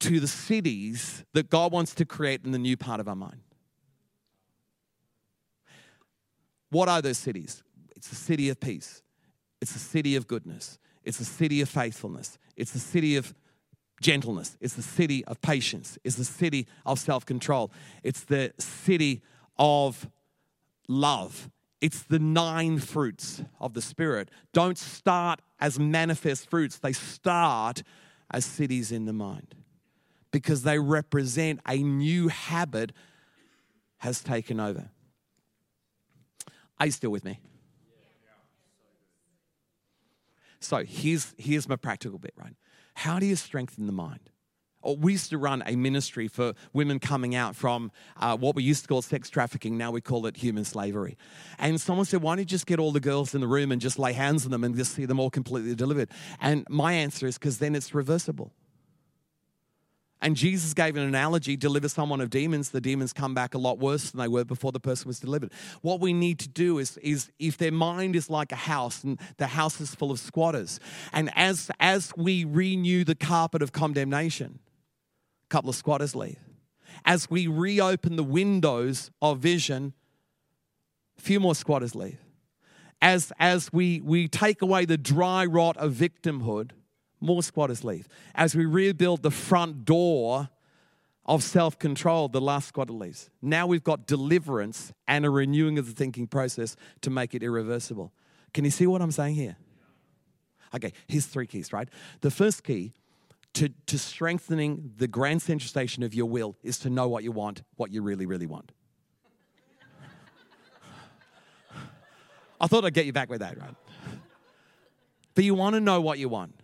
to 0.03 0.19
the 0.19 0.27
cities 0.27 1.25
that 1.33 1.49
God 1.49 1.73
wants 1.73 1.95
to 1.95 2.05
create 2.05 2.45
in 2.45 2.51
the 2.51 2.59
new 2.59 2.77
part 2.77 3.01
of 3.01 3.09
our 3.09 3.15
mind. 3.15 3.41
What 6.71 6.89
are 6.89 7.01
those 7.01 7.19
cities? 7.19 7.63
It's 7.95 8.11
a 8.11 8.17
city 8.17 8.49
of 8.49 8.59
peace, 8.59 9.03
it's 9.61 9.77
a 9.77 9.79
city 9.79 10.17
of 10.17 10.27
goodness, 10.27 10.79
it's 11.05 11.21
a 11.21 11.25
city 11.25 11.61
of 11.61 11.69
faithfulness, 11.69 12.39
it's 12.57 12.75
a 12.75 12.81
city 12.81 13.17
of 13.17 13.33
gentleness, 14.01 14.57
it's 14.61 14.75
the 14.75 14.83
city 14.83 15.25
of 15.27 15.41
patience, 15.41 15.99
it's 16.03 16.17
the 16.17 16.25
city 16.25 16.67
of 16.85 16.99
self 16.99 17.25
control, 17.25 17.71
it's 18.03 18.25
the 18.25 18.53
city 18.59 19.23
of 19.59 20.09
love. 20.89 21.49
It's 21.81 22.05
the 22.05 22.21
nine 22.21 22.79
fruits 22.79 23.43
of 23.59 23.75
the 23.75 23.83
Spirit. 23.83 24.31
Don't 24.53 24.79
start 24.79 25.41
as 25.59 25.81
manifest 25.81 26.49
fruits, 26.49 26.79
they 26.79 26.93
start 26.93 27.83
as 28.31 28.45
cities 28.45 28.93
in 28.93 29.05
the 29.05 29.13
mind 29.13 29.57
because 30.33 30.63
they 30.63 30.79
represent 30.79 31.61
a 31.69 31.77
new 31.77 32.29
habit 32.29 32.93
has 33.99 34.21
taken 34.21 34.59
over. 34.59 34.91
Are 36.81 36.87
you 36.87 36.93
still 36.93 37.11
with 37.11 37.25
me? 37.25 37.39
So 40.59 40.85
here's, 40.85 41.35
here's 41.39 41.69
my 41.69 41.77
practical 41.77 42.19
bit, 42.19 42.33
right? 42.37 42.55
How 42.95 43.19
do 43.19 43.27
you 43.27 43.37
strengthen 43.37 43.87
the 43.87 43.93
mind? 43.93 44.31
We 44.85 45.13
used 45.13 45.31
to 45.31 45.39
run 45.39 45.63
a 45.65 45.77
ministry 45.77 46.27
for 46.27 46.55
women 46.73 46.99
coming 46.99 47.37
out 47.37 47.55
from 47.55 47.93
uh, 48.17 48.37
what 48.37 48.57
we 48.57 48.65
used 48.65 48.83
to 48.83 48.89
call 48.89 49.01
sex 49.01 49.31
trafficking. 49.31 49.79
Now 49.79 49.93
we 49.93 50.01
call 50.01 50.27
it 50.27 50.37
human 50.37 50.65
slavery. 50.65 51.17
And 51.61 51.81
someone 51.81 52.05
said, 52.05 52.21
Why 52.21 52.33
don't 52.33 52.41
you 52.41 52.45
just 52.45 52.67
get 52.67 52.81
all 52.81 52.91
the 52.91 52.99
girls 52.99 53.33
in 53.33 53.41
the 53.41 53.47
room 53.47 53.71
and 53.71 53.81
just 53.81 53.97
lay 53.97 54.13
hands 54.13 54.45
on 54.45 54.51
them 54.51 54.65
and 54.65 54.75
just 54.75 54.95
see 54.95 55.05
them 55.05 55.21
all 55.21 55.31
completely 55.31 55.77
delivered? 55.77 56.11
And 56.41 56.67
my 56.69 56.95
answer 56.95 57.29
is 57.29 57.39
because 57.39 57.59
then 57.59 57.77
it's 57.77 57.95
reversible. 57.95 58.53
And 60.23 60.37
Jesus 60.37 60.73
gave 60.73 60.97
an 60.97 61.03
analogy 61.03 61.57
deliver 61.57 61.89
someone 61.89 62.21
of 62.21 62.31
demons, 62.31 62.71
the 62.71 62.81
demons 62.81 63.13
come 63.13 63.35
back 63.35 63.55
a 63.55 63.59
lot 63.59 63.81
worse 63.81 64.13
than 64.13 64.21
they 64.21 64.29
were 64.29 64.45
before 64.45 64.71
the 64.71 64.79
person 64.79 65.09
was 65.09 65.19
delivered. 65.19 65.53
What 65.81 65.99
we 65.99 66.13
need 66.13 66.39
to 66.39 66.49
do 66.49 66.79
is, 66.79 66.97
is 66.99 67.33
if 67.41 67.59
their 67.59 67.73
mind 67.73 68.15
is 68.15 68.31
like 68.31 68.53
a 68.53 68.57
house 68.57 69.03
and 69.03 69.19
the 69.39 69.49
house 69.49 69.81
is 69.81 69.97
full 69.97 70.13
of 70.13 70.21
squatters, 70.21 70.79
and 71.13 71.29
as, 71.35 71.73
as 71.81 72.13
we 72.17 72.45
renew 72.45 73.03
the 73.03 73.17
carpet 73.17 73.63
of 73.63 73.73
condemnation, 73.73 74.61
a 75.45 75.49
couple 75.49 75.69
of 75.69 75.75
squatters 75.75 76.15
leave. 76.15 76.39
As 77.05 77.29
we 77.29 77.49
reopen 77.49 78.15
the 78.15 78.23
windows 78.23 79.11
of 79.21 79.41
vision, 79.41 79.93
a 81.19 81.21
few 81.21 81.41
more 81.41 81.57
squatters 81.57 81.97
leave. 81.97 82.19
As, 83.01 83.33
as 83.41 83.73
we, 83.73 84.01
we 84.01 84.29
take 84.29 84.63
away 84.63 84.85
the 84.85 84.97
dry 84.97 85.45
rot 85.45 85.77
of 85.79 85.95
victimhood, 85.95 86.71
more 87.23 87.43
squatters 87.43 87.85
leave. 87.85 88.09
As 88.35 88.55
we 88.55 88.67
rebuild 88.67 89.23
the 89.23 89.31
front 89.31 89.85
door 89.85 90.51
of 91.25 91.43
self 91.43 91.79
control, 91.79 92.29
the 92.29 92.41
last 92.41 92.69
squatter 92.69 92.93
leaves. 92.93 93.31
Now 93.41 93.67
we've 93.67 93.85
got 93.85 94.07
deliverance 94.07 94.93
and 95.07 95.25
a 95.25 95.31
renewing 95.31 95.79
of 95.79 95.87
the 95.87 95.93
thinking 95.93 96.27
process 96.27 96.77
to 97.03 97.11
make 97.11 97.35
it 97.35 97.43
irreversible. 97.43 98.13
Can 98.53 98.65
you 98.65 98.71
see 98.71 98.87
what 98.87 99.01
I'm 99.01 99.13
saying 99.13 99.37
here? 99.37 99.57
Okay, 100.75 100.93
here's 101.07 101.27
three 101.27 101.47
keys, 101.47 101.73
right? 101.73 101.89
The 102.23 102.31
first 102.31 102.65
key 102.65 102.93
to, 103.55 103.69
to 103.87 103.99
strengthening 103.99 104.93
the 104.97 105.07
grand 105.07 105.43
central 105.43 105.69
station 105.69 106.03
of 106.03 106.15
your 106.15 106.27
will 106.27 106.57
is 106.63 106.79
to 106.81 106.91
know 106.91 107.09
what 107.09 107.23
you 107.23 107.33
want, 107.33 107.63
what 107.77 107.93
you 107.93 108.03
really, 108.03 108.27
really 108.27 108.47
want. 108.47 108.73
I 112.61 112.67
thought 112.67 112.85
I'd 112.85 112.95
get 112.95 113.07
you 113.07 113.13
back 113.13 113.29
with 113.29 113.41
that, 113.41 113.59
right? 113.59 113.75
But 115.35 115.45
you 115.45 115.55
want 115.55 115.75
to 115.75 115.81
know 115.81 116.01
what 116.01 116.19
you 116.19 116.29
want, 116.29 116.55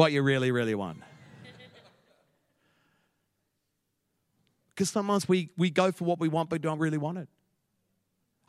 what 0.00 0.12
you 0.12 0.22
really, 0.22 0.50
really 0.50 0.74
want. 0.74 0.98
Because 4.74 4.88
sometimes 4.88 5.28
we, 5.28 5.50
we 5.58 5.68
go 5.68 5.92
for 5.92 6.04
what 6.04 6.18
we 6.18 6.28
want 6.28 6.48
but 6.48 6.62
don't 6.62 6.78
really 6.78 6.96
want 6.96 7.18
it. 7.18 7.28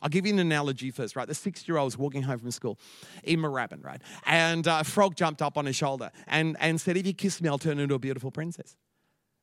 I'll 0.00 0.08
give 0.08 0.24
you 0.24 0.32
an 0.32 0.38
analogy 0.38 0.90
first, 0.90 1.14
right? 1.14 1.28
The 1.28 1.34
six 1.34 1.68
year 1.68 1.76
old 1.76 1.88
was 1.88 1.98
walking 1.98 2.22
home 2.22 2.38
from 2.38 2.50
school 2.52 2.78
in 3.22 3.38
Moorabbin, 3.40 3.84
right? 3.84 4.00
And 4.24 4.66
uh, 4.66 4.78
a 4.80 4.84
frog 4.84 5.14
jumped 5.14 5.42
up 5.42 5.58
on 5.58 5.66
his 5.66 5.76
shoulder 5.76 6.10
and, 6.26 6.56
and 6.58 6.80
said, 6.80 6.96
If 6.96 7.06
you 7.06 7.12
kiss 7.12 7.42
me, 7.42 7.50
I'll 7.50 7.58
turn 7.58 7.78
into 7.78 7.94
a 7.94 7.98
beautiful 7.98 8.30
princess. 8.30 8.78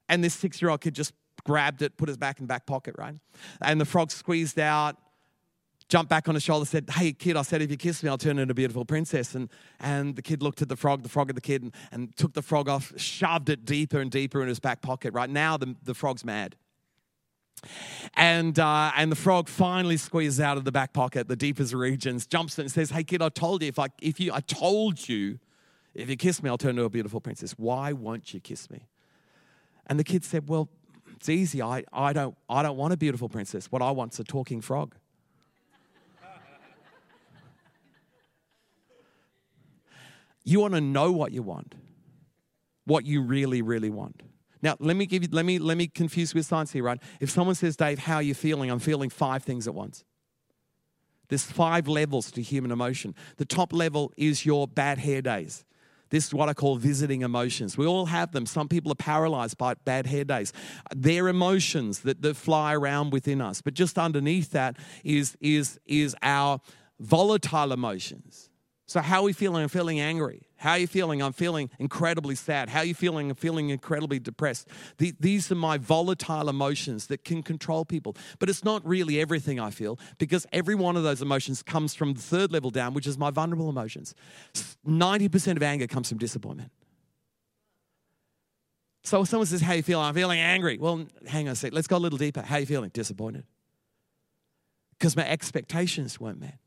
And 0.10 0.24
this 0.24 0.34
six 0.34 0.60
year 0.64 0.72
old 0.72 0.82
kid 0.82 0.96
just 0.96 1.14
grabbed 1.46 1.84
it, 1.84 1.96
put 1.96 2.10
his 2.10 2.18
back 2.18 2.40
in 2.40 2.48
back 2.48 2.66
pocket, 2.66 2.96
right? 2.98 3.16
And 3.62 3.80
the 3.80 3.86
frog 3.86 4.10
squeezed 4.10 4.58
out, 4.58 4.98
jumped 5.90 6.10
back 6.10 6.28
on 6.30 6.36
his 6.36 6.44
shoulder, 6.44 6.66
said, 6.66 6.90
Hey, 6.90 7.12
kid, 7.12 7.36
I 7.36 7.42
said, 7.42 7.62
if 7.62 7.70
you 7.70 7.78
kiss 7.78 8.04
me, 8.04 8.10
I'll 8.10 8.18
turn 8.18 8.40
into 8.40 8.52
a 8.52 8.56
beautiful 8.56 8.86
princess. 8.86 9.36
And, 9.36 9.50
and 9.80 10.16
the 10.16 10.22
kid 10.22 10.42
looked 10.42 10.62
at 10.62 10.70
the 10.70 10.76
frog, 10.76 11.04
the 11.04 11.10
frog 11.10 11.30
at 11.30 11.36
the 11.36 11.42
kid, 11.42 11.64
and, 11.64 11.76
and 11.92 12.16
took 12.16 12.34
the 12.34 12.42
frog 12.42 12.70
off, 12.70 12.94
shoved 12.96 13.50
it 13.50 13.66
deeper 13.66 14.00
and 14.00 14.10
deeper 14.10 14.42
in 14.42 14.48
his 14.48 14.60
back 14.60 14.82
pocket, 14.82 15.14
right? 15.14 15.30
Now 15.30 15.58
the, 15.58 15.76
the 15.84 15.96
frog's 15.96 16.24
mad. 16.24 16.56
And, 18.16 18.58
uh, 18.58 18.92
and 18.96 19.12
the 19.12 19.18
frog 19.18 19.50
finally 19.50 19.98
squeezes 19.98 20.40
out 20.40 20.58
of 20.58 20.64
the 20.64 20.72
back 20.72 20.94
pocket, 20.94 21.28
the 21.28 21.36
deepest 21.36 21.74
regions, 21.74 22.26
jumps 22.26 22.58
in 22.58 22.64
and 22.64 22.72
says, 22.72 22.92
Hey, 22.92 23.04
kid, 23.04 23.22
I 23.22 23.30
told 23.30 23.64
you, 23.64 23.68
if 23.68 23.80
I, 23.80 23.88
if 24.02 24.20
you, 24.20 24.32
I 24.32 24.40
told 24.42 25.10
you, 25.10 25.40
if 25.96 26.10
you 26.10 26.16
kiss 26.16 26.42
me, 26.42 26.50
I'll 26.50 26.58
turn 26.58 26.72
into 26.72 26.84
a 26.84 26.90
beautiful 26.90 27.20
princess. 27.20 27.54
Why 27.58 27.92
won't 27.94 28.34
you 28.34 28.40
kiss 28.40 28.70
me? 28.70 28.88
And 29.88 30.00
the 30.00 30.04
kid 30.04 30.24
said, 30.24 30.48
Well, 30.48 30.70
it's 31.16 31.28
easy. 31.28 31.62
I, 31.62 31.84
I, 31.92 32.14
don't, 32.14 32.38
I 32.48 32.62
don't 32.62 32.78
want 32.78 32.94
a 32.94 32.98
beautiful 32.98 33.28
princess. 33.28 33.72
What 33.72 33.82
I 33.82 33.92
want's 33.92 34.20
a 34.20 34.24
talking 34.24 34.62
frog. 34.62 34.96
You 40.50 40.60
want 40.60 40.74
to 40.74 40.82
know 40.82 41.12
what 41.12 41.32
you 41.32 41.44
want, 41.44 41.76
what 42.86 43.06
you 43.06 43.22
really, 43.22 43.62
really 43.62 43.90
want. 43.90 44.24
Now, 44.62 44.76
let 44.80 44.96
me 44.96 45.06
give 45.06 45.24
you, 45.24 45.30
let 45.32 45.46
me, 45.46 45.58
let 45.58 45.78
me 45.78 45.88
confuse 45.88 46.34
with 46.34 46.46
science 46.46 46.72
here, 46.72 46.84
right? 46.84 47.00
If 47.20 47.30
someone 47.30 47.56
says, 47.56 47.78
Dave, 47.78 48.00
how 48.00 48.16
are 48.16 48.22
you 48.22 48.34
feeling? 48.34 48.70
I'm 48.70 48.80
feeling 48.80 49.10
five 49.10 49.44
things 49.44 49.68
at 49.68 49.74
once. 49.74 50.04
There's 51.30 51.44
five 51.44 51.88
levels 51.88 52.32
to 52.32 52.42
human 52.42 52.72
emotion. 52.72 53.16
The 53.38 53.46
top 53.46 53.72
level 53.72 54.12
is 54.18 54.46
your 54.46 54.68
bad 54.68 54.98
hair 54.98 55.22
days. 55.22 55.64
This 56.10 56.26
is 56.26 56.34
what 56.34 56.50
I 56.50 56.54
call 56.54 56.76
visiting 56.76 57.22
emotions. 57.22 57.78
We 57.78 57.86
all 57.86 58.08
have 58.08 58.32
them. 58.32 58.48
Some 58.48 58.68
people 58.68 58.92
are 58.92 58.96
paralyzed 58.96 59.58
by 59.58 59.76
bad 59.76 60.08
hair 60.08 60.24
days. 60.24 60.52
They're 60.96 61.28
emotions 61.28 62.00
that, 62.00 62.22
that 62.24 62.36
fly 62.36 62.74
around 62.74 63.14
within 63.14 63.42
us. 63.42 63.62
But 63.62 63.76
just 63.76 63.98
underneath 64.00 64.52
that 64.52 64.78
is, 65.04 65.38
is, 65.40 65.80
is 65.86 66.16
our 66.24 66.60
volatile 67.00 67.72
emotions. 67.72 68.49
So, 68.90 69.02
how 69.02 69.20
are 69.20 69.24
we 69.24 69.34
feeling? 69.34 69.62
I'm 69.62 69.70
feeling 69.70 70.00
angry. 70.00 70.42
How 70.58 70.72
are 70.72 70.80
you 70.80 70.88
feeling? 70.88 71.22
I'm 71.22 71.32
feeling 71.32 71.70
incredibly 71.78 72.34
sad. 72.34 72.70
How 72.70 72.80
are 72.80 72.86
you 72.86 72.96
feeling? 72.96 73.30
I'm 73.30 73.36
feeling 73.36 73.70
incredibly 73.70 74.18
depressed. 74.18 74.68
The, 74.98 75.14
these 75.20 75.52
are 75.52 75.56
my 75.56 75.78
volatile 75.78 76.50
emotions 76.50 77.06
that 77.06 77.24
can 77.24 77.44
control 77.44 77.86
people. 77.86 78.18
But 78.40 78.50
it's 78.50 78.64
not 78.64 78.84
really 78.84 79.22
everything 79.22 79.60
I 79.60 79.70
feel 79.70 80.00
because 80.18 80.48
every 80.52 80.74
one 80.74 80.98
of 80.98 81.04
those 81.04 81.22
emotions 81.22 81.62
comes 81.62 81.94
from 81.94 82.16
the 82.16 82.20
third 82.20 82.52
level 82.52 82.72
down, 82.72 82.96
which 82.96 83.06
is 83.06 83.16
my 83.16 83.30
vulnerable 83.30 83.70
emotions. 83.70 84.16
90% 84.88 85.56
of 85.56 85.62
anger 85.62 85.86
comes 85.86 86.10
from 86.10 86.18
disappointment. 86.18 86.72
So, 89.04 89.22
if 89.22 89.28
someone 89.28 89.46
says, 89.46 89.62
How 89.62 89.74
are 89.74 89.76
you 89.76 89.84
feeling? 89.84 90.06
I'm 90.06 90.16
feeling 90.16 90.40
angry. 90.40 90.80
Well, 90.80 91.06
hang 91.28 91.48
on 91.48 91.52
a 91.52 91.56
sec. 91.56 91.74
Let's 91.74 91.88
go 91.88 91.98
a 91.98 92.00
little 92.00 92.18
deeper. 92.18 92.42
How 92.42 92.56
are 92.56 92.62
you 92.62 92.66
feeling? 92.66 92.90
Disappointed. 92.90 93.44
Because 94.98 95.16
my 95.16 95.28
expectations 95.28 96.20
weren't 96.20 96.40
met. 96.40 96.58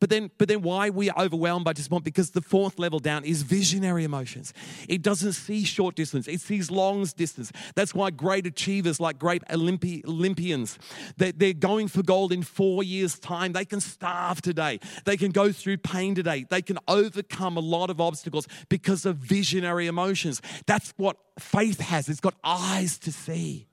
But 0.00 0.10
then, 0.10 0.30
but 0.38 0.48
then 0.48 0.62
why 0.62 0.90
we 0.90 1.10
are 1.10 1.24
overwhelmed 1.24 1.64
by 1.64 1.72
disappointment? 1.72 2.04
Because 2.04 2.30
the 2.30 2.40
fourth 2.40 2.78
level 2.78 2.98
down 2.98 3.24
is 3.24 3.42
visionary 3.42 4.04
emotions. 4.04 4.52
It 4.88 5.02
doesn't 5.02 5.32
see 5.32 5.64
short 5.64 5.94
distance, 5.94 6.28
it 6.28 6.40
sees 6.40 6.70
long 6.70 7.04
distance. 7.16 7.52
That's 7.74 7.94
why 7.94 8.10
great 8.10 8.46
achievers 8.46 9.00
like 9.00 9.18
great 9.18 9.44
Olympi- 9.48 10.04
Olympians, 10.06 10.78
they, 11.16 11.32
they're 11.32 11.52
going 11.52 11.88
for 11.88 12.02
gold 12.02 12.32
in 12.32 12.42
four 12.42 12.82
years' 12.82 13.18
time. 13.18 13.52
They 13.52 13.64
can 13.64 13.80
starve 13.80 14.40
today. 14.40 14.80
They 15.04 15.16
can 15.16 15.30
go 15.30 15.52
through 15.52 15.78
pain 15.78 16.14
today. 16.14 16.46
They 16.48 16.62
can 16.62 16.78
overcome 16.88 17.56
a 17.56 17.60
lot 17.60 17.90
of 17.90 18.00
obstacles 18.00 18.46
because 18.68 19.04
of 19.06 19.16
visionary 19.16 19.86
emotions. 19.86 20.40
That's 20.66 20.94
what 20.96 21.16
faith 21.38 21.80
has. 21.80 22.08
It's 22.08 22.20
got 22.20 22.34
eyes 22.42 22.98
to 22.98 23.12
see. 23.12 23.66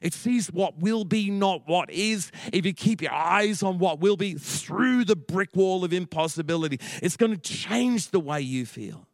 It 0.00 0.14
sees 0.14 0.50
what 0.50 0.78
will 0.78 1.04
be, 1.04 1.30
not 1.30 1.66
what 1.66 1.90
is. 1.90 2.32
If 2.52 2.64
you 2.64 2.72
keep 2.72 3.02
your 3.02 3.12
eyes 3.12 3.62
on 3.62 3.78
what 3.78 4.00
will 4.00 4.16
be 4.16 4.34
through 4.34 5.04
the 5.04 5.16
brick 5.16 5.54
wall 5.54 5.84
of 5.84 5.92
impossibility, 5.92 6.80
it's 7.02 7.16
going 7.16 7.32
to 7.32 7.38
change 7.38 8.10
the 8.10 8.20
way 8.20 8.40
you 8.40 8.66
feel. 8.66 9.06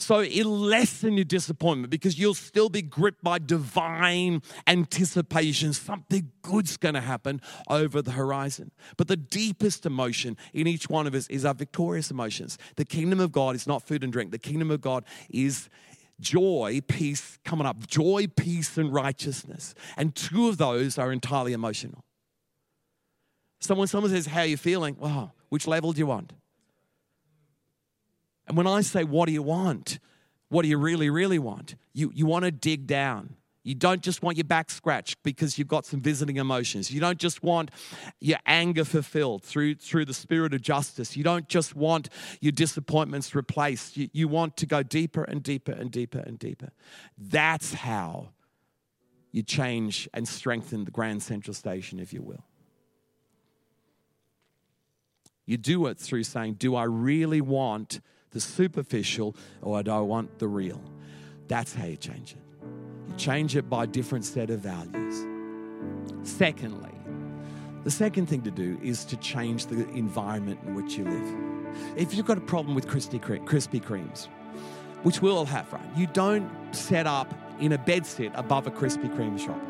So 0.00 0.20
it'll 0.20 0.56
lessen 0.56 1.16
your 1.16 1.24
disappointment 1.24 1.90
because 1.90 2.20
you'll 2.20 2.34
still 2.34 2.68
be 2.68 2.82
gripped 2.82 3.22
by 3.22 3.40
divine 3.40 4.42
anticipation. 4.68 5.72
Something 5.72 6.30
good's 6.42 6.76
going 6.76 6.94
to 6.94 7.00
happen 7.00 7.40
over 7.68 8.00
the 8.00 8.12
horizon. 8.12 8.70
But 8.96 9.08
the 9.08 9.16
deepest 9.16 9.84
emotion 9.84 10.36
in 10.54 10.68
each 10.68 10.88
one 10.88 11.08
of 11.08 11.16
us 11.16 11.26
is 11.26 11.44
our 11.44 11.52
victorious 11.52 12.12
emotions. 12.12 12.58
The 12.76 12.84
kingdom 12.84 13.18
of 13.18 13.32
God 13.32 13.56
is 13.56 13.66
not 13.66 13.82
food 13.82 14.04
and 14.04 14.12
drink. 14.12 14.30
The 14.30 14.38
kingdom 14.38 14.70
of 14.70 14.80
God 14.80 15.04
is 15.30 15.68
joy, 16.20 16.80
peace 16.86 17.38
coming 17.44 17.66
up. 17.66 17.86
Joy, 17.86 18.26
peace, 18.36 18.76
and 18.76 18.92
righteousness. 18.92 19.74
And 19.96 20.14
two 20.14 20.48
of 20.48 20.58
those 20.58 20.98
are 20.98 21.12
entirely 21.12 21.52
emotional. 21.52 22.04
So 23.60 23.74
when 23.74 23.88
someone 23.88 24.10
says, 24.10 24.26
How 24.26 24.40
are 24.40 24.46
you 24.46 24.56
feeling? 24.56 24.96
Well, 24.98 25.34
which 25.48 25.66
level 25.66 25.92
do 25.92 25.98
you 25.98 26.06
want? 26.06 26.32
And 28.46 28.56
when 28.56 28.66
I 28.66 28.80
say, 28.82 29.04
What 29.04 29.26
do 29.26 29.32
you 29.32 29.42
want? 29.42 29.98
What 30.48 30.62
do 30.62 30.68
you 30.68 30.78
really, 30.78 31.10
really 31.10 31.38
want? 31.38 31.74
You, 31.92 32.10
you 32.14 32.26
want 32.26 32.44
to 32.44 32.50
dig 32.50 32.86
down. 32.86 33.34
You 33.68 33.74
don't 33.74 34.00
just 34.00 34.22
want 34.22 34.38
your 34.38 34.46
back 34.46 34.70
scratched 34.70 35.22
because 35.22 35.58
you've 35.58 35.68
got 35.68 35.84
some 35.84 36.00
visiting 36.00 36.36
emotions. 36.36 36.90
You 36.90 37.02
don't 37.02 37.18
just 37.18 37.42
want 37.42 37.70
your 38.18 38.38
anger 38.46 38.82
fulfilled 38.82 39.42
through, 39.42 39.74
through 39.74 40.06
the 40.06 40.14
spirit 40.14 40.54
of 40.54 40.62
justice. 40.62 41.18
You 41.18 41.22
don't 41.22 41.46
just 41.48 41.76
want 41.76 42.08
your 42.40 42.52
disappointments 42.52 43.34
replaced. 43.34 43.98
You, 43.98 44.08
you 44.14 44.26
want 44.26 44.56
to 44.56 44.64
go 44.64 44.82
deeper 44.82 45.22
and 45.22 45.42
deeper 45.42 45.72
and 45.72 45.90
deeper 45.90 46.20
and 46.20 46.38
deeper. 46.38 46.70
That's 47.18 47.74
how 47.74 48.30
you 49.32 49.42
change 49.42 50.08
and 50.14 50.26
strengthen 50.26 50.86
the 50.86 50.90
Grand 50.90 51.22
Central 51.22 51.52
Station, 51.52 52.00
if 52.00 52.14
you 52.14 52.22
will. 52.22 52.44
You 55.44 55.58
do 55.58 55.84
it 55.88 55.98
through 55.98 56.24
saying, 56.24 56.54
Do 56.54 56.74
I 56.74 56.84
really 56.84 57.42
want 57.42 58.00
the 58.30 58.40
superficial 58.40 59.36
or 59.60 59.82
do 59.82 59.90
I 59.90 60.00
want 60.00 60.38
the 60.38 60.48
real? 60.48 60.80
That's 61.48 61.74
how 61.74 61.84
you 61.84 61.96
change 61.96 62.32
it 62.32 62.47
change 63.18 63.56
it 63.56 63.68
by 63.68 63.84
a 63.84 63.86
different 63.86 64.24
set 64.24 64.50
of 64.50 64.60
values. 64.60 65.26
Secondly, 66.22 66.94
the 67.84 67.90
second 67.90 68.26
thing 68.26 68.42
to 68.42 68.50
do 68.50 68.78
is 68.82 69.04
to 69.06 69.16
change 69.16 69.66
the 69.66 69.88
environment 69.90 70.60
in 70.66 70.74
which 70.74 70.96
you 70.96 71.04
live. 71.04 71.36
If 71.96 72.14
you've 72.14 72.26
got 72.26 72.38
a 72.38 72.42
problem 72.42 72.74
with 72.74 72.86
Krispy 72.86 73.20
Kremes, 73.20 74.28
which 75.02 75.22
we 75.22 75.30
all 75.30 75.44
have, 75.44 75.72
right? 75.72 75.96
You 75.96 76.06
don't 76.08 76.50
set 76.72 77.06
up 77.06 77.32
in 77.60 77.72
a 77.72 77.78
bed 77.78 78.06
sit 78.06 78.32
above 78.34 78.66
a 78.66 78.70
Krispy 78.70 79.14
Kreme 79.14 79.38
shop. 79.38 79.60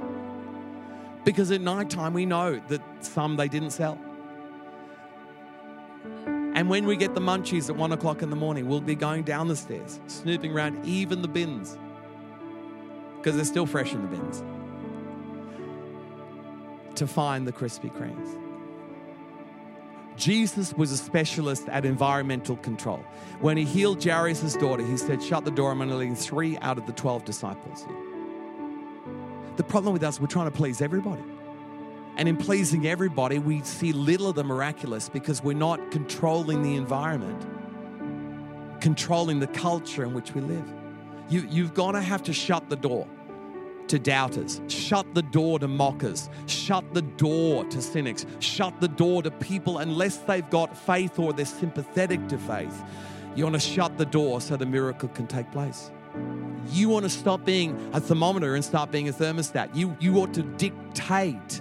Because 1.24 1.50
at 1.50 1.60
night 1.60 1.90
time, 1.90 2.14
we 2.14 2.24
know 2.24 2.60
that 2.68 2.82
some 3.04 3.36
they 3.36 3.48
didn't 3.48 3.70
sell. 3.70 3.98
And 6.54 6.68
when 6.70 6.86
we 6.86 6.96
get 6.96 7.14
the 7.14 7.20
munchies 7.20 7.68
at 7.68 7.76
one 7.76 7.92
o'clock 7.92 8.22
in 8.22 8.30
the 8.30 8.36
morning, 8.36 8.66
we'll 8.68 8.80
be 8.80 8.94
going 8.94 9.22
down 9.22 9.48
the 9.48 9.56
stairs, 9.56 10.00
snooping 10.06 10.52
around 10.52 10.84
even 10.84 11.22
the 11.22 11.28
bins 11.28 11.78
because 13.18 13.36
they're 13.36 13.44
still 13.44 13.66
fresh 13.66 13.92
in 13.92 14.02
the 14.02 14.08
bins, 14.08 14.42
to 16.94 17.06
find 17.06 17.46
the 17.46 17.52
Krispy 17.52 17.90
Kremes. 17.92 18.38
Jesus 20.16 20.74
was 20.74 20.90
a 20.90 20.96
specialist 20.96 21.68
at 21.68 21.84
environmental 21.84 22.56
control. 22.56 22.98
When 23.40 23.56
he 23.56 23.64
healed 23.64 24.02
Jairus' 24.02 24.54
daughter, 24.54 24.84
he 24.84 24.96
said, 24.96 25.22
Shut 25.22 25.44
the 25.44 25.50
door, 25.52 25.70
I'm 25.70 25.80
only 25.80 25.94
leaving 25.94 26.16
three 26.16 26.58
out 26.58 26.76
of 26.76 26.86
the 26.86 26.92
12 26.92 27.24
disciples. 27.24 27.86
The 29.56 29.62
problem 29.62 29.92
with 29.92 30.02
us, 30.02 30.20
we're 30.20 30.26
trying 30.26 30.50
to 30.50 30.56
please 30.56 30.82
everybody. 30.82 31.22
And 32.16 32.28
in 32.28 32.36
pleasing 32.36 32.88
everybody, 32.88 33.38
we 33.38 33.62
see 33.62 33.92
little 33.92 34.28
of 34.28 34.34
the 34.34 34.42
miraculous 34.42 35.08
because 35.08 35.42
we're 35.42 35.56
not 35.56 35.92
controlling 35.92 36.62
the 36.62 36.74
environment, 36.74 37.46
controlling 38.80 39.38
the 39.38 39.46
culture 39.46 40.02
in 40.02 40.14
which 40.14 40.34
we 40.34 40.40
live. 40.40 40.68
You, 41.28 41.46
you've 41.50 41.74
got 41.74 41.92
to 41.92 42.00
have 42.00 42.22
to 42.24 42.32
shut 42.32 42.68
the 42.70 42.76
door 42.76 43.06
to 43.88 43.98
doubters, 43.98 44.60
shut 44.68 45.14
the 45.14 45.22
door 45.22 45.58
to 45.58 45.68
mockers, 45.68 46.28
shut 46.46 46.84
the 46.94 47.02
door 47.02 47.64
to 47.64 47.80
cynics, 47.80 48.26
shut 48.38 48.80
the 48.80 48.88
door 48.88 49.22
to 49.22 49.30
people 49.30 49.78
unless 49.78 50.18
they've 50.18 50.48
got 50.50 50.76
faith 50.76 51.18
or 51.18 51.32
they're 51.32 51.46
sympathetic 51.46 52.28
to 52.28 52.38
faith. 52.38 52.82
You 53.34 53.44
want 53.44 53.54
to 53.54 53.60
shut 53.60 53.96
the 53.98 54.06
door 54.06 54.40
so 54.40 54.56
the 54.56 54.66
miracle 54.66 55.08
can 55.08 55.26
take 55.26 55.50
place. 55.52 55.90
You 56.70 56.88
want 56.88 57.04
to 57.04 57.10
stop 57.10 57.44
being 57.44 57.78
a 57.92 58.00
thermometer 58.00 58.54
and 58.54 58.64
start 58.64 58.90
being 58.90 59.08
a 59.08 59.12
thermostat. 59.12 59.74
You, 59.74 59.96
you 60.00 60.16
ought 60.18 60.34
to 60.34 60.42
dictate 60.42 61.60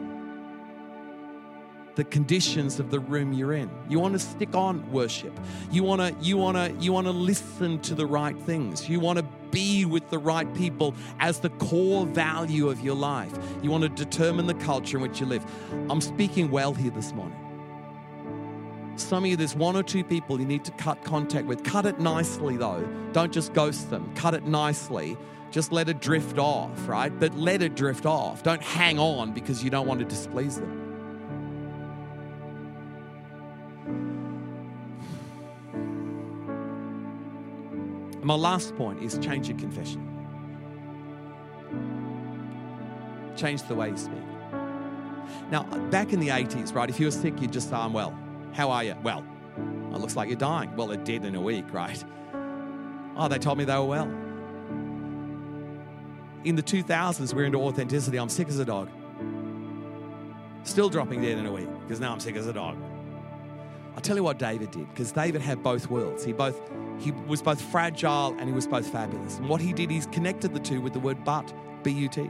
the 1.97 2.03
conditions 2.03 2.79
of 2.79 2.91
the 2.91 2.99
room 2.99 3.33
you're 3.33 3.53
in. 3.53 3.71
You 3.89 3.99
want 3.99 4.13
to 4.13 4.19
stick 4.19 4.55
on 4.55 4.89
worship. 4.91 5.37
You 5.71 5.83
want 5.83 5.99
to 5.99 6.15
you 6.23 6.37
want 6.37 6.55
to 6.55 6.71
you 6.79 6.93
want 6.93 7.07
to 7.07 7.11
listen 7.11 7.79
to 7.79 7.95
the 7.95 8.05
right 8.05 8.37
things. 8.43 8.87
You 8.87 8.99
want 8.99 9.17
to 9.17 9.25
be 9.49 9.83
with 9.83 10.07
the 10.11 10.19
right 10.19 10.51
people 10.53 10.93
as 11.19 11.39
the 11.39 11.49
core 11.49 12.05
value 12.05 12.69
of 12.69 12.81
your 12.81 12.95
life. 12.95 13.35
You 13.63 13.71
want 13.71 13.81
to 13.81 13.89
determine 13.89 14.45
the 14.45 14.53
culture 14.53 14.97
in 14.97 15.01
which 15.01 15.19
you 15.19 15.25
live. 15.25 15.43
I'm 15.89 15.99
speaking 15.99 16.51
well 16.51 16.75
here 16.75 16.91
this 16.91 17.13
morning. 17.13 17.39
Some 18.95 19.23
of 19.23 19.29
you, 19.29 19.35
there's 19.35 19.55
one 19.55 19.75
or 19.75 19.83
two 19.83 20.03
people 20.03 20.39
you 20.39 20.45
need 20.45 20.65
to 20.65 20.71
cut 20.73 21.03
contact 21.03 21.47
with. 21.47 21.63
Cut 21.63 21.87
it 21.87 21.99
nicely, 21.99 22.57
though. 22.57 22.87
Don't 23.11 23.31
just 23.31 23.53
ghost 23.53 23.89
them. 23.89 24.11
Cut 24.15 24.33
it 24.33 24.45
nicely. 24.45 25.17
Just 25.49 25.71
let 25.71 25.87
it 25.89 25.99
drift 25.99 26.37
off, 26.37 26.87
right? 26.87 27.17
But 27.19 27.35
let 27.35 27.61
it 27.61 27.75
drift 27.75 28.05
off. 28.05 28.43
Don't 28.43 28.61
hang 28.61 28.99
on 28.99 29.33
because 29.33 29.63
you 29.63 29.69
don't 29.69 29.87
want 29.87 29.99
to 29.99 30.05
displease 30.05 30.59
them. 30.59 30.87
My 38.28 38.36
last 38.36 38.75
point 38.75 39.01
is 39.01 39.17
change 39.19 39.47
your 39.47 39.57
confession. 39.57 40.05
Change 43.38 43.63
the 43.63 43.75
way 43.75 43.91
you 43.91 43.95
speak. 43.95 44.19
Now, 45.49 45.63
back 45.91 46.11
in 46.11 46.19
the 46.19 46.28
80s, 46.28 46.75
right, 46.75 46.89
if 46.89 46.99
you 46.99 47.05
were 47.05 47.11
sick, 47.11 47.39
you'd 47.39 47.53
just 47.53 47.69
say, 47.69 47.78
I'm 47.78 47.93
well. 47.93 48.13
How 48.51 48.69
are 48.69 48.84
you? 48.84 48.95
Well, 49.01 49.23
it 49.93 49.99
looks 49.99 50.17
like 50.17 50.28
you're 50.28 50.38
dying. 50.38 50.75
Well, 50.75 50.88
they're 50.88 50.97
dead 50.97 51.23
in 51.23 51.36
a 51.36 51.41
week, 51.41 51.71
right? 51.71 52.03
Oh, 53.15 53.30
they 53.30 53.38
told 53.38 53.59
me 53.59 53.63
they 53.63 53.75
were 53.75 53.86
well. 53.86 54.11
In 56.43 56.57
the 56.57 56.63
2000s, 56.63 57.34
we're 57.34 57.45
into 57.45 57.59
authenticity. 57.59 58.17
I'm 58.17 58.28
sick 58.28 58.49
as 58.49 58.59
a 58.59 58.65
dog. 58.65 58.89
Still 60.63 60.89
dropping 60.89 61.21
dead 61.21 61.38
in 61.38 61.45
a 61.45 61.51
week 61.53 61.69
because 61.84 62.01
now 62.01 62.11
I'm 62.11 62.19
sick 62.19 62.36
as 62.36 62.45
a 62.45 62.51
dog. 62.51 62.75
I'll 63.95 64.01
tell 64.01 64.17
you 64.17 64.23
what 64.23 64.38
David 64.38 64.71
did 64.71 64.89
because 64.89 65.13
David 65.13 65.39
had 65.39 65.63
both 65.63 65.89
worlds. 65.89 66.25
He 66.25 66.34
both 66.34 66.59
he 66.99 67.11
was 67.11 67.41
both 67.41 67.61
fragile 67.61 68.35
and 68.39 68.47
he 68.47 68.53
was 68.53 68.67
both 68.67 68.87
fabulous. 68.87 69.37
And 69.37 69.49
what 69.49 69.61
he 69.61 69.73
did, 69.73 69.89
he's 69.89 70.07
connected 70.07 70.53
the 70.53 70.59
two 70.59 70.81
with 70.81 70.93
the 70.93 70.99
word 70.99 71.23
but, 71.23 71.53
B 71.83 71.91
U 71.91 72.07
T. 72.07 72.29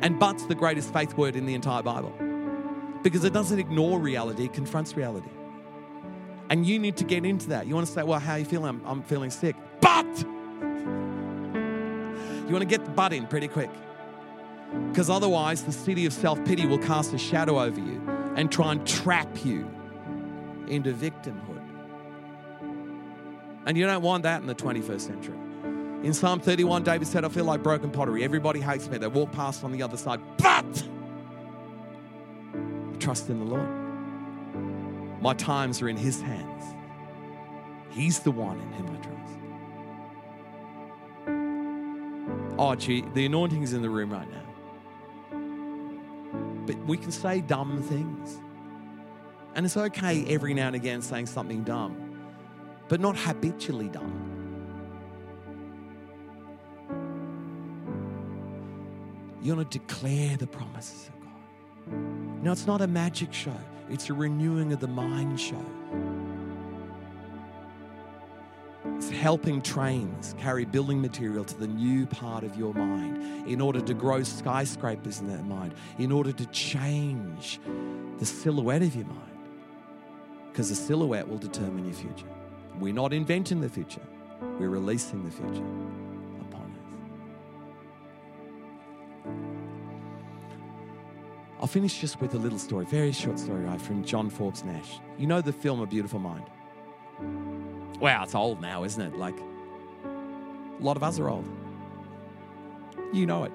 And 0.00 0.18
but's 0.18 0.44
the 0.44 0.54
greatest 0.54 0.92
faith 0.92 1.16
word 1.16 1.34
in 1.36 1.46
the 1.46 1.54
entire 1.54 1.82
Bible 1.82 2.12
because 3.02 3.24
it 3.24 3.32
doesn't 3.32 3.58
ignore 3.58 3.98
reality, 3.98 4.44
it 4.44 4.52
confronts 4.52 4.96
reality. 4.96 5.30
And 6.50 6.66
you 6.66 6.78
need 6.78 6.96
to 6.96 7.04
get 7.04 7.24
into 7.24 7.48
that. 7.50 7.66
You 7.66 7.74
want 7.74 7.86
to 7.86 7.92
say, 7.92 8.02
Well, 8.02 8.20
how 8.20 8.34
are 8.34 8.38
you 8.38 8.44
feeling? 8.44 8.68
I'm, 8.68 8.82
I'm 8.86 9.02
feeling 9.02 9.30
sick. 9.30 9.56
But 9.80 10.06
you 12.48 12.54
want 12.54 12.62
to 12.62 12.66
get 12.66 12.84
the 12.84 12.90
but 12.90 13.12
in 13.12 13.26
pretty 13.26 13.48
quick 13.48 13.70
because 14.90 15.10
otherwise 15.10 15.64
the 15.64 15.72
city 15.72 16.06
of 16.06 16.12
self 16.12 16.42
pity 16.44 16.66
will 16.66 16.78
cast 16.78 17.12
a 17.14 17.18
shadow 17.18 17.60
over 17.60 17.80
you 17.80 18.02
and 18.36 18.50
try 18.50 18.72
and 18.72 18.86
trap 18.86 19.44
you 19.44 19.70
into 20.66 20.92
victimhood. 20.92 21.57
And 23.68 23.76
you 23.76 23.86
don't 23.86 24.02
want 24.02 24.22
that 24.22 24.40
in 24.40 24.46
the 24.46 24.54
21st 24.54 25.00
century. 25.02 25.36
In 26.02 26.14
Psalm 26.14 26.40
31, 26.40 26.84
David 26.84 27.06
said, 27.06 27.26
I 27.26 27.28
feel 27.28 27.44
like 27.44 27.62
broken 27.62 27.90
pottery. 27.90 28.24
Everybody 28.24 28.62
hates 28.62 28.88
me. 28.88 28.96
They 28.96 29.08
walk 29.08 29.30
past 29.32 29.62
on 29.62 29.72
the 29.72 29.82
other 29.82 29.98
side. 29.98 30.20
But 30.38 30.82
I 32.54 32.96
trust 32.98 33.28
in 33.28 33.40
the 33.40 33.44
Lord. 33.44 33.68
My 35.20 35.34
times 35.34 35.82
are 35.82 35.88
in 35.90 35.98
His 35.98 36.18
hands. 36.22 36.64
He's 37.90 38.20
the 38.20 38.30
one 38.30 38.58
in 38.58 38.72
whom 38.72 38.86
I 38.96 39.00
trust. 42.46 42.58
Oh, 42.58 42.74
gee, 42.74 43.04
the 43.12 43.26
anointing 43.26 43.62
is 43.62 43.74
in 43.74 43.82
the 43.82 43.90
room 43.90 44.10
right 44.10 44.28
now. 44.30 44.46
But 46.64 46.78
we 46.86 46.96
can 46.96 47.12
say 47.12 47.42
dumb 47.42 47.82
things. 47.82 48.38
And 49.54 49.66
it's 49.66 49.76
okay 49.76 50.24
every 50.24 50.54
now 50.54 50.68
and 50.68 50.76
again 50.76 51.02
saying 51.02 51.26
something 51.26 51.64
dumb 51.64 52.07
but 52.88 53.00
not 53.00 53.16
habitually 53.16 53.88
done. 53.88 54.38
You 59.40 59.54
want 59.54 59.70
to 59.70 59.78
declare 59.78 60.36
the 60.36 60.46
promises 60.46 61.08
of 61.08 61.20
God. 61.20 62.42
Now, 62.42 62.52
it's 62.52 62.66
not 62.66 62.80
a 62.80 62.86
magic 62.86 63.32
show, 63.32 63.56
it's 63.88 64.10
a 64.10 64.14
renewing 64.14 64.72
of 64.72 64.80
the 64.80 64.88
mind 64.88 65.40
show. 65.40 65.64
It's 68.96 69.10
helping 69.10 69.62
trains 69.62 70.34
carry 70.38 70.64
building 70.64 71.00
material 71.00 71.44
to 71.44 71.56
the 71.56 71.68
new 71.68 72.04
part 72.06 72.42
of 72.42 72.56
your 72.56 72.74
mind 72.74 73.46
in 73.48 73.60
order 73.60 73.80
to 73.80 73.94
grow 73.94 74.22
skyscrapers 74.22 75.20
in 75.20 75.28
that 75.28 75.44
mind, 75.44 75.74
in 75.98 76.10
order 76.10 76.32
to 76.32 76.46
change 76.46 77.60
the 78.18 78.26
silhouette 78.26 78.82
of 78.82 78.94
your 78.96 79.06
mind. 79.06 79.38
Because 80.50 80.70
the 80.70 80.74
silhouette 80.74 81.28
will 81.28 81.38
determine 81.38 81.84
your 81.84 81.94
future. 81.94 82.26
We're 82.78 82.92
not 82.92 83.12
inventing 83.12 83.60
the 83.60 83.68
future, 83.68 84.02
we're 84.58 84.70
releasing 84.70 85.24
the 85.24 85.30
future 85.30 85.66
upon 86.40 86.72
us. 86.72 86.78
I'll 91.60 91.66
finish 91.66 92.00
just 92.00 92.20
with 92.20 92.34
a 92.34 92.38
little 92.38 92.58
story, 92.58 92.84
very 92.84 93.10
short 93.10 93.38
story, 93.38 93.64
right, 93.64 93.80
from 93.80 94.04
John 94.04 94.30
Forbes 94.30 94.62
Nash. 94.62 95.00
You 95.18 95.26
know 95.26 95.40
the 95.40 95.52
film 95.52 95.80
A 95.80 95.86
Beautiful 95.86 96.20
Mind? 96.20 96.44
Wow, 98.00 98.22
it's 98.22 98.36
old 98.36 98.60
now, 98.60 98.84
isn't 98.84 99.02
it? 99.02 99.16
Like, 99.18 99.36
a 99.38 100.82
lot 100.82 100.96
of 100.96 101.02
us 101.02 101.18
are 101.18 101.28
old. 101.28 101.48
You 103.12 103.26
know 103.26 103.42
it. 103.42 103.52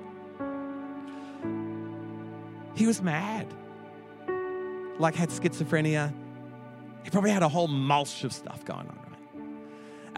He 2.76 2.86
was 2.86 3.02
mad. 3.02 3.48
Like, 5.00 5.16
had 5.16 5.30
schizophrenia. 5.30 6.14
He 7.04 7.10
probably 7.10 7.32
had 7.32 7.42
a 7.44 7.48
whole 7.48 7.70
mulch 7.70 8.26
of 8.26 8.34
stuff 8.34 8.66
going 8.66 8.88
on. 8.90 9.03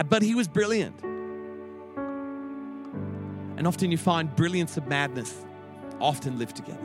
But 0.04 0.22
he 0.22 0.36
was 0.36 0.48
brilliant. 0.48 1.02
And 3.58 3.66
often 3.68 3.92
you 3.92 3.98
find 3.98 4.36
brilliance 4.36 4.78
and 4.78 4.88
madness 4.88 5.46
often 6.00 6.38
live 6.38 6.54
together. 6.54 6.80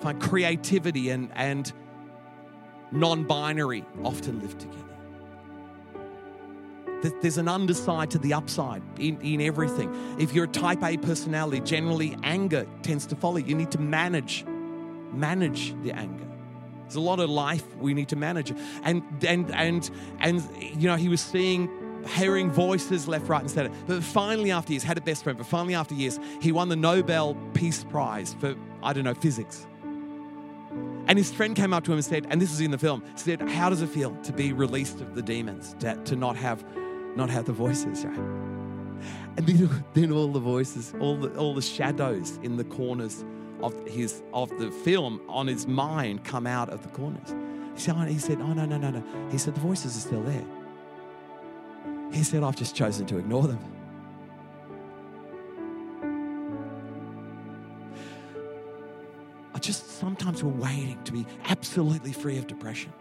Find 0.00 0.20
creativity 0.20 1.10
and, 1.10 1.30
and 1.34 1.72
non 2.92 3.24
binary 3.24 3.84
often 4.02 4.40
live 4.40 4.56
together. 4.58 4.84
There's 7.20 7.36
an 7.36 7.48
underside 7.48 8.10
to 8.12 8.18
the 8.18 8.32
upside 8.32 8.82
in, 8.98 9.20
in 9.20 9.42
everything. 9.42 9.94
If 10.18 10.32
you're 10.32 10.44
a 10.44 10.48
type 10.48 10.82
A 10.82 10.96
personality, 10.96 11.60
generally 11.60 12.16
anger 12.22 12.66
tends 12.82 13.04
to 13.06 13.16
follow. 13.16 13.36
You 13.36 13.54
need 13.54 13.70
to 13.72 13.78
manage, 13.78 14.46
manage 15.12 15.74
the 15.82 15.92
anger. 15.92 16.24
There's 16.94 17.02
a 17.02 17.08
lot 17.08 17.18
of 17.18 17.28
life 17.28 17.64
we 17.78 17.92
need 17.92 18.08
to 18.10 18.16
manage. 18.16 18.54
And 18.84 19.02
and 19.26 19.50
and 19.50 19.90
and 20.20 20.48
you 20.60 20.86
know, 20.86 20.94
he 20.94 21.08
was 21.08 21.20
seeing 21.20 21.68
hearing 22.14 22.52
voices 22.52 23.08
left, 23.08 23.28
right, 23.28 23.40
and 23.40 23.50
center. 23.50 23.74
But 23.88 24.04
finally, 24.04 24.52
after 24.52 24.72
years, 24.72 24.84
had 24.84 24.96
a 24.96 25.00
best 25.00 25.24
friend, 25.24 25.36
but 25.36 25.46
finally, 25.46 25.74
after 25.74 25.92
years, 25.92 26.20
he 26.40 26.52
won 26.52 26.68
the 26.68 26.76
Nobel 26.76 27.34
Peace 27.52 27.82
Prize 27.82 28.36
for, 28.38 28.54
I 28.80 28.92
don't 28.92 29.02
know, 29.02 29.14
physics. 29.14 29.66
And 31.06 31.18
his 31.18 31.32
friend 31.32 31.56
came 31.56 31.72
up 31.72 31.82
to 31.84 31.90
him 31.90 31.98
and 31.98 32.04
said, 32.04 32.28
and 32.30 32.40
this 32.40 32.52
is 32.52 32.60
in 32.60 32.70
the 32.70 32.78
film, 32.78 33.02
said, 33.16 33.42
How 33.42 33.70
does 33.70 33.82
it 33.82 33.88
feel 33.88 34.14
to 34.22 34.32
be 34.32 34.52
released 34.52 35.00
of 35.00 35.16
the 35.16 35.22
demons, 35.22 35.74
to, 35.80 35.96
to 35.96 36.14
not 36.14 36.36
have 36.36 36.64
not 37.16 37.28
have 37.28 37.44
the 37.44 37.52
voices, 37.52 38.04
right? 38.04 38.18
And 39.36 39.46
then, 39.46 39.84
then 39.94 40.12
all 40.12 40.28
the 40.28 40.38
voices, 40.38 40.94
all 41.00 41.16
the 41.16 41.36
all 41.36 41.54
the 41.54 41.62
shadows 41.62 42.38
in 42.44 42.56
the 42.56 42.64
corners 42.64 43.24
of 43.62 43.74
his 43.86 44.22
of 44.32 44.50
the 44.58 44.70
film 44.70 45.20
on 45.28 45.46
his 45.46 45.66
mind 45.66 46.24
come 46.24 46.46
out 46.46 46.68
of 46.68 46.82
the 46.82 46.88
corners. 46.90 47.34
He 47.74 47.80
said, 47.80 47.94
oh, 47.96 48.04
he 48.04 48.18
said, 48.18 48.40
oh 48.40 48.52
no, 48.52 48.64
no, 48.64 48.76
no, 48.76 48.90
no. 48.90 49.02
He 49.30 49.38
said, 49.38 49.54
the 49.54 49.60
voices 49.60 49.96
are 49.96 50.00
still 50.00 50.22
there. 50.22 50.44
He 52.12 52.22
said, 52.22 52.42
I've 52.44 52.56
just 52.56 52.76
chosen 52.76 53.06
to 53.06 53.18
ignore 53.18 53.48
them. 53.48 53.58
I 59.54 59.58
just 59.58 59.98
sometimes 59.98 60.44
we're 60.44 60.52
waiting 60.52 61.02
to 61.04 61.12
be 61.12 61.26
absolutely 61.46 62.12
free 62.12 62.38
of 62.38 62.46
depression. 62.46 62.92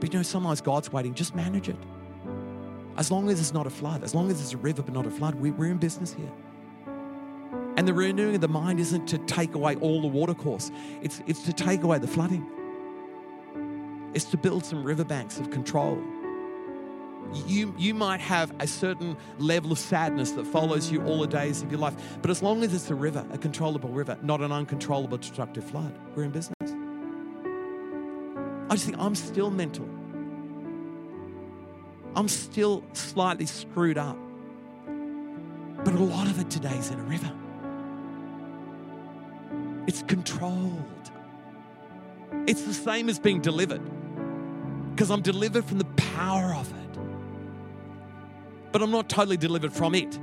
But 0.00 0.12
you 0.12 0.18
know, 0.18 0.22
sometimes 0.22 0.60
God's 0.60 0.92
waiting, 0.92 1.14
just 1.14 1.34
manage 1.34 1.68
it. 1.68 1.76
As 2.96 3.10
long 3.10 3.28
as 3.28 3.40
it's 3.40 3.52
not 3.52 3.66
a 3.66 3.70
flood, 3.70 4.04
as 4.04 4.14
long 4.14 4.30
as 4.30 4.40
it's 4.40 4.52
a 4.52 4.56
river 4.56 4.82
but 4.82 4.92
not 4.92 5.06
a 5.06 5.10
flood, 5.10 5.34
we, 5.36 5.50
we're 5.50 5.70
in 5.70 5.78
business 5.78 6.12
here. 6.12 6.30
And 7.76 7.88
the 7.88 7.94
renewing 7.94 8.36
of 8.36 8.40
the 8.40 8.48
mind 8.48 8.78
isn't 8.78 9.06
to 9.08 9.18
take 9.18 9.54
away 9.54 9.76
all 9.76 10.00
the 10.00 10.06
watercourse, 10.06 10.70
it's, 11.02 11.22
it's 11.26 11.42
to 11.42 11.52
take 11.52 11.82
away 11.82 11.98
the 11.98 12.06
flooding. 12.06 12.50
It's 14.14 14.26
to 14.26 14.36
build 14.36 14.64
some 14.64 14.84
riverbanks 14.84 15.40
of 15.40 15.50
control. 15.50 16.00
You, 17.46 17.74
you 17.76 17.94
might 17.94 18.20
have 18.20 18.52
a 18.60 18.66
certain 18.66 19.16
level 19.38 19.72
of 19.72 19.78
sadness 19.78 20.30
that 20.32 20.46
follows 20.46 20.92
you 20.92 21.02
all 21.04 21.20
the 21.20 21.26
days 21.26 21.62
of 21.62 21.70
your 21.70 21.80
life. 21.80 21.94
But 22.22 22.30
as 22.30 22.42
long 22.42 22.62
as 22.62 22.72
it's 22.72 22.90
a 22.90 22.94
river, 22.94 23.26
a 23.32 23.38
controllable 23.38 23.88
river, 23.88 24.16
not 24.22 24.40
an 24.40 24.52
uncontrollable 24.52 25.18
destructive 25.18 25.64
flood, 25.64 25.98
we're 26.14 26.22
in 26.24 26.30
business. 26.30 26.54
I 28.70 28.74
just 28.74 28.86
think 28.86 28.98
I'm 28.98 29.16
still 29.16 29.50
mental. 29.50 29.88
I'm 32.14 32.28
still 32.28 32.84
slightly 32.92 33.46
screwed 33.46 33.98
up. 33.98 34.16
But 35.84 35.94
a 35.94 35.98
lot 35.98 36.28
of 36.28 36.38
it 36.38 36.50
today 36.50 36.76
is 36.76 36.90
in 36.90 37.00
a 37.00 37.04
river. 37.04 37.32
Controlled. 40.06 41.10
It's 42.46 42.62
the 42.62 42.74
same 42.74 43.08
as 43.08 43.18
being 43.18 43.40
delivered 43.40 43.82
because 44.90 45.10
I'm 45.10 45.22
delivered 45.22 45.64
from 45.64 45.78
the 45.78 45.84
power 45.96 46.54
of 46.54 46.70
it. 46.70 46.98
But 48.70 48.82
I'm 48.82 48.90
not 48.90 49.08
totally 49.08 49.36
delivered 49.36 49.72
from 49.72 49.94
it. 49.94 50.18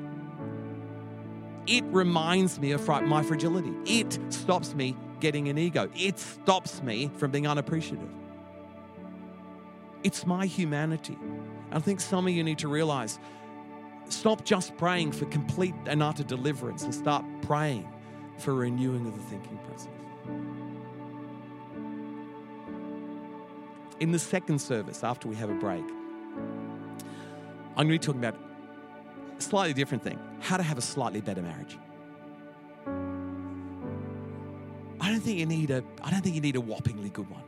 It 1.68 1.84
reminds 1.86 2.60
me 2.60 2.72
of 2.72 2.88
my 2.88 3.24
fragility. 3.24 3.74
It 3.86 4.20
stops 4.30 4.74
me 4.74 4.96
getting 5.20 5.48
an 5.48 5.58
ego. 5.58 5.90
It 5.96 6.20
stops 6.20 6.82
me 6.84 7.12
from 7.18 7.32
being 7.32 7.48
unappreciative. 7.48 8.10
It's 10.04 10.26
my 10.26 10.46
humanity. 10.46 11.18
I 11.72 11.80
think 11.80 12.02
some 12.02 12.28
of 12.28 12.34
you 12.34 12.44
need 12.44 12.58
to 12.60 12.68
realize 12.68 13.20
stop 14.10 14.44
just 14.44 14.76
praying 14.78 15.12
for 15.14 15.26
complete 15.26 15.76
and 15.86 16.04
utter 16.04 16.24
deliverance 16.24 16.84
and 16.84 16.94
start 16.94 17.24
praying 17.44 17.88
for 18.42 18.56
renewing 18.56 19.06
of 19.06 19.16
the 19.16 19.24
thinking 19.24 19.58
process. 19.60 19.88
In 24.00 24.12
the 24.12 24.20
second 24.20 24.60
service, 24.60 25.04
after 25.04 25.28
we 25.28 25.36
have 25.36 25.50
a 25.50 25.54
break, 25.54 25.84
I'm 27.78 27.88
going 27.88 27.88
to 27.88 27.94
be 27.94 28.00
talking 28.00 28.24
about 28.24 28.38
a 29.38 29.42
slightly 29.42 29.74
different 29.74 30.04
thing 30.04 30.20
how 30.40 30.58
to 30.58 30.64
have 30.64 30.78
a 30.78 30.82
slightly 30.82 31.22
better 31.22 31.42
marriage. 31.42 31.78
I 35.00 35.10
don't 35.10 35.22
think 35.22 35.38
you 35.38 35.46
need 35.46 35.70
a 35.70 35.84
I 36.04 36.10
don't 36.10 36.22
think 36.22 36.36
you 36.36 36.42
need 36.42 36.56
a 36.56 36.62
whoppingly 36.62 37.14
good 37.14 37.28
one. 37.30 37.44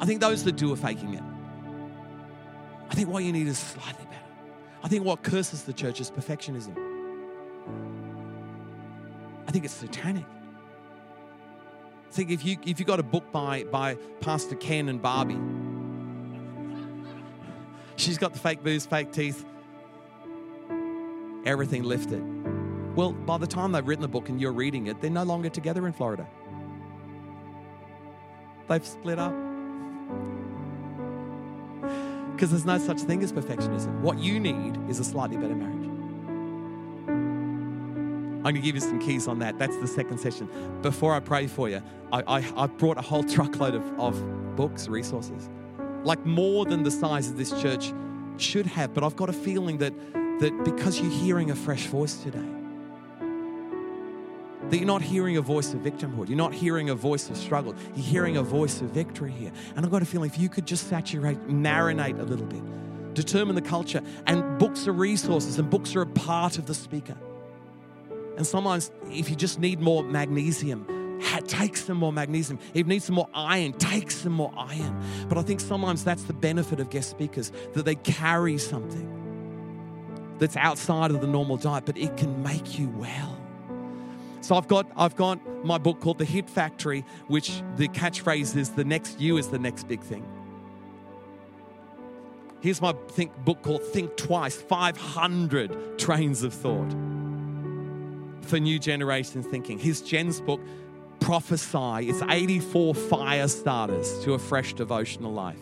I 0.00 0.06
think 0.06 0.20
those 0.20 0.44
that 0.44 0.56
do 0.56 0.72
are 0.72 0.76
faking 0.76 1.14
it. 1.14 1.22
I 2.90 2.94
think 2.94 3.08
what 3.08 3.24
you 3.24 3.32
need 3.32 3.46
is 3.46 3.58
slightly 3.58 4.04
better. 4.04 4.16
I 4.82 4.88
think 4.88 5.04
what 5.04 5.22
curses 5.22 5.64
the 5.64 5.72
church 5.72 6.00
is 6.00 6.10
perfectionism. 6.10 6.89
I 9.50 9.52
think 9.52 9.64
it's 9.64 9.74
satanic. 9.74 10.26
Think 12.12 12.30
if 12.30 12.44
you 12.44 12.56
if 12.64 12.78
you 12.78 12.86
got 12.86 13.00
a 13.00 13.02
book 13.02 13.32
by 13.32 13.64
by 13.64 13.96
Pastor 14.20 14.54
Ken 14.54 14.88
and 14.88 15.02
Barbie, 15.02 15.40
she's 17.96 18.16
got 18.16 18.32
the 18.32 18.38
fake 18.38 18.62
boobs, 18.62 18.86
fake 18.86 19.10
teeth, 19.10 19.44
everything 21.44 21.82
lifted. 21.82 22.22
Well, 22.94 23.12
by 23.12 23.38
the 23.38 23.46
time 23.48 23.72
they've 23.72 23.84
written 23.84 24.02
the 24.02 24.06
book 24.06 24.28
and 24.28 24.40
you're 24.40 24.52
reading 24.52 24.86
it, 24.86 25.00
they're 25.00 25.10
no 25.10 25.24
longer 25.24 25.48
together 25.48 25.84
in 25.88 25.94
Florida. 25.94 26.28
They've 28.68 28.86
split 28.86 29.18
up 29.18 29.34
because 32.34 32.50
there's 32.50 32.66
no 32.66 32.78
such 32.78 33.00
thing 33.00 33.20
as 33.24 33.32
perfectionism. 33.32 33.98
What 33.98 34.20
you 34.20 34.38
need 34.38 34.78
is 34.88 35.00
a 35.00 35.04
slightly 35.04 35.38
better 35.38 35.56
marriage. 35.56 35.89
I'm 38.40 38.54
going 38.54 38.56
to 38.56 38.62
give 38.62 38.74
you 38.74 38.80
some 38.80 38.98
keys 38.98 39.28
on 39.28 39.38
that. 39.40 39.58
That's 39.58 39.76
the 39.76 39.86
second 39.86 40.16
session. 40.16 40.48
Before 40.80 41.14
I 41.14 41.20
pray 41.20 41.46
for 41.46 41.68
you, 41.68 41.82
I, 42.10 42.22
I, 42.38 42.52
I 42.56 42.66
brought 42.68 42.96
a 42.96 43.02
whole 43.02 43.22
truckload 43.36 43.74
of, 43.74 44.00
of 44.00 44.56
books, 44.56 44.88
resources, 44.88 45.50
like 46.04 46.24
more 46.24 46.64
than 46.64 46.82
the 46.82 46.90
size 46.90 47.28
of 47.28 47.36
this 47.36 47.50
church 47.60 47.92
should 48.38 48.64
have. 48.64 48.94
But 48.94 49.04
I've 49.04 49.16
got 49.16 49.28
a 49.28 49.34
feeling 49.34 49.76
that, 49.78 49.92
that 50.40 50.64
because 50.64 51.00
you're 51.00 51.10
hearing 51.10 51.50
a 51.50 51.54
fresh 51.54 51.86
voice 51.88 52.16
today, 52.22 52.48
that 54.70 54.76
you're 54.78 54.86
not 54.86 55.02
hearing 55.02 55.36
a 55.36 55.42
voice 55.42 55.74
of 55.74 55.80
victimhood. 55.80 56.28
You're 56.28 56.38
not 56.38 56.54
hearing 56.54 56.88
a 56.88 56.94
voice 56.94 57.28
of 57.28 57.36
struggle. 57.36 57.74
You're 57.94 58.06
hearing 58.06 58.36
a 58.38 58.42
voice 58.42 58.80
of 58.80 58.88
victory 58.88 59.32
here. 59.32 59.52
And 59.76 59.84
I've 59.84 59.92
got 59.92 60.00
a 60.00 60.06
feeling 60.06 60.30
if 60.30 60.38
you 60.38 60.48
could 60.48 60.66
just 60.66 60.88
saturate, 60.88 61.46
marinate 61.46 62.18
a 62.18 62.22
little 62.22 62.46
bit, 62.46 62.62
determine 63.12 63.54
the 63.54 63.62
culture. 63.62 64.00
And 64.26 64.58
books 64.58 64.88
are 64.88 64.92
resources, 64.92 65.58
and 65.58 65.68
books 65.68 65.94
are 65.94 66.02
a 66.02 66.06
part 66.06 66.56
of 66.56 66.64
the 66.64 66.74
speaker. 66.74 67.16
And 68.40 68.46
sometimes, 68.46 68.90
if 69.10 69.28
you 69.28 69.36
just 69.36 69.60
need 69.60 69.80
more 69.80 70.02
magnesium, 70.02 71.18
take 71.46 71.76
some 71.76 71.98
more 71.98 72.10
magnesium. 72.10 72.58
If 72.70 72.76
you 72.76 72.84
need 72.84 73.02
some 73.02 73.16
more 73.16 73.28
iron, 73.34 73.74
take 73.74 74.10
some 74.10 74.32
more 74.32 74.50
iron. 74.56 74.98
But 75.28 75.36
I 75.36 75.42
think 75.42 75.60
sometimes 75.60 76.04
that's 76.04 76.22
the 76.22 76.32
benefit 76.32 76.80
of 76.80 76.88
guest 76.88 77.10
speakers 77.10 77.52
that 77.74 77.84
they 77.84 77.96
carry 77.96 78.56
something 78.56 80.38
that's 80.38 80.56
outside 80.56 81.10
of 81.10 81.20
the 81.20 81.26
normal 81.26 81.58
diet, 81.58 81.84
but 81.84 81.98
it 81.98 82.16
can 82.16 82.42
make 82.42 82.78
you 82.78 82.88
well. 82.88 83.38
So 84.40 84.56
I've 84.56 84.68
got 84.68 84.90
I've 84.96 85.16
got 85.16 85.38
my 85.62 85.76
book 85.76 86.00
called 86.00 86.16
The 86.16 86.24
Hit 86.24 86.48
Factory, 86.48 87.04
which 87.28 87.60
the 87.76 87.88
catchphrase 87.88 88.56
is 88.56 88.70
the 88.70 88.84
next 88.84 89.20
you 89.20 89.36
is 89.36 89.48
the 89.48 89.58
next 89.58 89.86
big 89.86 90.00
thing. 90.00 90.26
Here's 92.62 92.80
my 92.80 92.94
think 93.10 93.36
book 93.44 93.60
called 93.60 93.82
Think 93.82 94.16
Twice, 94.16 94.56
500 94.56 95.98
trains 95.98 96.42
of 96.42 96.54
thought 96.54 96.90
for 98.42 98.58
new 98.58 98.78
generation 98.78 99.42
thinking. 99.42 99.78
His 99.78 100.02
Jen's 100.02 100.40
book, 100.40 100.60
Prophesy, 101.20 102.08
it's 102.08 102.22
84 102.22 102.94
fire 102.94 103.48
starters 103.48 104.22
to 104.24 104.34
a 104.34 104.38
fresh 104.38 104.74
devotional 104.74 105.32
life. 105.32 105.58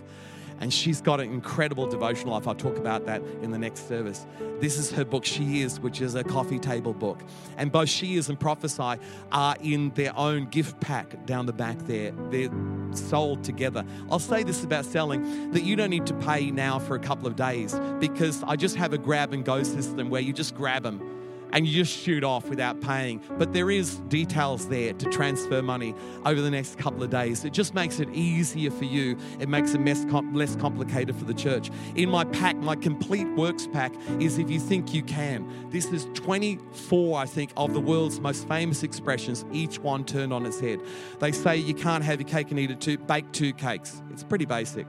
And 0.61 0.73
she's 0.73 1.01
got 1.01 1.21
an 1.21 1.33
incredible 1.33 1.87
devotional 1.87 2.35
life. 2.35 2.49
I'll 2.49 2.55
talk 2.55 2.77
about 2.77 3.07
that 3.07 3.23
in 3.43 3.53
the 3.53 3.59
next 3.59 3.87
service. 3.87 4.27
This 4.59 4.77
is 4.77 4.91
her 4.91 5.05
book, 5.05 5.25
She 5.25 5.63
Is, 5.63 5.79
which 5.79 6.01
is 6.01 6.17
a 6.17 6.25
coffee 6.25 6.59
table 6.59 6.93
book. 6.93 7.21
And 7.57 7.71
both 7.71 7.89
She 7.89 8.17
Is 8.17 8.29
and 8.29 8.39
Prophesy 8.39 9.01
are 9.31 9.57
in 9.63 9.91
their 9.91 10.17
own 10.17 10.47
gift 10.47 10.81
pack 10.81 11.25
down 11.27 11.47
the 11.47 11.53
back 11.53 11.79
there. 11.87 12.13
They're 12.31 12.51
sold 12.93 13.45
together. 13.45 13.85
I'll 14.11 14.19
say 14.19 14.43
this 14.43 14.65
about 14.65 14.85
selling 14.85 15.53
that 15.53 15.63
you 15.63 15.77
don't 15.77 15.91
need 15.91 16.07
to 16.07 16.15
pay 16.15 16.51
now 16.51 16.81
for 16.81 16.97
a 16.97 17.01
couple 17.01 17.29
of 17.29 17.37
days 17.37 17.79
because 18.01 18.43
I 18.43 18.57
just 18.57 18.75
have 18.77 18.93
a 18.93 18.99
grab 18.99 19.33
and 19.33 19.45
go 19.45 19.63
system 19.63 20.11
where 20.11 20.21
you 20.21 20.33
just 20.33 20.57
grab 20.57 20.83
them 20.83 21.18
and 21.53 21.67
you 21.67 21.85
just 21.85 21.97
shoot 21.97 22.25
off 22.25 22.49
without 22.49 22.81
paying. 22.81 23.23
But 23.39 23.53
there 23.53 23.71
is 23.71 23.97
details 24.09 24.69
there 24.69 24.93
to 24.93 25.11
transfer 25.11 25.63
money 25.63 25.95
over 26.25 26.41
the 26.41 26.51
next 26.51 26.79
couple 26.79 27.03
of 27.03 27.11
days. 27.11 27.45
It 27.45 27.53
just 27.53 27.75
makes 27.75 28.01
it 28.01 28.09
easier 28.11 28.71
for 28.71 28.85
you. 28.85 29.17
It 29.41 29.49
makes 29.49 29.75
it 29.75 29.85
less 29.85 30.57
complicated 30.57 31.17
for 31.17 31.25
the 31.25 31.35
church. 31.35 31.71
In 31.95 32.11
my 32.11 32.25
pack, 32.25 32.57
my 32.57 32.77
complete 32.77 33.29
works 33.37 33.67
pack 33.67 33.95
is 34.21 34.39
if 34.39 34.51
you 34.51 34.61
think 34.61 34.95
you 34.95 35.03
can. 35.03 35.69
This 35.71 35.87
is 35.87 36.07
24, 36.15 37.19
I 37.19 37.27
think, 37.27 37.53
of 37.57 37.75
the 37.75 37.81
world's 37.81 38.21
most 38.21 38.47
famous 38.49 38.83
expressions, 38.83 39.45
each 39.53 39.79
one 39.79 40.05
turned 40.05 40.33
on 40.33 40.47
its 40.47 40.61
head. 40.61 40.81
They 41.19 41.33
say 41.33 41.57
you 41.57 41.75
can't 41.75 42.05
have 42.05 42.21
your 42.21 42.29
cake 42.29 42.51
and 42.51 42.59
eat 42.59 42.71
it 42.71 42.81
too, 42.81 42.99
bake 42.99 43.31
two 43.33 43.53
cakes. 43.53 44.03
It's 44.11 44.25
pretty 44.25 44.45
basic. 44.45 44.87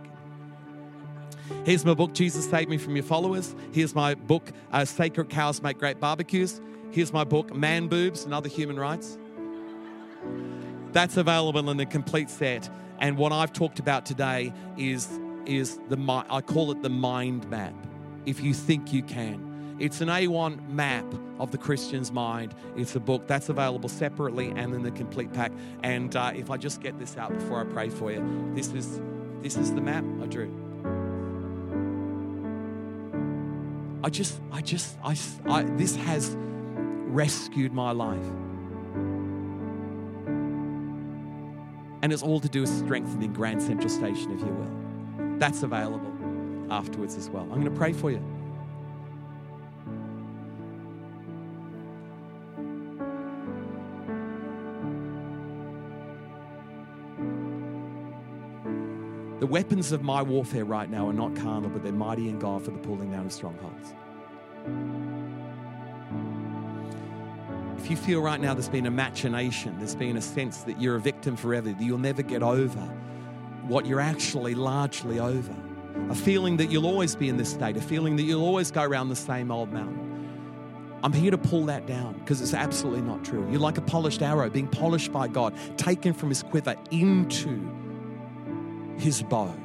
Here's 1.66 1.86
my 1.86 1.94
book, 1.94 2.14
Jesus 2.14 2.50
Saved 2.50 2.70
Me 2.70 2.78
from 2.78 2.96
Your 2.96 3.04
Followers. 3.04 3.56
Here's 3.72 3.96
my 3.96 4.16
book, 4.16 4.52
uh, 4.72 4.86
Sacred 4.86 5.30
Cows 5.30 5.62
Make 5.62 5.78
Great 5.78 6.00
Barbecues. 6.00 6.62
Here's 6.92 7.14
my 7.14 7.24
book, 7.24 7.54
Man 7.54 7.88
Boobs 7.88 8.26
and 8.26 8.34
Other 8.34 8.50
Human 8.50 8.80
Rights. 8.80 9.18
That's 10.92 11.18
available 11.18 11.70
in 11.70 11.78
the 11.78 11.86
complete 11.86 12.30
set. 12.30 12.70
And 13.00 13.18
what 13.18 13.32
I've 13.32 13.54
talked 13.54 13.80
about 13.80 14.06
today 14.06 14.54
is, 14.78 15.20
is 15.46 15.80
the 15.90 16.26
I 16.30 16.42
call 16.42 16.72
it 16.72 16.82
the 16.82 16.90
mind 16.90 17.50
map. 17.50 17.74
If 18.26 18.42
you 18.42 18.54
think 18.54 18.92
you 18.92 19.04
can, 19.04 19.78
it's 19.80 20.02
an 20.02 20.10
A1 20.10 20.70
map 20.70 21.06
of 21.40 21.52
the 21.52 21.58
Christian's 21.58 22.12
mind. 22.12 22.54
It's 22.76 22.96
a 22.96 23.00
book 23.00 23.28
that's 23.28 23.50
available 23.50 23.88
separately 23.88 24.50
and 24.56 24.74
in 24.74 24.84
the 24.84 24.92
complete 24.92 25.32
pack. 25.32 25.52
And 25.84 26.16
uh, 26.16 26.34
if 26.36 26.50
I 26.50 26.58
just 26.58 26.82
get 26.82 27.00
this 27.00 27.16
out 27.16 27.32
before 27.32 27.62
I 27.62 27.64
pray 27.64 27.90
for 27.90 28.12
you, 28.12 28.52
this 28.56 28.68
is 28.74 29.00
this 29.42 29.56
is 29.56 29.74
the 29.74 29.80
map 29.80 30.04
I 30.22 30.26
drew. 30.26 30.69
I 34.04 34.10
just, 34.10 34.40
I 34.52 34.62
just, 34.62 34.98
I, 35.04 35.16
I, 35.46 35.64
this 35.64 35.96
has 35.96 36.36
rescued 36.38 37.74
my 37.74 37.92
life. 37.92 38.26
And 42.02 42.14
it's 42.14 42.24
all 42.24 42.40
to 42.40 42.48
do 42.48 42.62
with 42.62 42.70
strengthening 42.70 43.34
Grand 43.34 43.62
Central 43.62 43.90
Station, 43.90 44.32
if 44.32 44.40
you 44.40 44.54
will. 44.54 45.38
That's 45.38 45.64
available 45.64 46.14
afterwards 46.72 47.16
as 47.16 47.30
well. 47.30 47.44
I'm 47.44 47.62
going 47.62 47.66
to 47.66 47.72
pray 47.72 47.92
for 47.92 48.10
you. 48.10 48.24
The 59.40 59.48
weapons 59.48 59.92
of 59.92 60.04
my 60.04 60.22
warfare 60.22 60.66
right 60.66 60.90
now 60.90 61.08
are 61.08 61.14
not 61.14 61.36
carnal, 61.36 61.70
but 61.70 61.82
they're 61.82 61.94
mighty 61.94 62.28
in 62.28 62.40
God 62.40 62.64
for 62.64 62.72
the 62.72 62.80
pulling 62.80 63.12
down 63.12 63.26
of 63.26 63.32
strongholds. 63.32 63.94
if 67.80 67.90
you 67.90 67.96
feel 67.96 68.22
right 68.22 68.42
now 68.42 68.54
there's 68.54 68.70
been 68.70 68.86
a 68.86 68.92
machination, 68.92 69.78
there's 69.80 69.96
been 69.96 70.18
a 70.18 70.22
sense 70.22 70.64
that 70.64 70.80
you're 70.82 70.98
a 70.98 71.00
victim 71.00 71.36
forever, 71.38 71.70
that 71.70 71.82
you'll 71.82 71.98
never 71.98 72.22
get 72.22 72.44
over 72.44 72.82
what 73.68 73.86
you're 73.86 74.02
actually 74.02 74.54
largely 74.54 75.20
over, 75.20 75.56
a 76.10 76.16
feeling 76.16 76.58
that 76.58 76.70
you'll 76.70 76.86
always 76.86 77.16
be 77.16 77.30
in 77.30 77.38
this 77.38 77.50
state, 77.50 77.78
a 77.78 77.82
feeling 77.82 78.16
that 78.18 78.24
you'll 78.24 78.46
always 78.46 78.70
go 78.70 78.84
around 78.84 79.10
the 79.10 79.16
same 79.16 79.50
old 79.50 79.72
mountain. 79.72 80.06
I'm 81.02 81.14
here 81.14 81.32
to 81.32 81.38
pull 81.38 81.66
that 81.68 81.88
down 81.88 82.20
because 82.20 82.42
it's 82.42 82.54
absolutely 82.54 83.02
not 83.02 83.24
true. 83.24 83.48
You're 83.50 83.62
like 83.62 83.78
a 83.78 83.82
polished 83.82 84.22
arrow 84.22 84.50
being 84.50 84.68
polished 84.68 85.14
by 85.14 85.30
God, 85.30 85.56
taken 85.78 86.14
from 86.14 86.30
his 86.30 86.44
quiver 86.44 86.76
into 86.92 87.79
his 89.00 89.22
bow 89.24 89.56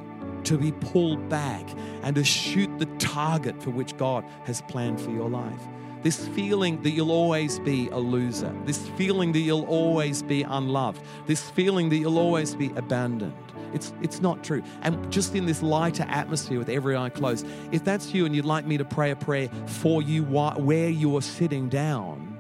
to 0.45 0.59
be 0.59 0.73
pulled 0.73 1.29
back 1.29 1.67
and 2.03 2.15
to 2.17 2.25
shoot 2.25 2.79
the 2.79 2.87
target 2.99 3.63
for 3.63 3.71
which 3.71 3.97
God 3.97 4.25
has 4.45 4.63
planned 4.63 5.01
for 5.01 5.11
your 5.11 5.29
life. 5.29 5.61
This 6.03 6.29
feeling 6.29 6.83
that 6.83 6.91
you'll 6.91 7.11
always 7.11 7.59
be 7.61 7.89
a 7.89 7.99
loser, 7.99 8.55
this 8.67 8.89
feeling 8.91 9.33
that 9.33 9.39
you'll 9.39 9.65
always 9.65 10.23
be 10.23 10.43
unloved, 10.43 11.01
this 11.27 11.49
feeling 11.51 11.89
that 11.89 11.97
you'll 11.97 12.19
always 12.19 12.55
be 12.55 12.71
abandoned. 12.77 13.35
It's, 13.73 13.93
it's 14.03 14.21
not 14.21 14.45
true. 14.45 14.63
And 14.83 15.11
just 15.11 15.35
in 15.35 15.47
this 15.47 15.63
lighter 15.63 16.05
atmosphere 16.07 16.59
with 16.59 16.69
every 16.69 16.95
eye 16.95 17.09
closed, 17.09 17.47
if 17.73 17.83
that's 17.85 18.13
you 18.13 18.27
and 18.27 18.37
you'd 18.37 18.45
like 18.45 18.67
me 18.67 18.77
to 18.77 18.85
pray 18.85 19.13
a 19.13 19.17
prayer 19.17 19.49
for 19.67 20.03
you 20.03 20.25
where 20.25 20.91
you 20.91 21.17
are 21.17 21.23
sitting 21.23 21.71
down, 21.71 22.39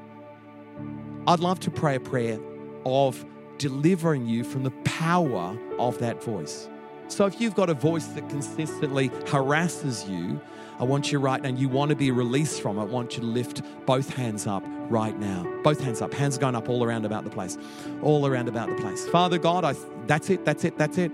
I'd 1.26 1.40
love 1.40 1.58
to 1.60 1.70
pray 1.70 1.96
a 1.96 2.00
prayer 2.00 2.38
of 2.84 3.24
delivering 3.56 4.26
you 4.26 4.44
from 4.44 4.62
the 4.62 4.72
power 4.84 5.58
of 5.78 5.98
that 6.00 6.22
voice. 6.22 6.68
So 7.08 7.26
if 7.26 7.40
you've 7.40 7.54
got 7.54 7.70
a 7.70 7.74
voice 7.74 8.06
that 8.08 8.28
consistently 8.28 9.10
harasses 9.26 10.08
you, 10.08 10.40
I 10.78 10.84
want 10.84 11.12
you 11.12 11.18
right 11.18 11.40
now, 11.40 11.50
and 11.50 11.58
you 11.58 11.68
want 11.68 11.90
to 11.90 11.96
be 11.96 12.10
released 12.10 12.60
from 12.60 12.78
it, 12.78 12.82
I 12.82 12.84
want 12.84 13.14
you 13.14 13.20
to 13.20 13.26
lift 13.26 13.62
both 13.86 14.14
hands 14.14 14.46
up 14.46 14.64
right 14.66 15.16
now. 15.18 15.46
Both 15.62 15.80
hands 15.80 16.02
up. 16.02 16.12
Hands 16.12 16.36
going 16.36 16.56
up 16.56 16.68
all 16.68 16.82
around 16.82 17.04
about 17.04 17.24
the 17.24 17.30
place. 17.30 17.56
All 18.02 18.26
around 18.26 18.48
about 18.48 18.68
the 18.68 18.74
place. 18.76 19.06
Father 19.06 19.38
God, 19.38 19.64
I, 19.64 19.74
that's 20.06 20.30
it, 20.30 20.44
that's 20.44 20.64
it, 20.64 20.76
that's 20.76 20.98
it. 20.98 21.12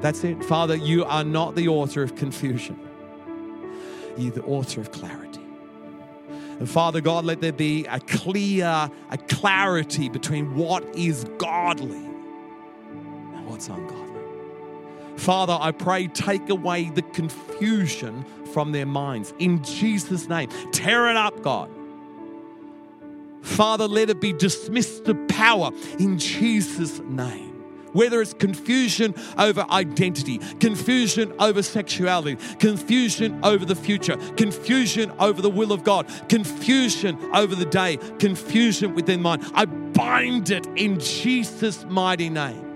That's 0.00 0.24
it. 0.24 0.42
Father, 0.44 0.74
you 0.74 1.04
are 1.04 1.22
not 1.22 1.54
the 1.54 1.68
author 1.68 2.02
of 2.02 2.16
confusion. 2.16 2.78
You're 4.16 4.32
the 4.32 4.42
author 4.42 4.80
of 4.80 4.90
clarity. 4.90 5.40
And 6.58 6.68
Father 6.68 7.00
God, 7.00 7.24
let 7.24 7.40
there 7.40 7.52
be 7.52 7.86
a 7.86 8.00
clear, 8.00 8.90
a 9.10 9.18
clarity 9.28 10.08
between 10.08 10.54
what 10.56 10.84
is 10.96 11.24
godly 11.38 11.96
and 11.96 13.46
what's 13.46 13.68
ungodly. 13.68 14.01
Father, 15.22 15.56
I 15.60 15.70
pray, 15.70 16.08
take 16.08 16.50
away 16.50 16.90
the 16.90 17.02
confusion 17.02 18.24
from 18.52 18.72
their 18.72 18.86
minds. 18.86 19.32
In 19.38 19.62
Jesus' 19.62 20.28
name, 20.28 20.48
tear 20.72 21.08
it 21.10 21.16
up, 21.16 21.42
God. 21.42 21.70
Father, 23.40 23.86
let 23.86 24.10
it 24.10 24.20
be 24.20 24.32
dismissed 24.32 25.04
to 25.04 25.14
power 25.28 25.70
in 26.00 26.18
Jesus' 26.18 26.98
name. 26.98 27.50
Whether 27.92 28.20
it's 28.20 28.34
confusion 28.34 29.14
over 29.38 29.64
identity, 29.70 30.38
confusion 30.58 31.32
over 31.38 31.62
sexuality, 31.62 32.36
confusion 32.58 33.38
over 33.44 33.64
the 33.64 33.76
future, 33.76 34.16
confusion 34.36 35.12
over 35.20 35.40
the 35.40 35.50
will 35.50 35.70
of 35.70 35.84
God, 35.84 36.08
confusion 36.28 37.16
over 37.32 37.54
the 37.54 37.66
day, 37.66 37.98
confusion 38.18 38.96
within 38.96 39.22
mind, 39.22 39.44
I 39.54 39.66
bind 39.66 40.50
it 40.50 40.66
in 40.74 40.98
Jesus' 40.98 41.84
mighty 41.84 42.28
name. 42.28 42.71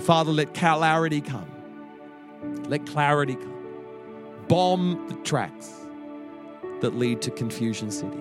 Father, 0.00 0.32
let 0.32 0.54
clarity 0.54 1.20
come. 1.20 1.50
Let 2.68 2.86
clarity 2.86 3.36
come. 3.36 3.54
Bomb 4.48 5.08
the 5.08 5.14
tracks 5.16 5.86
that 6.80 6.94
lead 6.94 7.22
to 7.22 7.30
Confusion 7.30 7.90
City. 7.90 8.20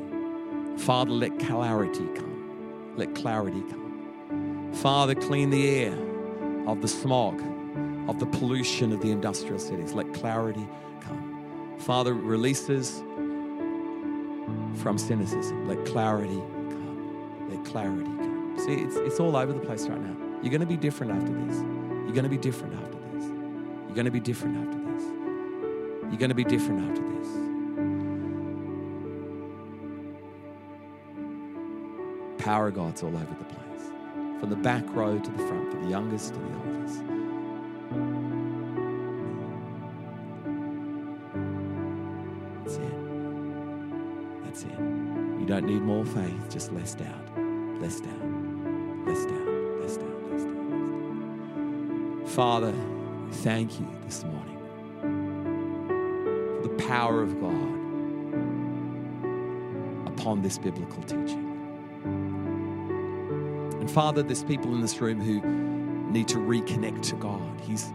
Father, 0.77 1.11
let 1.11 1.37
clarity 1.39 2.07
come. 2.15 2.93
Let 2.95 3.13
clarity 3.13 3.61
come. 3.69 4.71
Father, 4.73 5.15
clean 5.15 5.49
the 5.49 5.69
air 5.69 5.97
of 6.67 6.81
the 6.81 6.87
smog, 6.87 7.41
of 8.09 8.19
the 8.19 8.25
pollution 8.25 8.91
of 8.91 9.01
the 9.01 9.11
industrial 9.11 9.59
cities. 9.59 9.93
Let 9.93 10.13
clarity 10.13 10.67
come. 11.01 11.75
Father, 11.79 12.13
releases 12.13 13.03
from 14.75 14.97
cynicism. 14.97 15.67
Let 15.67 15.85
clarity 15.85 16.41
come. 16.69 17.49
Let 17.49 17.65
clarity 17.65 18.03
come. 18.05 18.55
See, 18.65 18.75
it's, 18.75 18.95
it's 18.95 19.19
all 19.19 19.35
over 19.35 19.53
the 19.53 19.59
place 19.59 19.87
right 19.87 20.01
now. 20.01 20.24
You're 20.45 20.51
going 20.51 20.61
to 20.61 20.67
be 20.67 20.77
different 20.77 21.11
after 21.11 21.33
this. 21.33 21.57
You're 21.57 22.13
going 22.13 22.21
to 22.21 22.29
be 22.29 22.37
different 22.37 22.75
after 22.75 22.99
this. 23.13 23.25
You're 23.25 23.95
going 23.95 24.05
to 24.05 24.11
be 24.11 24.19
different 24.19 24.57
after 24.57 24.77
this. 24.77 25.03
You're 26.11 26.19
going 26.19 26.29
to 26.29 26.35
be 26.35 26.43
different 26.43 26.81
after 26.87 27.01
this. 27.01 27.27
Power 32.45 32.67
of 32.67 32.75
God's 32.75 33.01
all 33.01 33.09
over 33.09 33.25
the 33.25 33.45
place. 33.45 33.89
From 34.39 34.51
the 34.51 34.55
back 34.57 34.83
row 34.89 35.17
to 35.17 35.31
the 35.31 35.37
front, 35.47 35.71
from 35.71 35.81
the 35.85 35.89
youngest 35.89 36.35
to 36.35 36.39
the 36.39 36.45
oldest. 36.59 37.01
That's 42.65 42.77
it. 42.77 44.43
That's 44.43 44.61
it. 44.61 44.79
You 45.39 45.45
don't 45.47 45.65
need 45.65 45.81
more 45.81 46.05
faith, 46.05 46.51
just 46.51 46.71
less 46.71 46.93
doubt. 46.93 47.35
Less 47.81 47.99
doubt. 47.99 49.07
Less 49.07 49.25
doubt. 49.25 49.44
Father, 52.35 52.73
thank 53.31 53.79
you 53.79 53.87
this 54.03 54.25
morning 54.25 54.59
for 56.57 56.67
the 56.67 56.73
power 56.85 57.21
of 57.23 57.39
God 57.39 57.53
upon 60.05 60.41
this 60.41 60.57
biblical 60.57 61.01
teaching. 61.03 61.45
And 63.79 63.89
Father, 63.89 64.21
there's 64.21 64.43
people 64.43 64.73
in 64.75 64.81
this 64.81 64.99
room 64.99 65.21
who 65.21 65.39
need 66.11 66.27
to 66.27 66.39
reconnect 66.39 67.03
to 67.03 67.15
God. 67.15 67.61
He's, 67.61 67.93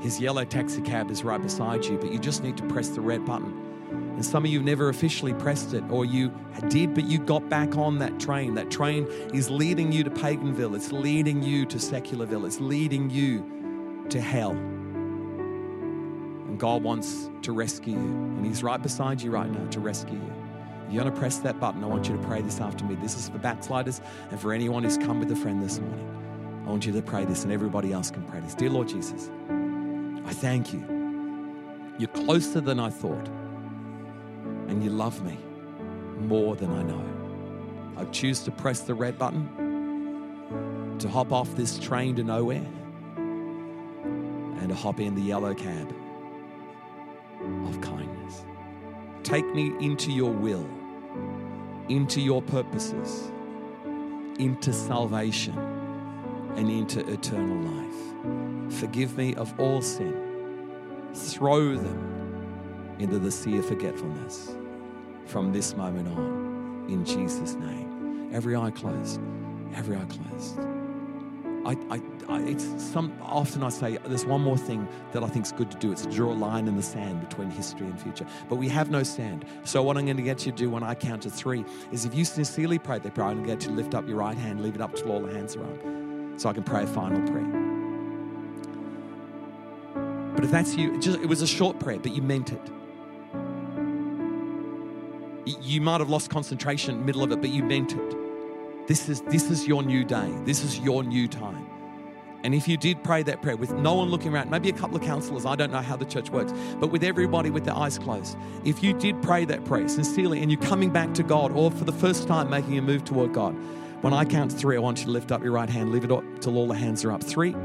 his 0.00 0.18
yellow 0.18 0.44
taxi 0.44 0.82
cab 0.82 1.08
is 1.12 1.22
right 1.22 1.40
beside 1.40 1.84
you, 1.84 1.96
but 1.96 2.12
you 2.12 2.18
just 2.18 2.42
need 2.42 2.56
to 2.56 2.64
press 2.64 2.88
the 2.88 3.00
red 3.00 3.24
button. 3.24 3.52
And 3.92 4.24
some 4.24 4.44
of 4.44 4.50
you 4.50 4.64
never 4.64 4.88
officially 4.88 5.32
pressed 5.34 5.74
it, 5.74 5.84
or 5.90 6.04
you 6.04 6.32
did, 6.70 6.92
but 6.92 7.04
you 7.04 7.20
got 7.20 7.48
back 7.48 7.76
on 7.76 7.98
that 8.00 8.18
train. 8.18 8.56
That 8.56 8.68
train 8.68 9.06
is 9.32 9.48
leading 9.48 9.92
you 9.92 10.02
to 10.02 10.10
Paganville, 10.10 10.74
it's 10.74 10.90
leading 10.90 11.40
you 11.40 11.64
to 11.66 11.76
Secularville, 11.76 12.46
it's 12.46 12.58
leading 12.58 13.10
you 13.10 13.55
to 14.10 14.20
hell. 14.20 14.52
And 16.46 16.58
God 16.58 16.82
wants 16.82 17.30
to 17.42 17.52
rescue 17.52 17.94
you, 17.94 17.98
and 17.98 18.46
He's 18.46 18.62
right 18.62 18.82
beside 18.82 19.20
you 19.20 19.30
right 19.30 19.50
now 19.50 19.66
to 19.70 19.80
rescue 19.80 20.16
you. 20.16 20.32
You're 20.88 21.02
going 21.02 21.12
to 21.12 21.20
press 21.20 21.38
that 21.38 21.58
button. 21.58 21.82
I 21.82 21.88
want 21.88 22.08
you 22.08 22.16
to 22.16 22.22
pray 22.22 22.42
this 22.42 22.60
after 22.60 22.84
me. 22.84 22.94
This 22.94 23.16
is 23.16 23.28
for 23.28 23.38
backsliders 23.38 24.00
and 24.30 24.40
for 24.40 24.52
anyone 24.52 24.84
who's 24.84 24.96
come 24.96 25.18
with 25.18 25.30
a 25.32 25.36
friend 25.36 25.60
this 25.62 25.80
morning. 25.80 26.64
I 26.64 26.70
want 26.70 26.86
you 26.86 26.92
to 26.92 27.02
pray 27.02 27.24
this, 27.24 27.42
and 27.42 27.52
everybody 27.52 27.92
else 27.92 28.10
can 28.10 28.22
pray 28.24 28.40
this. 28.40 28.54
Dear 28.54 28.70
Lord 28.70 28.88
Jesus, 28.88 29.30
I 30.24 30.32
thank 30.32 30.72
you. 30.72 30.84
You're 31.98 32.08
closer 32.08 32.60
than 32.60 32.78
I 32.78 32.90
thought, 32.90 33.28
and 34.68 34.82
you 34.84 34.90
love 34.90 35.24
me 35.24 35.38
more 36.20 36.54
than 36.56 36.70
I 36.70 36.82
know. 36.82 37.04
I 37.96 38.04
choose 38.06 38.40
to 38.40 38.50
press 38.50 38.80
the 38.80 38.94
red 38.94 39.18
button 39.18 39.48
to 40.98 41.08
hop 41.08 41.32
off 41.32 41.54
this 41.56 41.78
train 41.78 42.16
to 42.16 42.24
nowhere 42.24 42.66
and 44.66 44.74
to 44.74 44.82
hop 44.82 44.98
in 44.98 45.14
the 45.14 45.22
yellow 45.22 45.54
cab 45.54 45.94
of 47.66 47.80
kindness. 47.80 48.44
Take 49.22 49.46
me 49.54 49.72
into 49.80 50.10
your 50.10 50.32
will, 50.32 50.68
into 51.88 52.20
your 52.20 52.42
purposes, 52.42 53.30
into 54.40 54.72
salvation, 54.72 55.56
and 56.56 56.68
into 56.68 57.08
eternal 57.08 57.70
life. 57.70 58.74
Forgive 58.80 59.16
me 59.16 59.36
of 59.36 59.54
all 59.60 59.80
sin. 59.80 61.10
Throw 61.14 61.76
them 61.76 62.96
into 62.98 63.20
the 63.20 63.30
sea 63.30 63.58
of 63.58 63.68
forgetfulness 63.68 64.56
from 65.26 65.52
this 65.52 65.76
moment 65.76 66.08
on, 66.08 66.86
in 66.88 67.04
Jesus' 67.04 67.54
name. 67.54 68.30
Every 68.32 68.56
eye 68.56 68.72
closed, 68.72 69.20
every 69.76 69.96
eye 69.96 70.06
closed. 70.06 70.58
I, 71.66 71.76
I, 71.90 72.00
I, 72.28 72.40
it's 72.42 72.64
some 72.80 73.12
often 73.20 73.64
I 73.64 73.70
say 73.70 73.98
there's 74.04 74.24
one 74.24 74.40
more 74.40 74.56
thing 74.56 74.86
that 75.10 75.24
I 75.24 75.26
think 75.26 75.46
is 75.46 75.52
good 75.52 75.68
to 75.72 75.76
do. 75.78 75.90
It's 75.90 76.06
draw 76.06 76.32
a 76.32 76.32
line 76.32 76.68
in 76.68 76.76
the 76.76 76.82
sand 76.82 77.20
between 77.28 77.50
history 77.50 77.88
and 77.88 78.00
future. 78.00 78.24
But 78.48 78.56
we 78.56 78.68
have 78.68 78.88
no 78.88 79.02
sand. 79.02 79.44
So 79.64 79.82
what 79.82 79.96
I'm 79.96 80.04
going 80.04 80.16
to 80.16 80.22
get 80.22 80.46
you 80.46 80.52
to 80.52 80.58
do 80.58 80.70
when 80.70 80.84
I 80.84 80.94
count 80.94 81.22
to 81.22 81.30
three 81.30 81.64
is 81.90 82.04
if 82.04 82.14
you 82.14 82.24
sincerely 82.24 82.78
pray 82.78 83.00
that 83.00 83.14
prayer, 83.16 83.26
I'm 83.26 83.42
going 83.42 83.48
to 83.48 83.54
get 83.54 83.62
you 83.64 83.70
to 83.70 83.74
lift 83.74 83.96
up 83.96 84.06
your 84.06 84.18
right 84.18 84.36
hand, 84.36 84.62
leave 84.62 84.76
it 84.76 84.80
up 84.80 84.94
till 84.94 85.10
all 85.10 85.20
the 85.20 85.34
hands 85.34 85.56
are 85.56 85.64
up, 85.64 86.40
so 86.40 86.48
I 86.48 86.52
can 86.52 86.62
pray 86.62 86.84
a 86.84 86.86
final 86.86 87.20
prayer. 87.32 87.66
But 90.36 90.44
if 90.44 90.52
that's 90.52 90.76
you, 90.76 91.00
just, 91.00 91.18
it 91.18 91.26
was 91.26 91.42
a 91.42 91.48
short 91.48 91.80
prayer, 91.80 91.98
but 91.98 92.14
you 92.14 92.22
meant 92.22 92.52
it. 92.52 92.70
You 95.62 95.80
might 95.80 96.00
have 96.00 96.10
lost 96.10 96.30
concentration 96.30 96.94
in 96.94 97.00
the 97.00 97.06
middle 97.06 97.24
of 97.24 97.32
it, 97.32 97.40
but 97.40 97.50
you 97.50 97.64
meant 97.64 97.92
it. 97.92 98.25
This 98.86 99.08
is, 99.08 99.20
this 99.22 99.50
is 99.50 99.66
your 99.66 99.82
new 99.82 100.04
day. 100.04 100.32
This 100.44 100.62
is 100.62 100.78
your 100.78 101.02
new 101.02 101.26
time. 101.26 101.66
And 102.44 102.54
if 102.54 102.68
you 102.68 102.76
did 102.76 103.02
pray 103.02 103.24
that 103.24 103.42
prayer 103.42 103.56
with 103.56 103.72
no 103.72 103.94
one 103.94 104.08
looking 104.08 104.32
around, 104.32 104.50
maybe 104.50 104.68
a 104.68 104.72
couple 104.72 104.96
of 104.96 105.02
counselors, 105.02 105.44
I 105.44 105.56
don't 105.56 105.72
know 105.72 105.80
how 105.80 105.96
the 105.96 106.04
church 106.04 106.30
works, 106.30 106.52
but 106.78 106.92
with 106.92 107.02
everybody 107.02 107.50
with 107.50 107.64
their 107.64 107.74
eyes 107.74 107.98
closed, 107.98 108.36
if 108.64 108.84
you 108.84 108.92
did 108.92 109.20
pray 109.20 109.44
that 109.46 109.64
prayer 109.64 109.88
sincerely 109.88 110.40
and 110.40 110.52
you're 110.52 110.60
coming 110.60 110.90
back 110.90 111.12
to 111.14 111.24
God 111.24 111.50
or 111.50 111.72
for 111.72 111.84
the 111.84 111.92
first 111.92 112.28
time 112.28 112.48
making 112.48 112.78
a 112.78 112.82
move 112.82 113.04
toward 113.04 113.32
God, 113.32 113.56
when 114.02 114.12
I 114.12 114.24
count 114.24 114.52
three, 114.52 114.76
I 114.76 114.78
want 114.78 115.00
you 115.00 115.06
to 115.06 115.10
lift 115.10 115.32
up 115.32 115.42
your 115.42 115.52
right 115.52 115.68
hand, 115.68 115.90
leave 115.90 116.04
it 116.04 116.12
up 116.12 116.22
till 116.40 116.56
all 116.56 116.68
the 116.68 116.76
hands 116.76 117.04
are 117.04 117.10
up. 117.10 117.24
Three, 117.24 117.56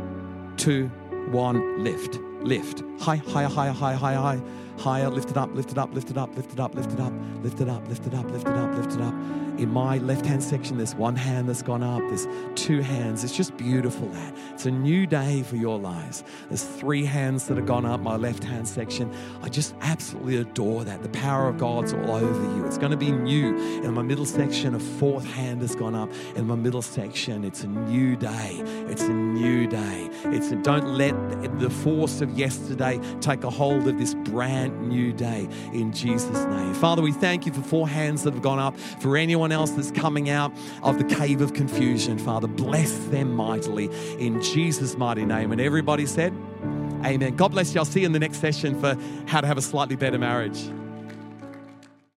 two, 0.57 0.87
one, 1.29 1.83
lift, 1.83 2.19
lift. 2.43 2.83
High, 2.99 3.17
higher, 3.17 3.47
higher, 3.47 3.71
higher, 3.71 3.95
higher, 3.95 4.17
higher, 4.17 4.41
higher. 4.77 5.09
Lift 5.09 5.31
it 5.31 5.37
up, 5.37 5.53
lift 5.53 5.71
it 5.71 5.77
up, 5.77 5.93
lift 5.93 6.11
it 6.11 6.17
up, 6.17 6.35
lift 6.35 6.51
it 6.51 6.59
up, 6.59 6.75
lift 6.75 6.91
it 6.91 6.99
up, 6.99 7.13
lift 7.43 7.61
it 7.61 7.69
up, 7.69 7.87
lift 7.87 8.07
it 8.07 8.13
up, 8.13 8.25
lift 8.31 8.47
it 8.47 8.53
up, 8.53 8.75
lift 8.75 8.93
it 8.93 9.01
up. 9.01 9.13
In 9.57 9.69
my 9.69 9.99
left 9.99 10.25
hand 10.25 10.41
section, 10.41 10.77
there's 10.77 10.95
one 10.95 11.15
hand 11.15 11.47
that's 11.47 11.61
gone 11.61 11.83
up, 11.83 12.01
there's 12.07 12.27
two 12.55 12.79
hands. 12.81 13.23
It's 13.23 13.35
just 13.35 13.55
beautiful 13.57 14.07
that. 14.09 14.33
It's 14.53 14.65
a 14.65 14.71
new 14.71 15.05
day 15.05 15.43
for 15.43 15.55
your 15.55 15.77
lives. 15.77 16.23
There's 16.47 16.63
three 16.63 17.05
hands 17.05 17.47
that 17.47 17.57
have 17.57 17.67
gone 17.67 17.85
up, 17.85 17.99
my 17.99 18.15
left 18.15 18.43
hand 18.43 18.67
section. 18.67 19.13
I 19.43 19.49
just 19.49 19.75
absolutely 19.81 20.37
adore 20.37 20.83
that. 20.85 21.03
The 21.03 21.09
power 21.09 21.47
of 21.47 21.59
God's 21.59 21.93
all 21.93 22.11
over 22.11 22.55
you. 22.55 22.65
It's 22.65 22.77
going 22.79 22.91
to 22.91 22.97
be 22.97 23.11
new. 23.11 23.55
In 23.83 23.93
my 23.93 24.01
middle 24.01 24.25
section, 24.25 24.73
a 24.73 24.79
fourth 24.79 25.25
hand 25.25 25.61
has 25.61 25.75
gone 25.75 25.95
up. 25.95 26.09
In 26.35 26.47
my 26.47 26.55
middle 26.55 26.81
section, 26.81 27.43
it's 27.43 27.63
a 27.63 27.67
new 27.67 28.15
day. 28.15 28.61
It's 28.87 29.03
a 29.03 29.13
new 29.13 29.67
day. 29.67 30.09
It's 30.25 30.51
a, 30.51 30.55
don't 30.55 30.97
let 30.97 31.13
the 31.59 31.69
force 31.69 32.21
yesterday 32.35 32.99
take 33.19 33.43
a 33.43 33.49
hold 33.49 33.87
of 33.87 33.97
this 33.97 34.13
brand 34.13 34.89
new 34.89 35.13
day 35.13 35.47
in 35.73 35.91
Jesus' 35.91 36.45
name. 36.45 36.73
Father, 36.73 37.01
we 37.01 37.11
thank 37.11 37.45
you 37.45 37.53
for 37.53 37.61
four 37.61 37.87
hands 37.87 38.23
that 38.23 38.33
have 38.33 38.43
gone 38.43 38.59
up. 38.59 38.77
For 38.99 39.17
anyone 39.17 39.51
else 39.51 39.71
that's 39.71 39.91
coming 39.91 40.29
out 40.29 40.53
of 40.83 40.97
the 40.97 41.03
cave 41.15 41.41
of 41.41 41.53
confusion, 41.53 42.17
Father, 42.17 42.47
bless 42.47 42.97
them 43.05 43.35
mightily 43.35 43.89
in 44.19 44.41
Jesus' 44.41 44.97
mighty 44.97 45.25
name. 45.25 45.51
And 45.51 45.61
everybody 45.61 46.05
said, 46.05 46.33
Amen. 47.03 47.35
God 47.35 47.49
bless 47.49 47.73
you. 47.73 47.79
I'll 47.79 47.85
see 47.85 48.01
you 48.01 48.05
in 48.05 48.11
the 48.11 48.19
next 48.19 48.37
session 48.39 48.79
for 48.79 48.95
how 49.25 49.41
to 49.41 49.47
have 49.47 49.57
a 49.57 49.61
slightly 49.61 49.95
better 49.95 50.19
marriage. 50.19 50.69